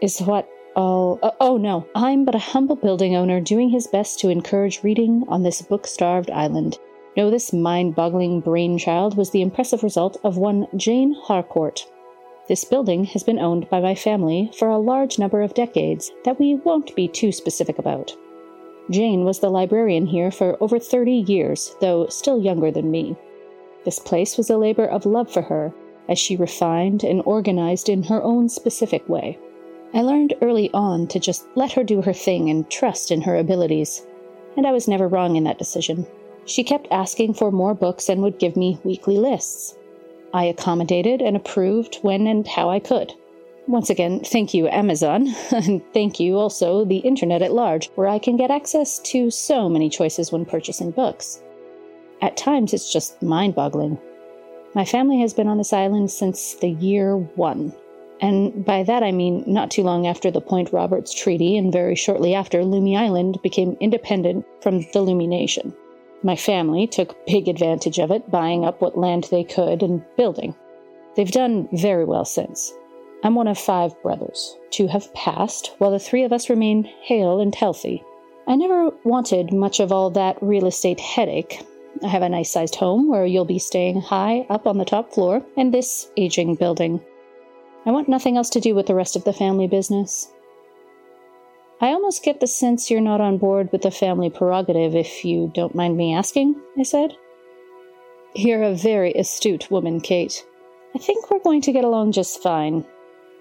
Is 0.00 0.20
what 0.20 0.48
all. 0.74 1.18
Uh, 1.22 1.30
oh 1.40 1.56
no, 1.56 1.86
I'm 1.94 2.24
but 2.24 2.34
a 2.34 2.38
humble 2.38 2.76
building 2.76 3.14
owner 3.14 3.40
doing 3.40 3.70
his 3.70 3.86
best 3.86 4.18
to 4.20 4.28
encourage 4.30 4.82
reading 4.82 5.24
on 5.28 5.42
this 5.42 5.62
book 5.62 5.86
starved 5.86 6.30
island. 6.30 6.78
No, 7.16 7.30
this 7.30 7.52
mind 7.52 7.94
boggling 7.94 8.40
brainchild 8.40 9.16
was 9.16 9.30
the 9.30 9.42
impressive 9.42 9.82
result 9.82 10.18
of 10.24 10.38
one 10.38 10.66
Jane 10.76 11.14
Harcourt. 11.14 11.86
This 12.48 12.64
building 12.64 13.04
has 13.04 13.22
been 13.22 13.38
owned 13.38 13.70
by 13.70 13.80
my 13.80 13.94
family 13.94 14.50
for 14.58 14.68
a 14.68 14.78
large 14.78 15.18
number 15.18 15.42
of 15.42 15.54
decades 15.54 16.10
that 16.24 16.40
we 16.40 16.56
won't 16.56 16.94
be 16.96 17.06
too 17.06 17.30
specific 17.30 17.78
about. 17.78 18.16
Jane 18.90 19.24
was 19.24 19.38
the 19.38 19.50
librarian 19.50 20.06
here 20.06 20.32
for 20.32 20.56
over 20.60 20.78
30 20.78 21.12
years, 21.12 21.76
though 21.80 22.06
still 22.08 22.42
younger 22.42 22.70
than 22.70 22.90
me. 22.90 23.16
This 23.84 24.00
place 24.00 24.36
was 24.36 24.50
a 24.50 24.58
labor 24.58 24.86
of 24.86 25.06
love 25.06 25.30
for 25.30 25.42
her, 25.42 25.72
as 26.08 26.18
she 26.18 26.36
refined 26.36 27.04
and 27.04 27.22
organized 27.24 27.88
in 27.88 28.02
her 28.04 28.20
own 28.22 28.48
specific 28.48 29.08
way. 29.08 29.38
I 29.94 30.02
learned 30.02 30.34
early 30.42 30.68
on 30.74 31.06
to 31.08 31.20
just 31.20 31.46
let 31.54 31.72
her 31.72 31.84
do 31.84 32.02
her 32.02 32.12
thing 32.12 32.50
and 32.50 32.68
trust 32.68 33.12
in 33.12 33.22
her 33.22 33.36
abilities, 33.36 34.04
and 34.56 34.66
I 34.66 34.72
was 34.72 34.88
never 34.88 35.06
wrong 35.06 35.36
in 35.36 35.44
that 35.44 35.58
decision. 35.58 36.06
She 36.44 36.64
kept 36.64 36.88
asking 36.90 37.34
for 37.34 37.52
more 37.52 37.74
books 37.74 38.08
and 38.08 38.20
would 38.22 38.38
give 38.38 38.56
me 38.56 38.80
weekly 38.82 39.16
lists. 39.16 39.76
I 40.34 40.44
accommodated 40.44 41.20
and 41.20 41.36
approved 41.36 41.98
when 42.02 42.26
and 42.26 42.46
how 42.46 42.70
I 42.70 42.78
could. 42.78 43.12
Once 43.68 43.90
again, 43.90 44.20
thank 44.24 44.52
you, 44.54 44.68
Amazon, 44.68 45.28
and 45.52 45.82
thank 45.92 46.18
you 46.18 46.36
also 46.36 46.84
the 46.84 46.98
internet 46.98 47.42
at 47.42 47.52
large, 47.52 47.90
where 47.94 48.08
I 48.08 48.18
can 48.18 48.36
get 48.36 48.50
access 48.50 48.98
to 49.00 49.30
so 49.30 49.68
many 49.68 49.88
choices 49.88 50.32
when 50.32 50.44
purchasing 50.44 50.90
books. 50.90 51.42
At 52.20 52.36
times, 52.36 52.74
it's 52.74 52.92
just 52.92 53.22
mind 53.22 53.54
boggling. 53.54 53.98
My 54.74 54.84
family 54.84 55.20
has 55.20 55.34
been 55.34 55.48
on 55.48 55.58
this 55.58 55.72
island 55.72 56.10
since 56.10 56.54
the 56.54 56.70
year 56.70 57.16
one. 57.16 57.72
And 58.20 58.64
by 58.64 58.84
that 58.84 59.02
I 59.02 59.10
mean 59.10 59.42
not 59.46 59.70
too 59.70 59.82
long 59.82 60.06
after 60.06 60.30
the 60.30 60.40
Point 60.40 60.72
Roberts 60.72 61.12
Treaty 61.12 61.58
and 61.58 61.72
very 61.72 61.96
shortly 61.96 62.34
after 62.34 62.62
Lummi 62.62 62.96
Island 62.96 63.42
became 63.42 63.76
independent 63.80 64.46
from 64.60 64.78
the 64.78 65.00
Lummi 65.00 65.28
Nation. 65.28 65.74
My 66.22 66.36
family 66.36 66.86
took 66.86 67.26
big 67.26 67.48
advantage 67.48 67.98
of 67.98 68.10
it, 68.10 68.30
buying 68.30 68.64
up 68.64 68.80
what 68.80 68.96
land 68.96 69.28
they 69.30 69.42
could 69.42 69.82
and 69.82 70.04
building. 70.16 70.54
They've 71.16 71.30
done 71.30 71.68
very 71.72 72.04
well 72.04 72.24
since. 72.24 72.72
I'm 73.24 73.34
one 73.34 73.48
of 73.48 73.58
five 73.58 74.00
brothers. 74.02 74.56
Two 74.70 74.86
have 74.86 75.12
passed, 75.14 75.74
while 75.78 75.90
the 75.90 75.98
three 75.98 76.24
of 76.24 76.32
us 76.32 76.50
remain 76.50 76.84
hale 77.02 77.40
and 77.40 77.54
healthy. 77.54 78.02
I 78.46 78.56
never 78.56 78.90
wanted 79.04 79.52
much 79.52 79.80
of 79.80 79.92
all 79.92 80.10
that 80.10 80.42
real 80.42 80.66
estate 80.66 81.00
headache. 81.00 81.60
I 82.02 82.08
have 82.08 82.22
a 82.22 82.28
nice 82.28 82.50
sized 82.50 82.76
home 82.76 83.08
where 83.08 83.26
you'll 83.26 83.44
be 83.44 83.58
staying 83.58 84.00
high 84.00 84.46
up 84.48 84.66
on 84.66 84.78
the 84.78 84.84
top 84.84 85.12
floor, 85.12 85.44
and 85.56 85.72
this 85.72 86.10
aging 86.16 86.56
building. 86.56 87.00
I 87.84 87.90
want 87.90 88.08
nothing 88.08 88.36
else 88.36 88.50
to 88.50 88.60
do 88.60 88.74
with 88.74 88.86
the 88.86 88.94
rest 88.94 89.16
of 89.16 89.24
the 89.24 89.32
family 89.32 89.68
business. 89.68 90.28
I 91.82 91.88
almost 91.88 92.22
get 92.22 92.38
the 92.38 92.46
sense 92.46 92.92
you're 92.92 93.00
not 93.00 93.20
on 93.20 93.38
board 93.38 93.70
with 93.72 93.82
the 93.82 93.90
family 93.90 94.30
prerogative, 94.30 94.94
if 94.94 95.24
you 95.24 95.50
don't 95.52 95.74
mind 95.74 95.96
me 95.96 96.14
asking, 96.14 96.54
I 96.78 96.84
said. 96.84 97.16
You're 98.36 98.62
a 98.62 98.72
very 98.72 99.12
astute 99.14 99.68
woman, 99.68 100.00
Kayt. 100.00 100.44
I 100.94 100.98
think 100.98 101.28
we're 101.28 101.40
going 101.40 101.60
to 101.62 101.72
get 101.72 101.82
along 101.82 102.12
just 102.12 102.40
fine. 102.40 102.84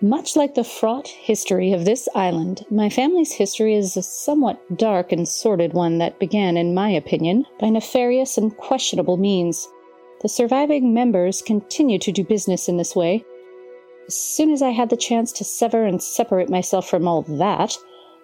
Much 0.01 0.35
like 0.35 0.55
the 0.55 0.63
fraught 0.63 1.07
history 1.07 1.71
of 1.71 1.85
this 1.85 2.09
island, 2.15 2.65
my 2.71 2.89
family's 2.89 3.31
history 3.31 3.75
is 3.75 3.95
a 3.95 4.01
somewhat 4.01 4.59
dark 4.75 5.11
and 5.11 5.27
sordid 5.27 5.73
one 5.73 5.99
that 5.99 6.17
began, 6.17 6.57
in 6.57 6.73
my 6.73 6.89
opinion, 6.89 7.45
by 7.59 7.69
nefarious 7.69 8.39
and 8.39 8.57
questionable 8.57 9.17
means. 9.17 9.67
The 10.23 10.29
surviving 10.29 10.95
members 10.95 11.43
continue 11.43 11.99
to 11.99 12.11
do 12.11 12.23
business 12.23 12.67
in 12.67 12.77
this 12.77 12.95
way. 12.95 13.23
As 14.07 14.15
soon 14.15 14.51
as 14.51 14.63
I 14.63 14.71
had 14.71 14.89
the 14.89 14.97
chance 14.97 15.31
to 15.33 15.43
sever 15.43 15.85
and 15.85 16.01
separate 16.01 16.49
myself 16.49 16.89
from 16.89 17.07
all 17.07 17.21
that, 17.21 17.77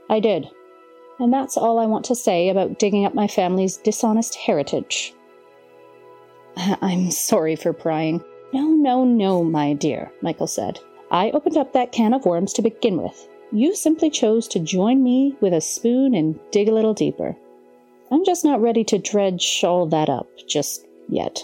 I 0.09 0.19
did. 0.19 0.49
And 1.19 1.33
that's 1.33 1.57
all 1.57 1.79
I 1.79 1.85
want 1.85 2.05
to 2.05 2.15
say 2.15 2.49
about 2.49 2.79
digging 2.79 3.05
up 3.05 3.15
my 3.15 3.27
family's 3.27 3.77
dishonest 3.77 4.35
heritage. 4.35 5.13
I'm 6.57 7.11
sorry 7.11 7.55
for 7.55 7.73
prying. 7.73 8.23
No, 8.53 8.69
no, 8.69 9.03
no, 9.03 9.43
my 9.43 9.73
dear, 9.73 10.11
Michael 10.21 10.47
said. 10.47 10.79
I 11.11 11.31
opened 11.31 11.57
up 11.57 11.73
that 11.73 11.91
can 11.91 12.13
of 12.13 12.25
worms 12.25 12.53
to 12.53 12.61
begin 12.61 13.01
with. 13.01 13.27
You 13.51 13.75
simply 13.75 14.09
chose 14.09 14.47
to 14.49 14.59
join 14.59 15.03
me 15.03 15.35
with 15.39 15.53
a 15.53 15.61
spoon 15.61 16.13
and 16.13 16.39
dig 16.51 16.67
a 16.67 16.73
little 16.73 16.93
deeper. 16.93 17.35
I'm 18.11 18.25
just 18.25 18.45
not 18.45 18.61
ready 18.61 18.83
to 18.85 18.97
dredge 18.97 19.63
all 19.63 19.85
that 19.87 20.09
up 20.09 20.27
just 20.47 20.85
yet. 21.09 21.43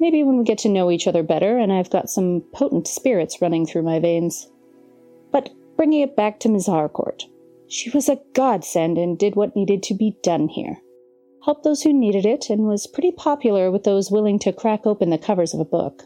Maybe 0.00 0.22
when 0.22 0.38
we 0.38 0.44
get 0.44 0.58
to 0.58 0.68
know 0.68 0.90
each 0.90 1.06
other 1.06 1.22
better 1.22 1.58
and 1.58 1.72
I've 1.72 1.90
got 1.90 2.10
some 2.10 2.42
potent 2.52 2.88
spirits 2.88 3.40
running 3.40 3.66
through 3.66 3.82
my 3.82 4.00
veins. 4.00 4.50
But 5.30 5.50
bringing 5.76 6.00
it 6.00 6.16
back 6.16 6.40
to 6.40 6.48
Ms. 6.48 6.66
Harcourt. 6.66 7.24
She 7.68 7.90
was 7.90 8.08
a 8.08 8.20
godsend 8.34 8.98
and 8.98 9.18
did 9.18 9.36
what 9.36 9.56
needed 9.56 9.82
to 9.84 9.94
be 9.94 10.16
done 10.22 10.48
here. 10.48 10.80
Helped 11.44 11.64
those 11.64 11.82
who 11.82 11.92
needed 11.92 12.24
it 12.24 12.48
and 12.48 12.66
was 12.66 12.86
pretty 12.86 13.10
popular 13.10 13.70
with 13.70 13.84
those 13.84 14.10
willing 14.10 14.38
to 14.40 14.52
crack 14.52 14.86
open 14.86 15.10
the 15.10 15.18
covers 15.18 15.52
of 15.54 15.60
a 15.60 15.64
book. 15.64 16.04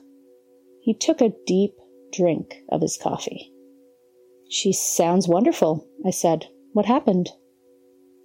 He 0.81 0.95
took 0.95 1.21
a 1.21 1.35
deep 1.47 1.75
drink 2.13 2.63
of 2.71 2.81
his 2.81 2.97
coffee. 2.97 3.53
She 4.49 4.73
sounds 4.73 5.29
wonderful, 5.29 5.87
I 6.07 6.11
said. 6.11 6.47
What 6.73 6.87
happened? 6.87 7.31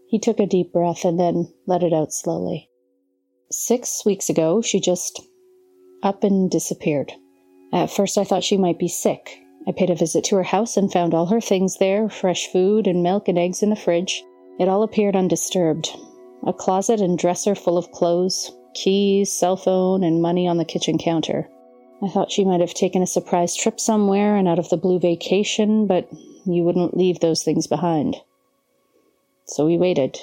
He 0.08 0.20
took 0.20 0.40
a 0.40 0.46
deep 0.46 0.72
breath 0.72 1.04
and 1.06 1.20
then 1.20 1.54
let 1.66 1.84
it 1.84 1.94
out 1.94 2.14
slowly. 2.14 2.70
Six 3.52 4.06
weeks 4.06 4.30
ago, 4.30 4.62
she 4.62 4.80
just 4.80 5.22
up 6.02 6.24
and 6.24 6.50
disappeared. 6.50 7.14
At 7.72 7.92
first, 7.92 8.18
I 8.18 8.24
thought 8.24 8.44
she 8.44 8.58
might 8.58 8.80
be 8.80 8.88
sick, 8.88 9.40
I 9.68 9.72
paid 9.72 9.90
a 9.90 9.96
visit 9.96 10.24
to 10.26 10.36
her 10.36 10.44
house 10.44 10.76
and 10.76 10.92
found 10.92 11.14
all 11.14 11.28
her 11.28 11.40
things 11.40 11.78
there 11.78 12.10
fresh 12.10 12.48
food 12.48 12.86
and 12.86 13.02
milk 13.02 13.28
and 13.28 13.38
eggs 13.38 13.64
in 13.64 13.70
the 13.70 13.76
fridge. 13.76 14.24
It 14.60 14.68
all 14.68 14.84
appeared 14.84 15.16
undisturbed. 15.16 15.90
A 16.46 16.52
closet 16.52 17.00
and 17.00 17.18
dresser 17.18 17.56
full 17.56 17.78
of 17.78 17.92
clothes, 17.92 18.52
keys, 18.74 19.32
cell 19.32 19.56
phone, 19.56 20.04
and 20.04 20.22
money 20.22 20.48
on 20.48 20.58
the 20.58 20.66
kitchen 20.66 20.98
counter. 20.98 21.50
I 22.02 22.10
thought 22.10 22.32
she 22.32 22.44
might 22.44 22.60
have 22.60 22.74
taken 22.74 23.02
a 23.02 23.08
surprise 23.08 23.56
trip 23.56 23.80
somewhere 23.80 24.36
and 24.36 24.48
out 24.48 24.60
of 24.60 24.70
the 24.70 24.78
blue 24.78 25.00
vacation, 25.00 25.88
but 25.88 26.10
you 26.46 26.64
wouldn't 26.64 26.98
leave 26.98 27.20
those 27.20 27.44
things 27.44 27.66
behind. 27.66 28.18
So 29.46 29.66
we 29.66 29.78
waited, 29.78 30.20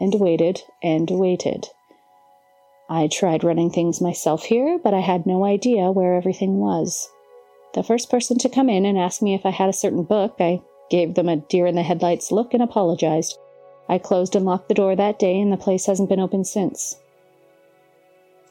and 0.00 0.14
waited, 0.14 0.62
and 0.82 1.10
waited. 1.10 1.68
I 2.88 3.08
tried 3.08 3.44
running 3.44 3.70
things 3.70 4.00
myself 4.00 4.44
here, 4.44 4.78
but 4.82 4.94
I 4.94 5.00
had 5.00 5.26
no 5.26 5.44
idea 5.44 5.90
where 5.90 6.14
everything 6.14 6.58
was. 6.58 7.06
The 7.74 7.82
first 7.82 8.10
person 8.10 8.38
to 8.38 8.48
come 8.48 8.68
in 8.68 8.84
and 8.84 8.98
ask 8.98 9.22
me 9.22 9.34
if 9.34 9.44
I 9.44 9.50
had 9.50 9.68
a 9.68 9.74
certain 9.74 10.02
book, 10.02 10.36
I 10.40 10.60
gave 10.90 11.14
them 11.14 11.28
a 11.28 11.36
deer 11.36 11.66
in 11.66 11.74
the 11.74 11.82
headlights 11.82 12.32
look 12.32 12.54
and 12.54 12.62
apologized. 12.62 13.38
I 13.88 13.98
closed 13.98 14.34
and 14.34 14.44
locked 14.44 14.68
the 14.68 14.74
door 14.74 14.96
that 14.96 15.18
day, 15.18 15.38
and 15.38 15.52
the 15.52 15.56
place 15.56 15.86
hasn't 15.86 16.08
been 16.08 16.20
open 16.20 16.44
since. 16.44 16.98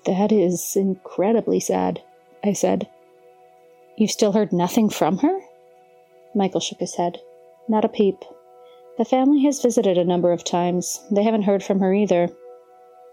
That 0.05 0.31
is 0.31 0.75
incredibly 0.75 1.59
sad, 1.59 2.01
I 2.43 2.53
said. 2.53 2.87
You've 3.97 4.11
still 4.11 4.31
heard 4.31 4.53
nothing 4.53 4.89
from 4.89 5.17
her? 5.17 5.39
Michael 6.33 6.61
shook 6.61 6.79
his 6.79 6.95
head. 6.95 7.19
Not 7.67 7.85
a 7.85 7.89
peep. 7.89 8.23
The 8.97 9.05
family 9.05 9.43
has 9.43 9.61
visited 9.61 9.97
a 9.97 10.05
number 10.05 10.31
of 10.31 10.43
times. 10.43 11.03
They 11.11 11.23
haven't 11.23 11.43
heard 11.43 11.63
from 11.63 11.79
her 11.79 11.93
either. 11.93 12.29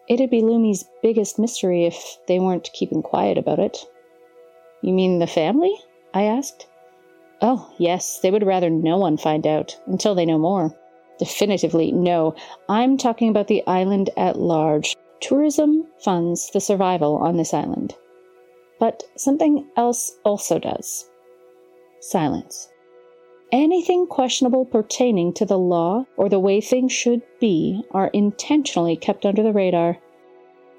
It'd 0.09 0.31
be 0.31 0.43
Lummi's 0.43 0.85
biggest 1.03 1.39
mystery 1.39 1.85
if 1.85 2.19
they 2.29 2.39
weren't 2.39 2.71
keeping 2.73 3.03
quiet 3.03 3.39
about 3.39 3.59
it. 3.59 3.87
You 4.83 4.93
mean 4.93 5.19
the 5.19 5.27
family? 5.27 5.75
I 6.15 6.23
asked. 6.23 6.69
Oh, 7.43 7.75
yes, 7.77 8.21
they 8.21 8.31
would 8.31 8.47
rather 8.47 8.71
no 8.71 8.97
one 8.97 9.17
find 9.17 9.47
out 9.47 9.77
until 9.87 10.15
they 10.15 10.25
know 10.25 10.39
more. 10.39 10.71
Definitively, 11.19 11.91
no. 11.91 12.37
I'm 12.69 12.97
talking 12.97 13.29
about 13.29 13.49
the 13.49 13.67
island 13.67 14.11
at 14.17 14.39
large. 14.39 14.97
Tourism 15.21 15.89
funds 15.99 16.51
the 16.53 16.61
survival 16.61 17.17
on 17.17 17.37
this 17.37 17.53
island. 17.53 17.97
But 18.79 19.03
something 19.17 19.67
else 19.77 20.17
also 20.25 20.59
does 20.61 21.11
silence. 22.01 22.69
Anything 23.51 24.07
questionable 24.07 24.65
pertaining 24.65 25.33
to 25.35 25.45
the 25.45 25.59
law 25.59 26.07
or 26.17 26.29
the 26.29 26.39
way 26.39 26.61
things 26.61 26.93
should 26.93 27.23
be 27.41 27.83
are 27.91 28.09
intentionally 28.09 28.97
kept 28.97 29.27
under 29.27 29.43
the 29.43 29.53
radar. 29.53 29.99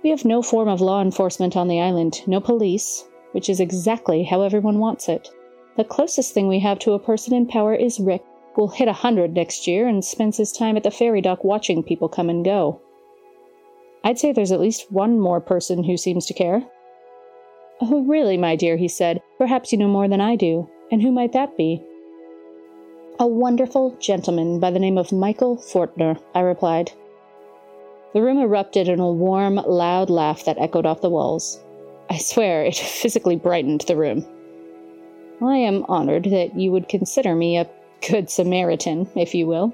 We 0.03 0.11
have 0.11 0.23
no 0.23 0.41
form 0.41 0.69
of 0.69 0.81
law 0.81 1.01
enforcement 1.01 1.57
on 1.57 1.67
the 1.67 1.81
island, 1.81 2.21
no 2.27 2.39
police, 2.39 3.05
which 3.35 3.49
is 3.49 3.59
exactly 3.59 4.23
how 4.23 4.41
everyone 4.41 4.79
wants 4.79 5.09
it. 5.09 5.29
The 5.75 5.83
closest 5.83 6.33
thing 6.33 6.47
we 6.47 6.59
have 6.59 6.79
to 6.79 6.93
a 6.93 6.99
person 6.99 7.33
in 7.33 7.45
power 7.45 7.75
is 7.75 7.99
Rick, 7.99 8.23
who'll 8.53 8.69
hit 8.69 8.87
a 8.87 8.93
hundred 8.93 9.33
next 9.33 9.67
year 9.67 9.89
and 9.89 10.05
spends 10.05 10.37
his 10.37 10.53
time 10.53 10.77
at 10.77 10.83
the 10.83 10.89
ferry 10.89 11.19
dock 11.19 11.43
watching 11.43 11.83
people 11.83 12.07
come 12.07 12.29
and 12.29 12.45
go. 12.45 12.79
I'd 14.05 14.17
say 14.17 14.31
there's 14.31 14.53
at 14.53 14.61
least 14.61 14.89
one 14.89 15.19
more 15.19 15.41
person 15.41 15.83
who 15.83 15.97
seems 15.97 16.25
to 16.27 16.33
care. 16.33 16.63
Oh, 17.81 18.05
really, 18.05 18.37
my 18.37 18.55
dear, 18.55 18.77
he 18.77 18.87
said. 18.87 19.21
Perhaps 19.37 19.73
you 19.73 19.77
know 19.77 19.89
more 19.89 20.07
than 20.07 20.21
I 20.21 20.37
do. 20.37 20.69
And 20.89 21.01
who 21.01 21.11
might 21.11 21.33
that 21.33 21.57
be? 21.57 21.83
A 23.19 23.27
wonderful 23.27 23.97
gentleman 23.99 24.61
by 24.61 24.71
the 24.71 24.79
name 24.79 24.97
of 24.97 25.11
Michael 25.11 25.57
Fortner, 25.57 26.17
I 26.33 26.39
replied. 26.39 26.93
The 28.13 28.21
room 28.21 28.37
erupted 28.39 28.87
in 28.87 29.01
a 29.01 29.11
warm, 29.11 29.55
loud 29.55 30.09
laugh 30.09 30.45
that 30.45 30.57
echoed 30.57 30.85
off 30.85 31.01
the 31.01 31.09
walls. 31.09 31.61
I 32.09 32.17
swear 32.17 32.63
it 32.63 32.75
physically 33.01 33.35
brightened 33.35 33.81
the 33.81 33.95
room. 33.95 34.25
I 35.41 35.57
am 35.57 35.85
honored 35.89 36.25
that 36.25 36.57
you 36.57 36.71
would 36.71 36.87
consider 36.87 37.35
me 37.35 37.57
a 37.57 37.69
good 38.07 38.29
Samaritan, 38.29 39.09
if 39.15 39.35
you 39.35 39.47
will. 39.47 39.73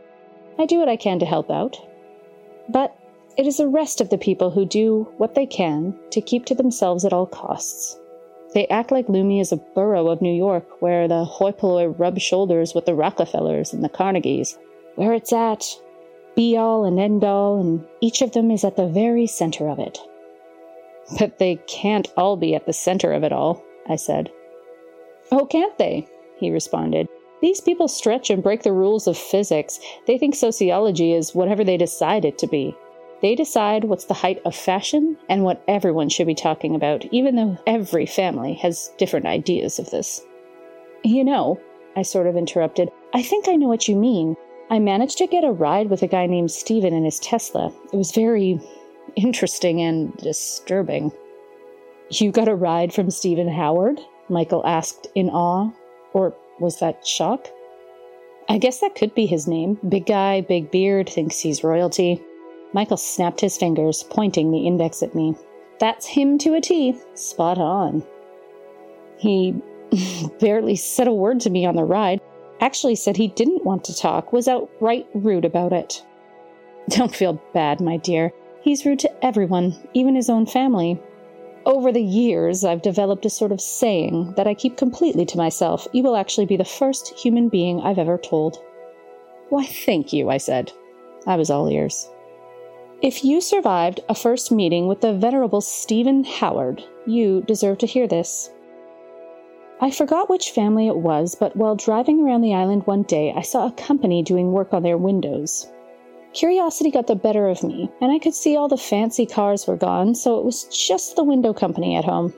I 0.57 0.65
do 0.65 0.79
what 0.79 0.89
I 0.89 0.95
can 0.95 1.19
to 1.19 1.25
help 1.25 1.49
out. 1.51 1.77
But 2.69 2.95
It 3.37 3.47
is 3.47 3.57
the 3.57 3.67
rest 3.67 4.01
of 4.01 4.09
the 4.09 4.17
people 4.17 4.51
who 4.51 4.65
do 4.65 5.07
what 5.17 5.35
they 5.35 5.45
can 5.45 5.95
to 6.11 6.19
keep 6.19 6.45
to 6.45 6.55
themselves 6.55 7.05
at 7.05 7.13
all 7.13 7.25
costs. 7.25 7.97
They 8.53 8.67
act 8.67 8.91
like 8.91 9.07
Lummi 9.07 9.39
is 9.39 9.53
a 9.53 9.57
borough 9.57 10.09
of 10.09 10.21
New 10.21 10.33
York 10.33 10.81
where 10.81 11.07
the 11.07 11.23
hoi 11.23 11.53
polloi 11.53 11.87
rub 11.87 12.19
shoulders 12.19 12.73
with 12.73 12.85
the 12.85 12.93
Rockefellers 12.93 13.73
and 13.73 13.83
the 13.83 13.89
Carnegies, 13.89 14.57
where 14.95 15.13
it's 15.13 15.31
at, 15.31 15.65
be 16.35 16.57
all 16.57 16.83
and 16.83 16.99
end 16.99 17.23
all, 17.23 17.59
and 17.59 17.85
each 18.01 18.21
of 18.21 18.33
them 18.33 18.51
is 18.51 18.65
at 18.65 18.75
the 18.75 18.87
very 18.87 19.25
center 19.27 19.69
of 19.69 19.79
it. 19.79 19.99
But 21.19 21.39
they 21.39 21.57
can't 21.67 22.07
all 22.17 22.37
be 22.37 22.55
at 22.55 22.65
the 22.65 22.73
center 22.73 23.11
of 23.13 23.23
it 23.23 23.33
all, 23.33 23.63
I 23.89 23.95
said. 23.95 24.31
Oh, 25.31 25.45
can't 25.45 25.77
they? 25.77 26.07
He 26.37 26.51
responded. 26.51 27.07
These 27.41 27.61
people 27.61 27.87
stretch 27.87 28.29
and 28.29 28.43
break 28.43 28.63
the 28.63 28.73
rules 28.73 29.07
of 29.07 29.17
physics. 29.17 29.79
They 30.05 30.17
think 30.17 30.35
sociology 30.35 31.13
is 31.13 31.33
whatever 31.33 31.63
they 31.63 31.77
decide 31.77 32.23
it 32.23 32.37
to 32.39 32.47
be. 32.47 32.75
They 33.21 33.35
decide 33.35 33.83
what's 33.83 34.05
the 34.05 34.15
height 34.15 34.41
of 34.45 34.55
fashion 34.55 35.17
and 35.29 35.43
what 35.43 35.63
everyone 35.67 36.09
should 36.09 36.27
be 36.27 36.35
talking 36.35 36.75
about, 36.75 37.05
even 37.05 37.35
though 37.35 37.57
every 37.67 38.05
family 38.05 38.53
has 38.55 38.91
different 38.97 39.25
ideas 39.25 39.79
of 39.79 39.91
this. 39.91 40.21
You 41.03 41.23
know, 41.23 41.59
I 41.95 42.03
sort 42.03 42.27
of 42.27 42.37
interrupted, 42.37 42.89
I 43.13 43.21
think 43.21 43.47
I 43.47 43.55
know 43.55 43.67
what 43.67 43.87
you 43.87 43.95
mean. 43.95 44.35
I 44.69 44.79
managed 44.79 45.17
to 45.17 45.27
get 45.27 45.43
a 45.43 45.51
ride 45.51 45.89
with 45.89 46.01
a 46.01 46.07
guy 46.07 46.25
named 46.25 46.51
Steven 46.51 46.93
in 46.93 47.03
his 47.03 47.19
Tesla. 47.19 47.73
It 47.91 47.97
was 47.97 48.11
very 48.11 48.59
interesting 49.15 49.81
and 49.81 50.15
disturbing. 50.17 51.11
You 52.09 52.31
got 52.31 52.47
a 52.47 52.55
ride 52.55 52.93
from 52.93 53.09
Stephen 53.09 53.47
Howard? 53.47 53.99
Michael 54.29 54.65
asked 54.65 55.07
in 55.15 55.29
awe. 55.29 55.71
Or 56.13 56.35
was 56.59 56.79
that 56.79 57.05
shock? 57.05 57.47
I 58.49 58.57
guess 58.57 58.79
that 58.79 58.95
could 58.95 59.15
be 59.15 59.25
his 59.25 59.47
name. 59.47 59.79
Big 59.87 60.05
guy, 60.05 60.41
big 60.41 60.71
beard, 60.71 61.09
thinks 61.09 61.39
he's 61.39 61.63
royalty. 61.63 62.21
Michael 62.73 62.97
snapped 62.97 63.41
his 63.41 63.57
fingers, 63.57 64.03
pointing 64.09 64.51
the 64.51 64.65
index 64.67 65.01
at 65.03 65.15
me. 65.15 65.35
That's 65.79 66.05
him 66.05 66.37
to 66.39 66.53
a 66.53 66.61
T. 66.61 66.97
Spot 67.15 67.57
on. 67.57 68.03
He 69.17 69.55
barely 70.39 70.75
said 70.75 71.07
a 71.07 71.13
word 71.13 71.39
to 71.41 71.49
me 71.49 71.65
on 71.65 71.75
the 71.75 71.83
ride, 71.83 72.21
actually 72.59 72.95
said 72.95 73.17
he 73.17 73.27
didn't 73.29 73.65
want 73.65 73.83
to 73.85 73.95
talk, 73.95 74.31
was 74.31 74.47
outright 74.47 75.07
rude 75.13 75.45
about 75.45 75.73
it. 75.73 76.03
Don't 76.89 77.15
feel 77.15 77.41
bad, 77.53 77.81
my 77.81 77.97
dear. 77.97 78.31
He's 78.61 78.85
rude 78.85 78.99
to 78.99 79.25
everyone, 79.25 79.75
even 79.93 80.15
his 80.15 80.29
own 80.29 80.45
family. 80.45 80.99
Over 81.65 81.91
the 81.91 82.03
years, 82.03 82.63
I've 82.63 82.81
developed 82.81 83.25
a 83.25 83.29
sort 83.29 83.51
of 83.51 83.59
saying 83.59 84.33
that 84.37 84.47
I 84.47 84.53
keep 84.53 84.77
completely 84.77 85.25
to 85.25 85.37
myself. 85.37 85.87
You 85.93 86.03
will 86.03 86.15
actually 86.15 86.45
be 86.45 86.57
the 86.57 86.63
first 86.65 87.09
human 87.19 87.49
being 87.49 87.81
I've 87.81 87.99
ever 87.99 88.17
told. 88.17 88.57
Why, 89.49 89.65
thank 89.65 90.13
you, 90.13 90.29
I 90.29 90.37
said. 90.37 90.71
I 91.25 91.35
was 91.35 91.49
all 91.49 91.69
ears. 91.69 92.09
If 93.01 93.25
you 93.25 93.41
survived 93.41 93.99
a 94.07 94.13
first 94.13 94.51
meeting 94.51 94.87
with 94.87 95.01
the 95.01 95.13
venerable 95.13 95.61
Stephen 95.61 96.23
Howard, 96.23 96.83
you 97.07 97.41
deserve 97.41 97.79
to 97.79 97.87
hear 97.87 98.07
this. 98.07 98.51
I 99.79 99.89
forgot 99.89 100.29
which 100.29 100.51
family 100.51 100.85
it 100.85 100.97
was, 100.97 101.33
but 101.33 101.55
while 101.55 101.75
driving 101.75 102.21
around 102.21 102.41
the 102.41 102.53
island 102.53 102.85
one 102.85 103.01
day, 103.01 103.33
I 103.35 103.41
saw 103.41 103.65
a 103.65 103.71
company 103.71 104.21
doing 104.21 104.51
work 104.51 104.71
on 104.71 104.83
their 104.83 104.99
windows. 104.99 105.67
Curiosity 106.33 106.91
got 106.91 107.07
the 107.07 107.15
better 107.15 107.49
of 107.49 107.61
me, 107.61 107.89
and 107.99 108.09
I 108.09 108.17
could 108.17 108.33
see 108.33 108.55
all 108.55 108.69
the 108.69 108.77
fancy 108.77 109.25
cars 109.25 109.67
were 109.67 109.75
gone, 109.75 110.15
so 110.15 110.39
it 110.39 110.45
was 110.45 110.63
just 110.65 111.17
the 111.17 111.25
window 111.25 111.53
company 111.53 111.95
at 111.95 112.05
home. 112.05 112.33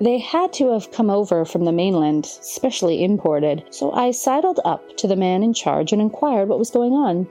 They 0.00 0.18
had 0.18 0.52
to 0.54 0.70
have 0.70 0.92
come 0.92 1.10
over 1.10 1.44
from 1.44 1.64
the 1.64 1.72
mainland, 1.72 2.26
specially 2.26 3.02
imported, 3.02 3.64
so 3.70 3.90
I 3.90 4.12
sidled 4.12 4.60
up 4.64 4.96
to 4.98 5.08
the 5.08 5.16
man 5.16 5.42
in 5.42 5.52
charge 5.52 5.92
and 5.92 6.00
inquired 6.00 6.48
what 6.48 6.60
was 6.60 6.70
going 6.70 6.92
on. 6.92 7.26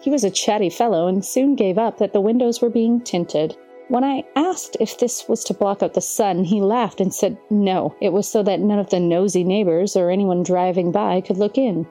He 0.00 0.08
was 0.08 0.24
a 0.24 0.30
chatty 0.30 0.70
fellow 0.70 1.06
and 1.06 1.24
soon 1.24 1.54
gave 1.54 1.76
up 1.76 1.98
that 1.98 2.14
the 2.14 2.20
windows 2.20 2.62
were 2.62 2.70
being 2.70 3.00
tinted. 3.00 3.54
When 3.88 4.04
I 4.04 4.24
asked 4.36 4.76
if 4.80 4.98
this 4.98 5.28
was 5.28 5.44
to 5.44 5.54
block 5.54 5.82
out 5.82 5.92
the 5.92 6.00
sun, 6.00 6.44
he 6.44 6.62
laughed 6.62 7.00
and 7.00 7.14
said 7.14 7.36
no, 7.50 7.94
it 8.00 8.12
was 8.14 8.26
so 8.26 8.42
that 8.42 8.60
none 8.60 8.78
of 8.78 8.88
the 8.88 9.00
nosy 9.00 9.44
neighbors 9.44 9.96
or 9.96 10.10
anyone 10.10 10.42
driving 10.42 10.92
by 10.92 11.20
could 11.20 11.36
look 11.36 11.58
in. 11.58 11.86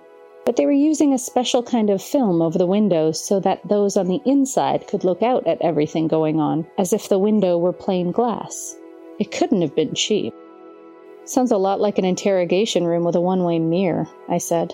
But 0.45 0.55
they 0.55 0.65
were 0.65 0.71
using 0.71 1.13
a 1.13 1.19
special 1.19 1.61
kind 1.61 1.89
of 1.89 2.01
film 2.01 2.41
over 2.41 2.57
the 2.57 2.65
windows 2.65 3.23
so 3.23 3.39
that 3.41 3.67
those 3.67 3.95
on 3.95 4.07
the 4.07 4.21
inside 4.25 4.87
could 4.87 5.03
look 5.03 5.21
out 5.21 5.45
at 5.45 5.61
everything 5.61 6.07
going 6.07 6.39
on, 6.39 6.65
as 6.77 6.93
if 6.93 7.09
the 7.09 7.19
window 7.19 7.57
were 7.57 7.73
plain 7.73 8.11
glass. 8.11 8.75
It 9.19 9.31
couldn't 9.31 9.61
have 9.61 9.75
been 9.75 9.93
cheap. 9.93 10.33
Sounds 11.25 11.51
a 11.51 11.57
lot 11.57 11.79
like 11.79 11.99
an 11.99 12.05
interrogation 12.05 12.85
room 12.85 13.03
with 13.03 13.15
a 13.15 13.21
one 13.21 13.43
way 13.43 13.59
mirror, 13.59 14.07
I 14.27 14.39
said. 14.39 14.73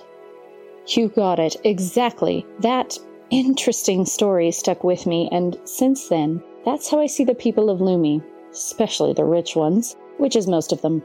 You 0.88 1.09
got 1.09 1.38
it, 1.38 1.57
exactly. 1.65 2.45
That 2.59 2.97
interesting 3.30 4.05
story 4.05 4.51
stuck 4.51 4.86
with 4.86 5.05
me, 5.05 5.28
and 5.34 5.59
since 5.65 6.07
then, 6.07 6.41
that's 6.63 6.89
how 6.89 6.99
I 7.01 7.07
see 7.07 7.26
the 7.26 7.36
people 7.36 7.70
of 7.70 7.80
Lummi, 7.80 8.24
especially 8.51 9.11
the 9.11 9.26
rich 9.26 9.55
ones, 9.55 9.97
which 10.18 10.38
is 10.38 10.47
most 10.47 10.72
of 10.72 10.82
them. 10.82 11.03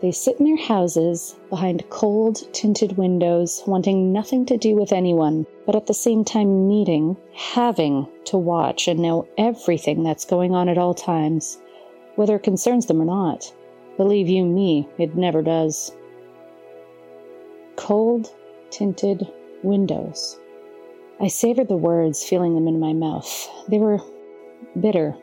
They 0.00 0.12
sit 0.12 0.38
in 0.38 0.44
their 0.44 0.56
houses 0.56 1.34
behind 1.50 1.90
cold, 1.90 2.52
tinted 2.52 2.96
windows, 2.96 3.64
wanting 3.66 4.12
nothing 4.12 4.46
to 4.46 4.56
do 4.56 4.76
with 4.76 4.92
anyone, 4.92 5.44
but 5.66 5.74
at 5.74 5.86
the 5.86 5.94
same 5.94 6.24
time 6.24 6.68
needing, 6.68 7.16
having 7.34 8.06
to 8.26 8.36
watch 8.36 8.86
and 8.86 9.00
know 9.00 9.26
everything 9.36 10.04
that's 10.04 10.24
going 10.24 10.54
on 10.54 10.68
at 10.68 10.78
all 10.78 10.94
times, 10.94 11.58
whether 12.14 12.36
it 12.36 12.44
concerns 12.44 12.86
them 12.86 13.02
or 13.02 13.06
not. 13.06 13.52
Believe 13.96 14.28
you 14.28 14.44
me, 14.44 14.88
it 14.98 15.16
never 15.16 15.42
does. 15.42 15.90
Cold, 17.74 18.32
tinted 18.70 19.26
windows. 19.64 20.38
I 21.20 21.26
savored 21.26 21.66
the 21.66 21.76
words, 21.76 22.22
feeling 22.22 22.54
them 22.54 22.68
in 22.68 22.78
my 22.78 22.92
mouth. 22.92 23.48
They 23.68 23.78
were 23.78 23.98
bitter. 24.78 25.16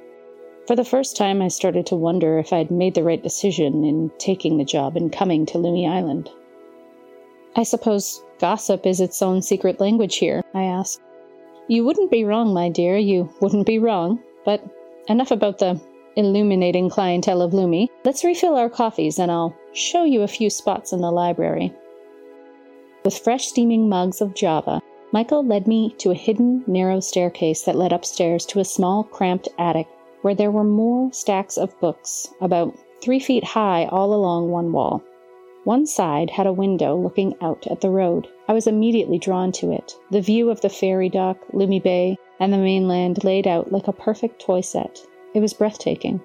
For 0.67 0.75
the 0.75 0.83
first 0.83 1.15
time, 1.15 1.43
I 1.43 1.47
started 1.49 1.85
to 1.87 1.95
wonder 1.95 2.39
if 2.39 2.51
I'd 2.51 2.71
made 2.71 2.95
the 2.95 3.03
right 3.03 3.21
decision 3.21 3.83
in 3.83 4.11
taking 4.17 4.57
the 4.57 4.65
job 4.65 4.97
and 4.97 5.11
coming 5.11 5.45
to 5.47 5.59
Lummi 5.59 5.87
Island. 5.87 6.31
I 7.55 7.61
suppose 7.63 8.23
gossip 8.39 8.85
is 8.85 8.99
its 8.99 9.21
own 9.21 9.43
secret 9.43 9.79
language 9.79 10.15
here, 10.15 10.41
I 10.55 10.63
asked. 10.63 11.01
You 11.67 11.85
wouldn't 11.85 12.09
be 12.09 12.23
wrong, 12.23 12.51
my 12.51 12.69
dear, 12.69 12.97
you 12.97 13.29
wouldn't 13.41 13.67
be 13.67 13.77
wrong. 13.77 14.19
But 14.43 14.63
enough 15.07 15.29
about 15.29 15.59
the 15.59 15.79
illuminating 16.15 16.89
clientele 16.89 17.43
of 17.43 17.51
Lummi. 17.51 17.89
Let's 18.03 18.23
refill 18.23 18.55
our 18.55 18.69
coffees 18.69 19.19
and 19.19 19.31
I'll 19.31 19.55
show 19.73 20.03
you 20.03 20.23
a 20.23 20.27
few 20.27 20.49
spots 20.49 20.93
in 20.93 21.01
the 21.01 21.11
library. 21.11 21.73
With 23.03 23.19
fresh 23.19 23.47
steaming 23.47 23.87
mugs 23.87 24.19
of 24.19 24.33
Java, 24.33 24.81
Michael 25.11 25.45
led 25.45 25.67
me 25.67 25.93
to 25.99 26.11
a 26.11 26.15
hidden, 26.15 26.63
narrow 26.65 26.99
staircase 26.99 27.63
that 27.63 27.75
led 27.75 27.93
upstairs 27.93 28.45
to 28.47 28.59
a 28.59 28.65
small, 28.65 29.03
cramped 29.03 29.47
attic 29.59 29.87
where 30.25 30.33
there 30.33 30.49
were 30.49 30.63
more 30.63 31.13
stacks 31.13 31.55
of 31.55 31.79
books, 31.79 32.33
about 32.41 32.75
three 32.99 33.19
feet 33.19 33.43
high 33.43 33.85
all 33.91 34.11
along 34.11 34.49
one 34.49 34.71
wall. 34.71 35.03
One 35.65 35.85
side 35.85 36.31
had 36.31 36.47
a 36.47 36.51
window 36.51 36.97
looking 36.97 37.35
out 37.41 37.67
at 37.67 37.81
the 37.81 37.91
road. 37.91 38.27
I 38.47 38.53
was 38.53 38.65
immediately 38.65 39.19
drawn 39.19 39.51
to 39.51 39.71
it. 39.71 39.95
The 40.09 40.21
view 40.21 40.49
of 40.49 40.61
the 40.61 40.69
ferry 40.69 41.09
dock, 41.09 41.37
Lummi 41.53 41.79
Bay, 41.79 42.17
and 42.39 42.51
the 42.51 42.57
mainland 42.57 43.23
laid 43.23 43.45
out 43.45 43.71
like 43.71 43.87
a 43.87 43.93
perfect 43.93 44.41
toy 44.41 44.61
set. 44.61 44.99
It 45.35 45.41
was 45.41 45.53
breathtaking. 45.53 46.19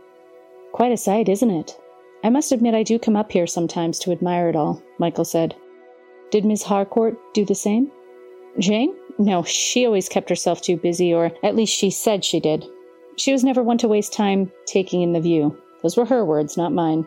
Quite 0.73 0.93
a 0.93 0.97
sight, 0.97 1.29
isn't 1.29 1.51
it? 1.51 1.79
I 2.25 2.31
must 2.31 2.53
admit 2.53 2.75
I 2.75 2.83
do 2.83 2.99
come 2.99 3.17
up 3.17 3.31
here 3.31 3.47
sometimes 3.47 3.99
to 3.99 4.13
admire 4.13 4.49
it 4.49 4.57
all, 4.57 4.83
Michael 4.97 5.27
said. 5.27 5.55
Did 6.31 6.47
Miss 6.47 6.63
Harcourt 6.63 7.19
do 7.35 7.45
the 7.45 7.55
same? 7.55 7.93
Jane? 8.59 8.95
No, 9.19 9.43
she 9.43 9.85
always 9.85 10.09
kept 10.09 10.31
herself 10.31 10.63
too 10.63 10.79
busy, 10.79 11.13
or 11.13 11.33
at 11.43 11.55
least 11.55 11.77
she 11.77 11.91
said 11.91 12.25
she 12.25 12.41
did. 12.41 12.65
She 13.21 13.33
was 13.33 13.45
never 13.45 13.63
one 13.63 13.77
to 13.77 13.89
waste 13.89 14.15
time 14.15 14.51
taking 14.65 15.03
in 15.03 15.13
the 15.13 15.21
view. 15.21 15.55
Those 15.83 15.95
were 15.95 16.07
her 16.07 16.25
words, 16.25 16.57
not 16.57 16.73
mine. 16.73 17.07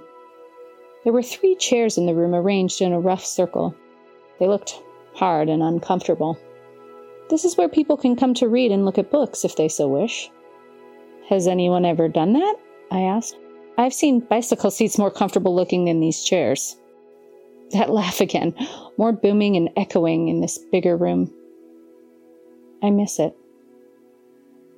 There 1.04 1.12
were 1.12 1.24
three 1.24 1.56
chairs 1.56 1.98
in 1.98 2.06
the 2.06 2.14
room 2.14 2.36
arranged 2.36 2.84
in 2.84 2.94
a 2.94 3.00
rough 3.00 3.26
circle. 3.26 3.74
They 4.40 4.46
looked 4.48 4.80
hard 5.16 5.50
and 5.50 5.64
uncomfortable. 5.64 6.38
This 7.32 7.44
is 7.44 7.58
where 7.58 7.68
people 7.68 7.98
can 7.98 8.16
come 8.16 8.36
to 8.36 8.48
read 8.48 8.72
and 8.72 8.86
look 8.86 9.00
at 9.00 9.10
books 9.10 9.44
if 9.44 9.56
they 9.56 9.68
so 9.68 9.88
wish. 9.88 10.30
Has 11.30 11.48
anyone 11.48 11.84
ever 11.84 12.08
done 12.08 12.34
that? 12.34 12.58
I 12.92 13.00
asked. 13.00 13.36
I've 13.80 13.92
seen 13.92 14.20
bicycle 14.20 14.70
seats 14.70 15.00
more 15.00 15.10
comfortable 15.10 15.56
looking 15.56 15.86
than 15.86 16.00
these 16.00 16.24
chairs. 16.24 16.78
That 17.72 17.90
laugh 18.02 18.22
again, 18.22 18.54
more 19.00 19.14
booming 19.14 19.58
and 19.58 19.72
echoing 19.76 20.28
in 20.28 20.42
this 20.42 20.60
bigger 20.60 20.96
room. 20.96 21.34
I 22.84 22.92
miss 22.92 23.18
it. 23.18 23.36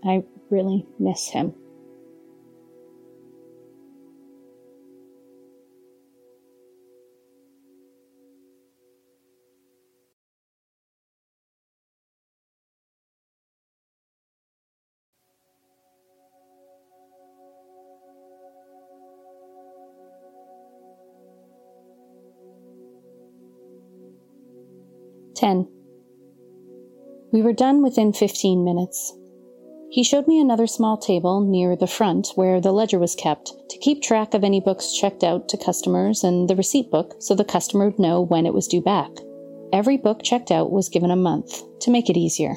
I 0.06 0.24
really 0.50 0.86
miss 1.00 1.28
him. 1.28 1.54
Ten. 25.36 25.68
We 27.34 27.42
were 27.42 27.52
done 27.52 27.84
within 27.84 28.14
fifteen 28.14 28.64
minutes. 28.64 29.14
He 29.96 30.04
showed 30.04 30.28
me 30.28 30.42
another 30.42 30.68
small 30.68 30.98
table 30.98 31.40
near 31.40 31.78
the 31.78 31.88
front 31.88 32.34
where 32.36 32.60
the 32.60 32.74
ledger 32.74 33.00
was 33.00 33.16
kept 33.16 33.54
to 33.70 33.78
keep 33.78 34.02
track 34.02 34.34
of 34.34 34.44
any 34.44 34.60
books 34.60 34.92
checked 34.92 35.24
out 35.24 35.48
to 35.48 35.58
customers 35.58 36.22
and 36.22 36.50
the 36.50 36.56
receipt 36.58 36.92
book 36.92 37.16
so 37.20 37.34
the 37.34 37.46
customer 37.46 37.86
would 37.86 37.98
know 37.98 38.20
when 38.20 38.46
it 38.46 38.54
was 38.54 38.68
due 38.68 38.82
back. 38.82 39.10
Every 39.72 39.96
book 39.96 40.22
checked 40.22 40.52
out 40.52 40.70
was 40.70 40.90
given 40.90 41.12
a 41.12 41.16
month 41.16 41.62
to 41.80 41.92
make 41.92 42.10
it 42.10 42.18
easier. 42.18 42.56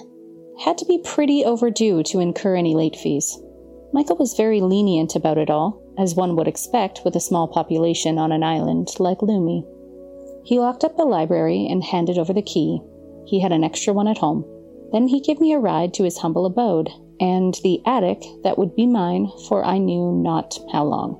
Had 0.64 0.78
to 0.78 0.84
be 0.84 0.98
pretty 1.04 1.44
overdue 1.44 2.02
to 2.06 2.18
incur 2.18 2.56
any 2.56 2.74
late 2.74 2.96
fees. 2.96 3.40
Michael 3.92 4.16
was 4.16 4.34
very 4.34 4.60
lenient 4.60 5.14
about 5.14 5.38
it 5.38 5.48
all, 5.48 5.80
as 5.96 6.16
one 6.16 6.34
would 6.34 6.48
expect 6.48 7.02
with 7.04 7.14
a 7.14 7.20
small 7.20 7.46
population 7.46 8.18
on 8.18 8.32
an 8.32 8.42
island 8.42 8.88
like 8.98 9.18
Lummi. 9.18 9.62
He 10.44 10.58
locked 10.58 10.82
up 10.82 10.96
the 10.96 11.04
library 11.04 11.68
and 11.70 11.84
handed 11.84 12.18
over 12.18 12.32
the 12.32 12.42
key. 12.42 12.80
He 13.26 13.38
had 13.38 13.52
an 13.52 13.62
extra 13.62 13.92
one 13.92 14.08
at 14.08 14.18
home. 14.18 14.44
Then 14.90 15.06
he 15.06 15.20
gave 15.20 15.38
me 15.38 15.52
a 15.52 15.60
ride 15.60 15.94
to 15.94 16.02
his 16.02 16.18
humble 16.18 16.44
abode 16.44 16.90
and 17.20 17.58
the 17.62 17.80
attic 17.86 18.22
that 18.44 18.58
would 18.58 18.74
be 18.74 18.86
mine 18.86 19.30
for 19.48 19.64
I 19.64 19.78
knew 19.78 20.12
not 20.12 20.58
how 20.72 20.84
long. 20.84 21.18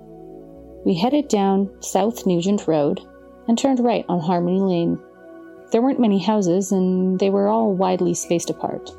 We 0.85 0.95
headed 0.95 1.29
down 1.29 1.71
South 1.81 2.27
Nugent 2.27 2.67
Road 2.67 3.01
and 3.49 3.59
turned 3.59 3.81
right 3.81 4.05
on 4.09 4.21
Harmony 4.21 4.61
Lane. 4.61 4.99
There 5.73 5.83
weren't 5.83 6.01
many 6.01 6.19
houses, 6.19 6.73
and 6.73 7.19
they 7.19 7.31
were 7.31 7.49
all 7.49 7.75
widely 7.75 8.15
spaced 8.15 8.51
apart. 8.51 8.91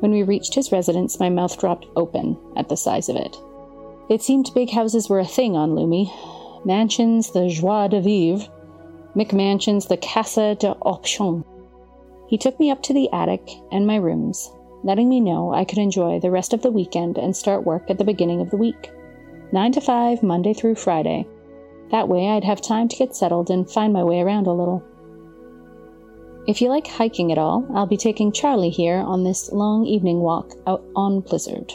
When 0.00 0.10
we 0.10 0.22
reached 0.22 0.54
his 0.54 0.72
residence, 0.72 1.20
my 1.20 1.30
mouth 1.30 1.58
dropped 1.58 1.86
open 1.96 2.36
at 2.56 2.68
the 2.68 2.76
size 2.76 3.08
of 3.08 3.16
it. 3.16 3.36
It 4.10 4.22
seemed 4.22 4.50
big 4.54 4.70
houses 4.70 5.08
were 5.08 5.20
a 5.20 5.24
thing 5.24 5.56
on 5.56 5.70
Lummi. 5.70 6.10
Mansions, 6.66 7.30
the 7.30 7.48
joie 7.48 7.88
de 7.88 8.00
vivre. 8.00 8.46
McMansions, 9.16 9.88
the 9.88 9.96
casa 9.96 10.56
de 10.56 10.72
option. 10.82 11.44
He 12.28 12.36
took 12.36 12.58
me 12.58 12.70
up 12.70 12.82
to 12.82 12.92
the 12.92 13.10
attic 13.12 13.48
and 13.70 13.86
my 13.86 13.96
rooms, 13.96 14.50
letting 14.84 15.08
me 15.08 15.18
know 15.18 15.52
I 15.52 15.64
could 15.64 15.78
enjoy 15.78 16.20
the 16.20 16.30
rest 16.30 16.52
of 16.52 16.62
the 16.62 16.70
weekend 16.70 17.16
and 17.16 17.34
start 17.34 17.64
work 17.64 17.90
at 17.90 17.98
the 17.98 18.04
beginning 18.04 18.40
of 18.40 18.50
the 18.50 18.56
week. 18.56 18.92
9 19.50 19.72
to 19.72 19.80
5, 19.80 20.22
Monday 20.22 20.52
through 20.52 20.74
Friday. 20.74 21.26
That 21.90 22.08
way 22.08 22.28
I'd 22.28 22.44
have 22.44 22.60
time 22.60 22.88
to 22.88 22.96
get 22.96 23.16
settled 23.16 23.50
and 23.50 23.70
find 23.70 23.92
my 23.92 24.04
way 24.04 24.20
around 24.20 24.46
a 24.46 24.52
little. 24.52 24.84
If 26.46 26.60
you 26.60 26.68
like 26.68 26.86
hiking 26.86 27.32
at 27.32 27.38
all, 27.38 27.66
I'll 27.74 27.86
be 27.86 27.96
taking 27.96 28.30
Charlie 28.30 28.68
here 28.68 28.98
on 28.98 29.24
this 29.24 29.50
long 29.50 29.86
evening 29.86 30.20
walk 30.20 30.52
out 30.66 30.84
on 30.94 31.20
Blizzard. 31.20 31.72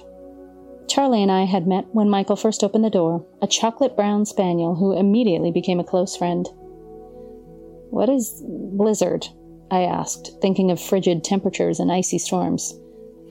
Charlie 0.88 1.24
and 1.24 1.32
I 1.32 1.46
had 1.46 1.68
met 1.68 1.88
when 1.94 2.10
Michael 2.10 2.36
first 2.36 2.64
opened 2.64 2.84
the 2.84 2.90
door, 2.90 3.26
a 3.42 3.48
chocolate 3.48 3.96
brown 3.96 4.26
spaniel 4.26 4.76
who 4.76 4.98
immediately 4.98 5.52
became 5.52 5.80
a 5.80 5.84
close 5.84 6.16
friend. 6.16 6.48
What 7.90 8.10
is 8.10 8.44
Blizzard? 8.48 9.28
I 9.72 9.82
asked, 9.82 10.32
thinking 10.42 10.70
of 10.70 10.80
frigid 10.80 11.24
temperatures 11.24 11.80
and 11.80 11.92
icy 11.92 12.18
storms. 12.18 12.80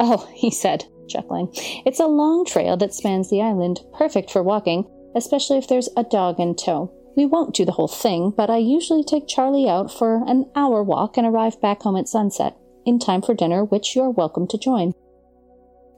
Oh, 0.01 0.29
he 0.35 0.51
said, 0.51 0.85
chuckling. 1.09 1.49
It's 1.85 2.01
a 2.01 2.07
long 2.07 2.45
trail 2.45 2.77
that 2.77 2.95
spans 2.95 3.31
the 3.31 3.43
island, 3.43 3.81
perfect 3.95 4.31
for 4.31 4.43
walking, 4.43 4.85
especially 5.15 5.59
if 5.59 5.69
there's 5.69 5.89
a 5.97 6.05
dog 6.05 6.39
in 6.39 6.55
tow. 6.55 6.93
We 7.17 7.27
won't 7.27 7.55
do 7.55 7.65
the 7.65 7.73
whole 7.73 7.89
thing, 7.89 8.33
but 8.37 8.51
I 8.51 8.59
usually 8.59 9.03
take 9.03 9.27
Charlie 9.27 9.69
out 9.69 9.93
for 9.93 10.23
an 10.29 10.51
hour 10.55 10.83
walk 10.83 11.17
and 11.17 11.27
arrive 11.27 11.61
back 11.61 11.83
home 11.83 11.97
at 11.97 12.07
sunset, 12.07 12.57
in 12.87 12.99
time 12.99 13.23
for 13.23 13.35
dinner, 13.35 13.65
which 13.65 13.97
you're 13.97 14.11
welcome 14.11 14.47
to 14.49 14.59
join. 14.59 14.93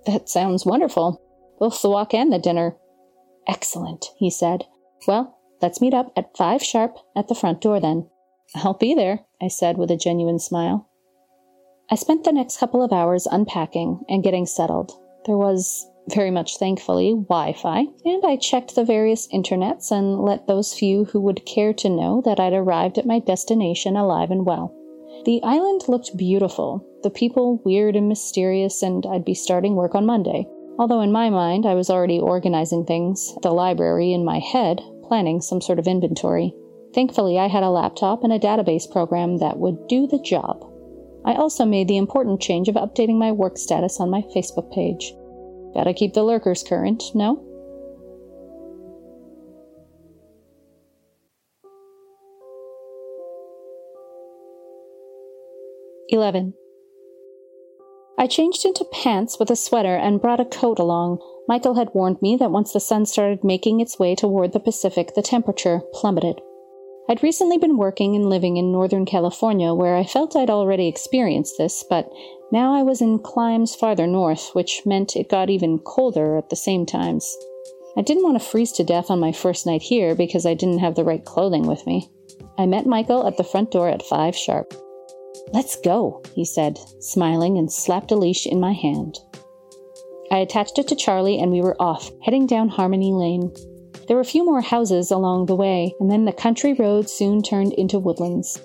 That 0.06 0.30
sounds 0.30 0.64
wonderful. 0.64 1.20
Both 1.58 1.82
the 1.82 1.90
walk 1.90 2.14
and 2.14 2.32
the 2.32 2.38
dinner. 2.38 2.76
Excellent, 3.46 4.06
he 4.16 4.30
said. 4.30 4.64
Well, 5.06 5.38
let's 5.60 5.80
meet 5.80 5.92
up 5.92 6.10
at 6.16 6.36
five 6.36 6.62
sharp 6.62 6.96
at 7.14 7.28
the 7.28 7.34
front 7.34 7.60
door 7.60 7.80
then. 7.80 8.08
I'll 8.54 8.74
be 8.74 8.94
there, 8.94 9.20
I 9.42 9.48
said 9.48 9.76
with 9.76 9.90
a 9.90 9.96
genuine 9.96 10.38
smile. 10.38 10.89
I 11.92 11.96
spent 11.96 12.22
the 12.22 12.32
next 12.32 12.58
couple 12.58 12.84
of 12.84 12.92
hours 12.92 13.26
unpacking 13.26 14.04
and 14.08 14.22
getting 14.22 14.46
settled. 14.46 14.92
There 15.26 15.36
was, 15.36 15.88
very 16.08 16.30
much 16.30 16.56
thankfully, 16.56 17.14
Wi 17.28 17.52
Fi, 17.54 17.84
and 18.04 18.24
I 18.24 18.36
checked 18.36 18.76
the 18.76 18.84
various 18.84 19.26
internets 19.34 19.90
and 19.90 20.20
let 20.20 20.46
those 20.46 20.72
few 20.72 21.06
who 21.06 21.20
would 21.22 21.44
care 21.44 21.72
to 21.72 21.88
know 21.88 22.22
that 22.24 22.38
I'd 22.38 22.52
arrived 22.52 22.96
at 22.96 23.06
my 23.06 23.18
destination 23.18 23.96
alive 23.96 24.30
and 24.30 24.46
well. 24.46 24.72
The 25.24 25.42
island 25.42 25.88
looked 25.88 26.16
beautiful, 26.16 26.86
the 27.02 27.10
people 27.10 27.60
weird 27.64 27.96
and 27.96 28.08
mysterious, 28.08 28.84
and 28.84 29.04
I'd 29.04 29.24
be 29.24 29.34
starting 29.34 29.74
work 29.74 29.96
on 29.96 30.06
Monday. 30.06 30.46
Although 30.78 31.00
in 31.00 31.10
my 31.10 31.28
mind 31.28 31.66
I 31.66 31.74
was 31.74 31.90
already 31.90 32.20
organizing 32.20 32.84
things 32.84 33.32
at 33.34 33.42
the 33.42 33.50
library 33.50 34.12
in 34.12 34.24
my 34.24 34.38
head, 34.38 34.80
planning 35.02 35.40
some 35.40 35.60
sort 35.60 35.80
of 35.80 35.88
inventory. 35.88 36.54
Thankfully, 36.94 37.36
I 37.36 37.48
had 37.48 37.64
a 37.64 37.70
laptop 37.70 38.22
and 38.22 38.32
a 38.32 38.38
database 38.38 38.88
program 38.88 39.38
that 39.38 39.58
would 39.58 39.88
do 39.88 40.06
the 40.06 40.20
job. 40.20 40.69
I 41.24 41.34
also 41.34 41.64
made 41.64 41.88
the 41.88 41.96
important 41.96 42.40
change 42.40 42.68
of 42.68 42.76
updating 42.76 43.18
my 43.18 43.32
work 43.32 43.58
status 43.58 44.00
on 44.00 44.10
my 44.10 44.22
Facebook 44.34 44.72
page. 44.72 45.12
Gotta 45.74 45.94
keep 45.94 46.14
the 46.14 46.22
lurkers 46.22 46.62
current, 46.62 47.02
no? 47.14 47.46
Eleven. 56.08 56.54
I 58.18 58.26
changed 58.26 58.64
into 58.64 58.84
pants 58.92 59.38
with 59.38 59.50
a 59.50 59.56
sweater 59.56 59.94
and 59.94 60.20
brought 60.20 60.40
a 60.40 60.44
coat 60.44 60.78
along. 60.78 61.18
Michael 61.46 61.74
had 61.74 61.94
warned 61.94 62.20
me 62.20 62.36
that 62.36 62.50
once 62.50 62.72
the 62.72 62.80
sun 62.80 63.06
started 63.06 63.44
making 63.44 63.80
its 63.80 63.98
way 63.98 64.14
toward 64.14 64.52
the 64.52 64.60
Pacific, 64.60 65.14
the 65.14 65.22
temperature 65.22 65.82
plummeted. 65.94 66.40
I'd 67.10 67.24
recently 67.24 67.58
been 67.58 67.76
working 67.76 68.14
and 68.14 68.30
living 68.30 68.56
in 68.56 68.70
Northern 68.70 69.04
California 69.04 69.74
where 69.74 69.96
I 69.96 70.04
felt 70.04 70.36
I'd 70.36 70.48
already 70.48 70.86
experienced 70.86 71.58
this, 71.58 71.82
but 71.90 72.08
now 72.52 72.72
I 72.72 72.84
was 72.84 73.00
in 73.00 73.18
climes 73.18 73.74
farther 73.74 74.06
north, 74.06 74.50
which 74.52 74.82
meant 74.86 75.16
it 75.16 75.28
got 75.28 75.50
even 75.50 75.80
colder 75.80 76.38
at 76.38 76.50
the 76.50 76.56
same 76.56 76.86
times. 76.86 77.36
I 77.96 78.02
didn't 78.02 78.22
want 78.22 78.40
to 78.40 78.48
freeze 78.48 78.70
to 78.74 78.84
death 78.84 79.10
on 79.10 79.18
my 79.18 79.32
first 79.32 79.66
night 79.66 79.82
here 79.82 80.14
because 80.14 80.46
I 80.46 80.54
didn't 80.54 80.78
have 80.78 80.94
the 80.94 81.02
right 81.02 81.24
clothing 81.24 81.66
with 81.66 81.84
me. 81.84 82.08
I 82.56 82.66
met 82.66 82.86
Michael 82.86 83.26
at 83.26 83.36
the 83.36 83.42
front 83.42 83.72
door 83.72 83.88
at 83.88 84.06
five 84.06 84.36
sharp. 84.36 84.72
Let's 85.52 85.80
go, 85.80 86.22
he 86.36 86.44
said, 86.44 86.78
smiling 87.00 87.58
and 87.58 87.72
slapped 87.72 88.12
a 88.12 88.14
leash 88.14 88.46
in 88.46 88.60
my 88.60 88.72
hand. 88.72 89.18
I 90.30 90.38
attached 90.38 90.78
it 90.78 90.86
to 90.86 90.94
Charlie 90.94 91.40
and 91.40 91.50
we 91.50 91.60
were 91.60 91.82
off, 91.82 92.08
heading 92.22 92.46
down 92.46 92.68
Harmony 92.68 93.10
Lane. 93.10 93.52
There 94.10 94.16
were 94.16 94.22
a 94.22 94.24
few 94.24 94.44
more 94.44 94.60
houses 94.60 95.12
along 95.12 95.46
the 95.46 95.54
way, 95.54 95.94
and 96.00 96.10
then 96.10 96.24
the 96.24 96.32
country 96.32 96.72
road 96.72 97.08
soon 97.08 97.42
turned 97.42 97.74
into 97.74 98.00
woodlands. 98.00 98.60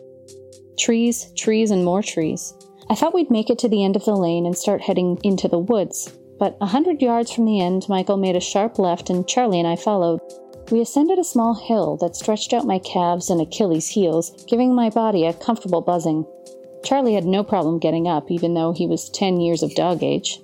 Trees, 0.79 1.31
trees, 1.37 1.69
and 1.69 1.85
more 1.85 2.01
trees. 2.01 2.55
I 2.89 2.95
thought 2.95 3.13
we'd 3.13 3.29
make 3.29 3.51
it 3.51 3.59
to 3.59 3.69
the 3.69 3.83
end 3.83 3.95
of 3.95 4.05
the 4.05 4.15
lane 4.15 4.47
and 4.47 4.57
start 4.57 4.81
heading 4.81 5.19
into 5.21 5.47
the 5.47 5.59
woods, 5.59 6.11
but 6.39 6.57
a 6.61 6.65
hundred 6.65 6.99
yards 6.99 7.31
from 7.31 7.45
the 7.45 7.61
end, 7.61 7.87
Michael 7.87 8.17
made 8.17 8.35
a 8.35 8.39
sharp 8.39 8.79
left 8.79 9.11
and 9.11 9.27
Charlie 9.27 9.59
and 9.59 9.67
I 9.67 9.75
followed. 9.75 10.19
We 10.71 10.81
ascended 10.81 11.19
a 11.19 11.23
small 11.23 11.53
hill 11.53 11.97
that 11.97 12.15
stretched 12.15 12.51
out 12.51 12.65
my 12.65 12.79
calves 12.79 13.29
and 13.29 13.39
Achilles' 13.39 13.89
heels, 13.89 14.31
giving 14.47 14.73
my 14.73 14.89
body 14.89 15.27
a 15.27 15.33
comfortable 15.33 15.81
buzzing. 15.81 16.25
Charlie 16.83 17.13
had 17.13 17.25
no 17.25 17.43
problem 17.43 17.77
getting 17.77 18.07
up, 18.07 18.31
even 18.31 18.55
though 18.55 18.73
he 18.73 18.87
was 18.87 19.11
ten 19.11 19.39
years 19.39 19.61
of 19.61 19.75
dog 19.75 20.01
age. 20.01 20.41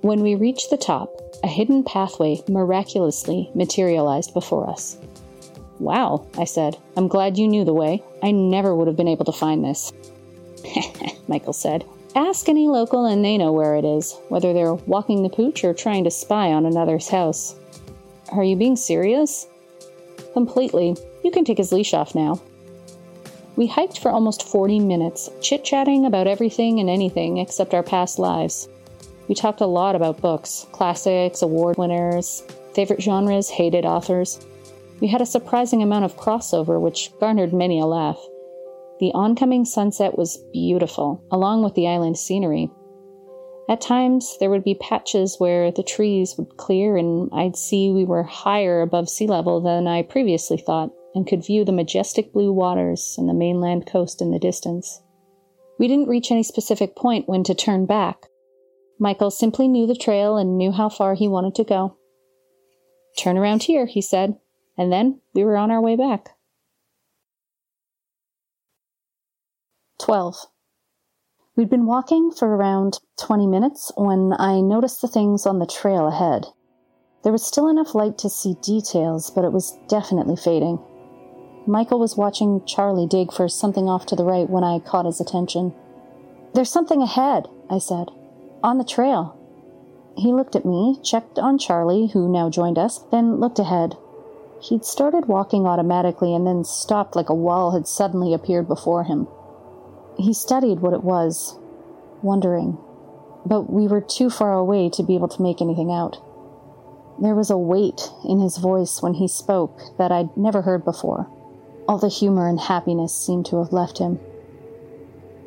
When 0.00 0.22
we 0.22 0.34
reached 0.34 0.70
the 0.70 0.76
top, 0.76 1.17
a 1.42 1.48
hidden 1.48 1.84
pathway 1.84 2.42
miraculously 2.48 3.50
materialized 3.54 4.34
before 4.34 4.68
us. 4.68 4.96
Wow, 5.78 6.26
I 6.36 6.44
said. 6.44 6.76
I'm 6.96 7.08
glad 7.08 7.38
you 7.38 7.46
knew 7.46 7.64
the 7.64 7.72
way. 7.72 8.02
I 8.22 8.32
never 8.32 8.74
would 8.74 8.88
have 8.88 8.96
been 8.96 9.08
able 9.08 9.24
to 9.26 9.32
find 9.32 9.64
this. 9.64 9.92
Michael 11.28 11.52
said. 11.52 11.84
Ask 12.16 12.48
any 12.48 12.66
local 12.66 13.06
and 13.06 13.24
they 13.24 13.38
know 13.38 13.52
where 13.52 13.76
it 13.76 13.84
is, 13.84 14.16
whether 14.28 14.52
they're 14.52 14.74
walking 14.74 15.22
the 15.22 15.28
pooch 15.28 15.62
or 15.62 15.72
trying 15.72 16.04
to 16.04 16.10
spy 16.10 16.52
on 16.52 16.66
another's 16.66 17.08
house. 17.08 17.54
Are 18.32 18.42
you 18.42 18.56
being 18.56 18.76
serious? 18.76 19.46
Completely. 20.32 20.96
You 21.22 21.30
can 21.30 21.44
take 21.44 21.58
his 21.58 21.72
leash 21.72 21.94
off 21.94 22.14
now. 22.14 22.40
We 23.56 23.66
hiked 23.66 23.98
for 23.98 24.10
almost 24.10 24.44
40 24.48 24.80
minutes, 24.80 25.30
chit 25.40 25.64
chatting 25.64 26.06
about 26.06 26.26
everything 26.26 26.80
and 26.80 26.88
anything 26.88 27.38
except 27.38 27.74
our 27.74 27.82
past 27.82 28.18
lives. 28.18 28.68
We 29.28 29.34
talked 29.34 29.60
a 29.60 29.66
lot 29.66 29.94
about 29.94 30.22
books, 30.22 30.66
classics, 30.72 31.42
award 31.42 31.76
winners, 31.76 32.42
favorite 32.74 33.02
genres, 33.02 33.50
hated 33.50 33.84
authors. 33.84 34.44
We 35.00 35.06
had 35.06 35.20
a 35.20 35.26
surprising 35.26 35.82
amount 35.82 36.06
of 36.06 36.16
crossover, 36.16 36.80
which 36.80 37.12
garnered 37.20 37.52
many 37.52 37.78
a 37.78 37.86
laugh. 37.86 38.18
The 39.00 39.12
oncoming 39.12 39.64
sunset 39.64 40.16
was 40.16 40.42
beautiful, 40.52 41.22
along 41.30 41.62
with 41.62 41.74
the 41.74 41.86
island 41.86 42.18
scenery. 42.18 42.70
At 43.68 43.82
times, 43.82 44.38
there 44.40 44.48
would 44.48 44.64
be 44.64 44.74
patches 44.74 45.36
where 45.38 45.70
the 45.70 45.82
trees 45.82 46.36
would 46.38 46.56
clear, 46.56 46.96
and 46.96 47.28
I'd 47.32 47.54
see 47.54 47.90
we 47.90 48.06
were 48.06 48.22
higher 48.22 48.80
above 48.80 49.10
sea 49.10 49.26
level 49.26 49.60
than 49.60 49.86
I 49.86 50.02
previously 50.02 50.56
thought, 50.56 50.90
and 51.14 51.26
could 51.26 51.44
view 51.44 51.66
the 51.66 51.72
majestic 51.72 52.32
blue 52.32 52.50
waters 52.50 53.14
and 53.18 53.28
the 53.28 53.34
mainland 53.34 53.86
coast 53.86 54.22
in 54.22 54.30
the 54.30 54.38
distance. 54.38 55.02
We 55.78 55.86
didn't 55.86 56.08
reach 56.08 56.32
any 56.32 56.42
specific 56.42 56.96
point 56.96 57.28
when 57.28 57.44
to 57.44 57.54
turn 57.54 57.84
back, 57.84 58.26
Michael 58.98 59.30
simply 59.30 59.68
knew 59.68 59.86
the 59.86 59.94
trail 59.94 60.36
and 60.36 60.58
knew 60.58 60.72
how 60.72 60.88
far 60.88 61.14
he 61.14 61.28
wanted 61.28 61.54
to 61.56 61.64
go. 61.64 61.96
Turn 63.16 63.38
around 63.38 63.64
here, 63.64 63.86
he 63.86 64.00
said, 64.00 64.38
and 64.76 64.92
then 64.92 65.20
we 65.34 65.44
were 65.44 65.56
on 65.56 65.70
our 65.70 65.80
way 65.80 65.96
back. 65.96 66.30
12. 70.00 70.46
We'd 71.56 71.68
been 71.68 71.86
walking 71.86 72.30
for 72.30 72.54
around 72.54 73.00
20 73.18 73.46
minutes 73.46 73.90
when 73.96 74.32
I 74.38 74.60
noticed 74.60 75.02
the 75.02 75.08
things 75.08 75.44
on 75.44 75.58
the 75.58 75.66
trail 75.66 76.06
ahead. 76.06 76.46
There 77.24 77.32
was 77.32 77.44
still 77.44 77.68
enough 77.68 77.94
light 77.94 78.16
to 78.18 78.30
see 78.30 78.54
details, 78.62 79.30
but 79.30 79.44
it 79.44 79.52
was 79.52 79.76
definitely 79.88 80.36
fading. 80.36 80.78
Michael 81.66 81.98
was 81.98 82.16
watching 82.16 82.64
Charlie 82.64 83.06
dig 83.06 83.32
for 83.32 83.48
something 83.48 83.88
off 83.88 84.06
to 84.06 84.16
the 84.16 84.24
right 84.24 84.48
when 84.48 84.64
I 84.64 84.78
caught 84.78 85.04
his 85.04 85.20
attention. 85.20 85.74
There's 86.54 86.70
something 86.70 87.02
ahead, 87.02 87.48
I 87.68 87.78
said. 87.78 88.08
On 88.62 88.78
the 88.78 88.84
trail. 88.84 89.36
He 90.16 90.32
looked 90.32 90.56
at 90.56 90.64
me, 90.64 90.98
checked 91.02 91.38
on 91.38 91.58
Charlie, 91.58 92.08
who 92.08 92.28
now 92.28 92.50
joined 92.50 92.76
us, 92.76 92.98
then 93.12 93.38
looked 93.38 93.60
ahead. 93.60 93.96
He'd 94.60 94.84
started 94.84 95.28
walking 95.28 95.64
automatically 95.64 96.34
and 96.34 96.44
then 96.44 96.64
stopped 96.64 97.14
like 97.14 97.28
a 97.28 97.34
wall 97.34 97.70
had 97.70 97.86
suddenly 97.86 98.34
appeared 98.34 98.66
before 98.66 99.04
him. 99.04 99.28
He 100.18 100.34
studied 100.34 100.80
what 100.80 100.92
it 100.92 101.04
was, 101.04 101.56
wondering, 102.22 102.76
but 103.46 103.72
we 103.72 103.86
were 103.86 104.00
too 104.00 104.28
far 104.28 104.54
away 104.54 104.90
to 104.90 105.04
be 105.04 105.14
able 105.14 105.28
to 105.28 105.42
make 105.42 105.62
anything 105.62 105.92
out. 105.92 106.20
There 107.20 107.36
was 107.36 107.50
a 107.50 107.58
weight 107.58 108.10
in 108.24 108.40
his 108.40 108.58
voice 108.58 109.00
when 109.00 109.14
he 109.14 109.28
spoke 109.28 109.80
that 109.98 110.10
I'd 110.10 110.36
never 110.36 110.62
heard 110.62 110.84
before. 110.84 111.28
All 111.86 111.98
the 111.98 112.08
humor 112.08 112.48
and 112.48 112.58
happiness 112.58 113.14
seemed 113.14 113.46
to 113.46 113.58
have 113.58 113.72
left 113.72 113.98
him. 113.98 114.18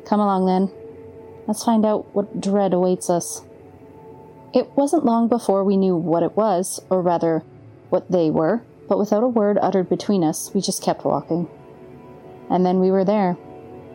Come 0.06 0.20
along 0.20 0.46
then. 0.46 0.81
Let's 1.46 1.64
find 1.64 1.84
out 1.84 2.14
what 2.14 2.40
dread 2.40 2.72
awaits 2.72 3.10
us. 3.10 3.42
It 4.54 4.70
wasn't 4.76 5.04
long 5.04 5.28
before 5.28 5.64
we 5.64 5.76
knew 5.76 5.96
what 5.96 6.22
it 6.22 6.36
was, 6.36 6.80
or 6.90 7.00
rather, 7.00 7.42
what 7.90 8.10
they 8.10 8.30
were, 8.30 8.62
but 8.88 8.98
without 8.98 9.22
a 9.22 9.28
word 9.28 9.58
uttered 9.60 9.88
between 9.88 10.22
us, 10.22 10.52
we 10.54 10.60
just 10.60 10.82
kept 10.82 11.04
walking. 11.04 11.48
And 12.50 12.66
then 12.66 12.80
we 12.80 12.90
were 12.90 13.04
there 13.04 13.36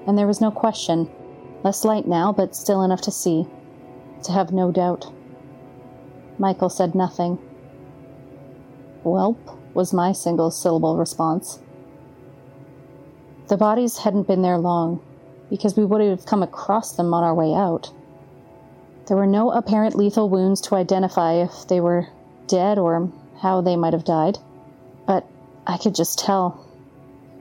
and 0.08 0.18
there 0.18 0.26
was 0.26 0.41
no 0.41 0.50
question. 0.50 1.10
Less 1.64 1.84
light 1.84 2.08
now, 2.08 2.32
but 2.32 2.56
still 2.56 2.82
enough 2.82 3.02
to 3.02 3.12
see, 3.12 3.45
to 4.24 4.32
have 4.32 4.54
no 4.54 4.72
doubt. 4.72 5.12
Michael 6.39 6.70
said 6.70 6.95
nothing. 6.95 7.38
Welp, 9.04 9.38
was 9.74 9.93
my 9.93 10.14
single 10.14 10.50
syllable 10.50 10.98
response. 10.98 11.60
The 13.50 13.58
bodies 13.58 13.98
hadn't 14.00 14.28
been 14.28 14.41
there 14.41 14.58
long, 14.58 15.02
because 15.50 15.78
we 15.78 15.86
would 15.86 16.02
have 16.02 16.26
come 16.26 16.43
across 16.43 16.93
them 16.93 17.14
on 17.14 17.24
our 17.24 17.34
way 17.34 17.54
out. 17.54 17.91
There 19.08 19.18
were 19.18 19.28
no 19.28 19.52
apparent 19.52 19.95
lethal 19.95 20.30
wounds 20.30 20.62
to 20.62 20.76
identify 20.76 21.36
if 21.36 21.68
they 21.68 21.80
were 21.80 22.08
dead 22.48 22.78
or 22.78 23.12
how 23.41 23.62
they 23.62 23.76
might 23.76 23.93
have 23.93 24.04
died, 24.04 24.38
but 25.06 25.26
I 25.66 25.78
could 25.78 25.95
just 25.95 26.20
tell 26.20 26.66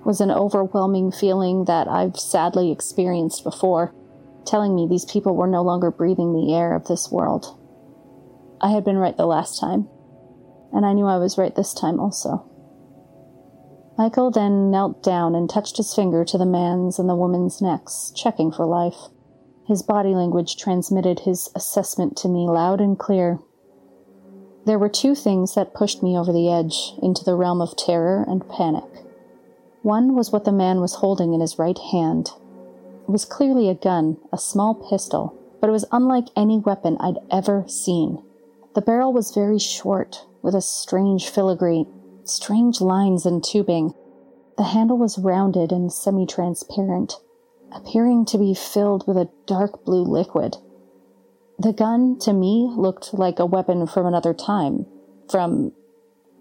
was 0.04 0.20
an 0.20 0.30
overwhelming 0.30 1.10
feeling 1.10 1.64
that 1.64 1.88
I've 1.88 2.16
sadly 2.16 2.70
experienced 2.70 3.42
before, 3.42 3.92
telling 4.46 4.76
me 4.76 4.86
these 4.86 5.04
people 5.04 5.34
were 5.34 5.48
no 5.48 5.62
longer 5.62 5.90
breathing 5.90 6.32
the 6.32 6.54
air 6.54 6.76
of 6.76 6.86
this 6.86 7.10
world. 7.10 7.58
I 8.60 8.70
had 8.70 8.84
been 8.84 8.98
right 8.98 9.16
the 9.16 9.26
last 9.26 9.58
time, 9.58 9.88
and 10.72 10.86
I 10.86 10.92
knew 10.92 11.06
I 11.06 11.18
was 11.18 11.36
right 11.36 11.54
this 11.54 11.74
time 11.74 11.98
also. 11.98 12.48
Michael 13.98 14.30
then 14.30 14.70
knelt 14.70 15.02
down 15.02 15.34
and 15.34 15.48
touched 15.48 15.78
his 15.78 15.94
finger 15.94 16.24
to 16.24 16.36
the 16.36 16.44
man's 16.44 16.98
and 16.98 17.08
the 17.08 17.14
woman's 17.14 17.62
necks, 17.62 18.12
checking 18.14 18.52
for 18.52 18.66
life. 18.66 19.08
His 19.66 19.82
body 19.82 20.14
language 20.14 20.56
transmitted 20.56 21.20
his 21.20 21.50
assessment 21.54 22.16
to 22.18 22.28
me 22.28 22.46
loud 22.46 22.80
and 22.80 22.98
clear. 22.98 23.38
There 24.66 24.78
were 24.78 24.88
two 24.88 25.14
things 25.14 25.54
that 25.54 25.74
pushed 25.74 26.02
me 26.02 26.16
over 26.16 26.32
the 26.32 26.50
edge 26.50 26.92
into 27.02 27.24
the 27.24 27.34
realm 27.34 27.62
of 27.62 27.76
terror 27.76 28.24
and 28.28 28.48
panic. 28.48 28.84
One 29.82 30.14
was 30.14 30.30
what 30.30 30.44
the 30.44 30.52
man 30.52 30.80
was 30.80 30.96
holding 30.96 31.32
in 31.32 31.40
his 31.40 31.58
right 31.58 31.78
hand. 31.78 32.32
It 33.08 33.10
was 33.10 33.24
clearly 33.24 33.68
a 33.68 33.74
gun, 33.74 34.18
a 34.32 34.38
small 34.38 34.74
pistol, 34.74 35.38
but 35.60 35.68
it 35.68 35.72
was 35.72 35.86
unlike 35.90 36.26
any 36.36 36.58
weapon 36.58 36.96
I'd 37.00 37.18
ever 37.30 37.64
seen. 37.68 38.22
The 38.74 38.82
barrel 38.82 39.12
was 39.12 39.32
very 39.32 39.58
short, 39.58 40.26
with 40.42 40.54
a 40.54 40.60
strange 40.60 41.28
filigree, 41.28 41.86
strange 42.26 42.80
lines 42.80 43.26
and 43.26 43.42
tubing. 43.42 43.94
The 44.56 44.64
handle 44.64 44.98
was 44.98 45.18
rounded 45.18 45.72
and 45.72 45.92
semi 45.92 46.26
transparent, 46.26 47.14
appearing 47.72 48.24
to 48.26 48.38
be 48.38 48.54
filled 48.54 49.06
with 49.06 49.16
a 49.16 49.30
dark 49.46 49.84
blue 49.84 50.02
liquid. 50.04 50.56
The 51.58 51.72
gun, 51.72 52.18
to 52.20 52.32
me, 52.32 52.70
looked 52.74 53.14
like 53.14 53.38
a 53.38 53.46
weapon 53.46 53.86
from 53.86 54.06
another 54.06 54.34
time, 54.34 54.86
from 55.30 55.72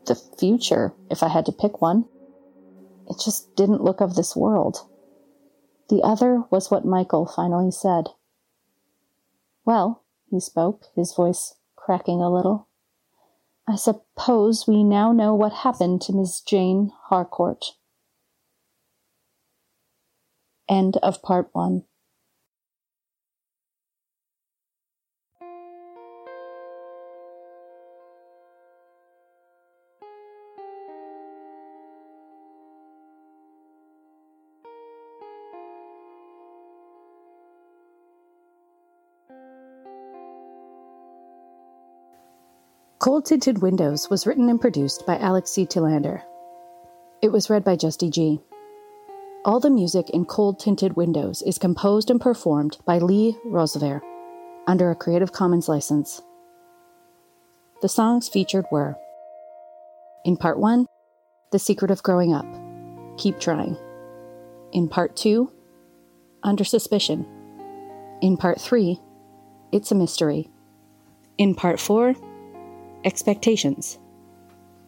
the 0.06 0.16
future, 0.16 0.94
if 1.10 1.24
I 1.24 1.30
had 1.30 1.46
to 1.46 1.52
pick 1.52 1.82
one. 1.82 2.06
It 3.10 3.20
just 3.24 3.56
didn't 3.56 3.84
look 3.84 4.02
of 4.02 4.16
this 4.16 4.36
world. 4.36 4.88
The 5.90 6.02
other 6.02 6.44
was 6.50 6.72
what 6.72 6.86
Michael 6.86 7.26
finally 7.26 7.72
said. 7.72 8.10
Well, 9.64 10.04
he 10.30 10.40
spoke, 10.40 10.86
his 10.96 11.14
voice 11.14 11.56
cracking 11.76 12.22
a 12.22 12.34
little. 12.34 12.65
I 13.68 13.76
suppose 13.78 14.68
we 14.68 14.84
now 14.84 15.12
know 15.12 15.34
what 15.34 15.52
happened 15.52 16.02
to 16.04 16.14
Miss 16.14 16.40
Jane 16.40 16.92
Harcourt. 17.06 17.66
End 20.70 20.98
of 20.98 21.24
part 21.24 21.50
one. 21.54 21.86
Cold 43.06 43.24
Tinted 43.24 43.62
Windows 43.62 44.10
was 44.10 44.26
written 44.26 44.50
and 44.50 44.60
produced 44.60 45.06
by 45.06 45.20
Alex 45.20 45.52
C. 45.52 45.64
Telander. 45.68 46.24
It 47.22 47.32
was 47.32 47.52
read 47.52 47.64
by 47.64 47.76
Justy 47.76 48.10
Gee 48.10 48.42
All 49.46 49.60
the 49.60 49.70
music 49.70 50.10
in 50.10 50.26
Cold 50.26 50.60
Tinted 50.60 50.96
Windows 50.96 51.44
is 51.44 51.60
composed 51.60 52.10
and 52.10 52.20
performed 52.20 52.80
by 52.84 52.98
Lee 52.98 53.38
Rosevere 53.46 54.02
under 54.66 54.90
a 54.90 54.96
Creative 54.96 55.32
Commons 55.32 55.70
license. 55.70 56.24
The 57.84 57.90
songs 57.90 58.28
featured 58.28 58.66
were 58.72 58.96
In 60.26 60.36
Part 60.36 60.58
1, 60.58 60.88
The 61.52 61.60
Secret 61.60 61.92
of 61.92 62.02
Growing 62.02 62.34
Up, 62.34 62.48
Keep 63.20 63.40
Trying. 63.40 63.78
In 64.72 64.90
Part 64.90 65.16
2, 65.16 65.52
Under 66.42 66.64
Suspicion. 66.64 67.28
In 68.24 68.36
Part 68.36 68.60
3, 68.60 69.00
It's 69.72 69.92
a 69.92 69.96
Mystery. 69.96 70.50
In 71.38 71.54
Part 71.54 71.80
4, 71.80 72.16
Expectations. 73.06 74.00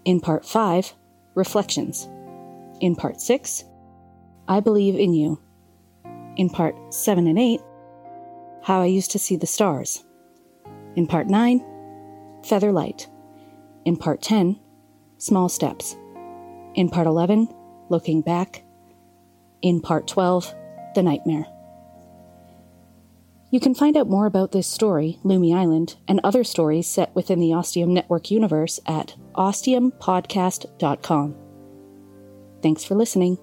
In 0.03 0.20
Part 0.20 0.43
5, 0.43 0.95
Reflections. 1.36 2.09
In 2.82 2.95
Part 2.95 3.22
6, 3.22 3.63
I 4.47 4.59
Believe 4.59 4.95
in 4.95 5.13
You. 5.13 5.39
In 6.36 6.49
Part 6.49 6.76
7 6.91 7.28
and 7.28 7.38
8, 7.38 7.61
How 8.63 8.82
I 8.82 8.88
Used 8.88 9.11
to 9.11 9.20
See 9.20 9.36
the 9.36 9.45
Stars. 9.45 10.03
In 10.95 11.05
Part 11.05 11.28
9, 11.28 11.63
Feather 12.43 12.72
Light. 12.72 13.07
In 13.86 13.95
Part 13.95 14.24
10, 14.24 14.59
Small 15.20 15.47
Steps. 15.47 15.95
In 16.74 16.89
Part 16.89 17.05
11, 17.05 17.47
Looking 17.89 18.22
Back. 18.22 18.63
In 19.61 19.80
Part 19.80 20.07
12, 20.07 20.55
The 20.95 21.03
Nightmare. 21.03 21.45
You 23.49 23.61
can 23.61 23.73
find 23.73 23.95
out 23.95 24.09
more 24.09 24.25
about 24.25 24.51
this 24.51 24.67
story, 24.67 25.19
Lummi 25.23 25.55
Island, 25.55 25.95
and 26.07 26.19
other 26.23 26.43
stories 26.43 26.85
set 26.85 27.15
within 27.15 27.39
the 27.39 27.53
Ostium 27.53 27.93
Network 27.93 28.29
universe 28.29 28.79
at 28.85 29.15
ostiumpodcast.com. 29.35 31.35
Thanks 32.61 32.83
for 32.83 32.95
listening. 32.95 33.37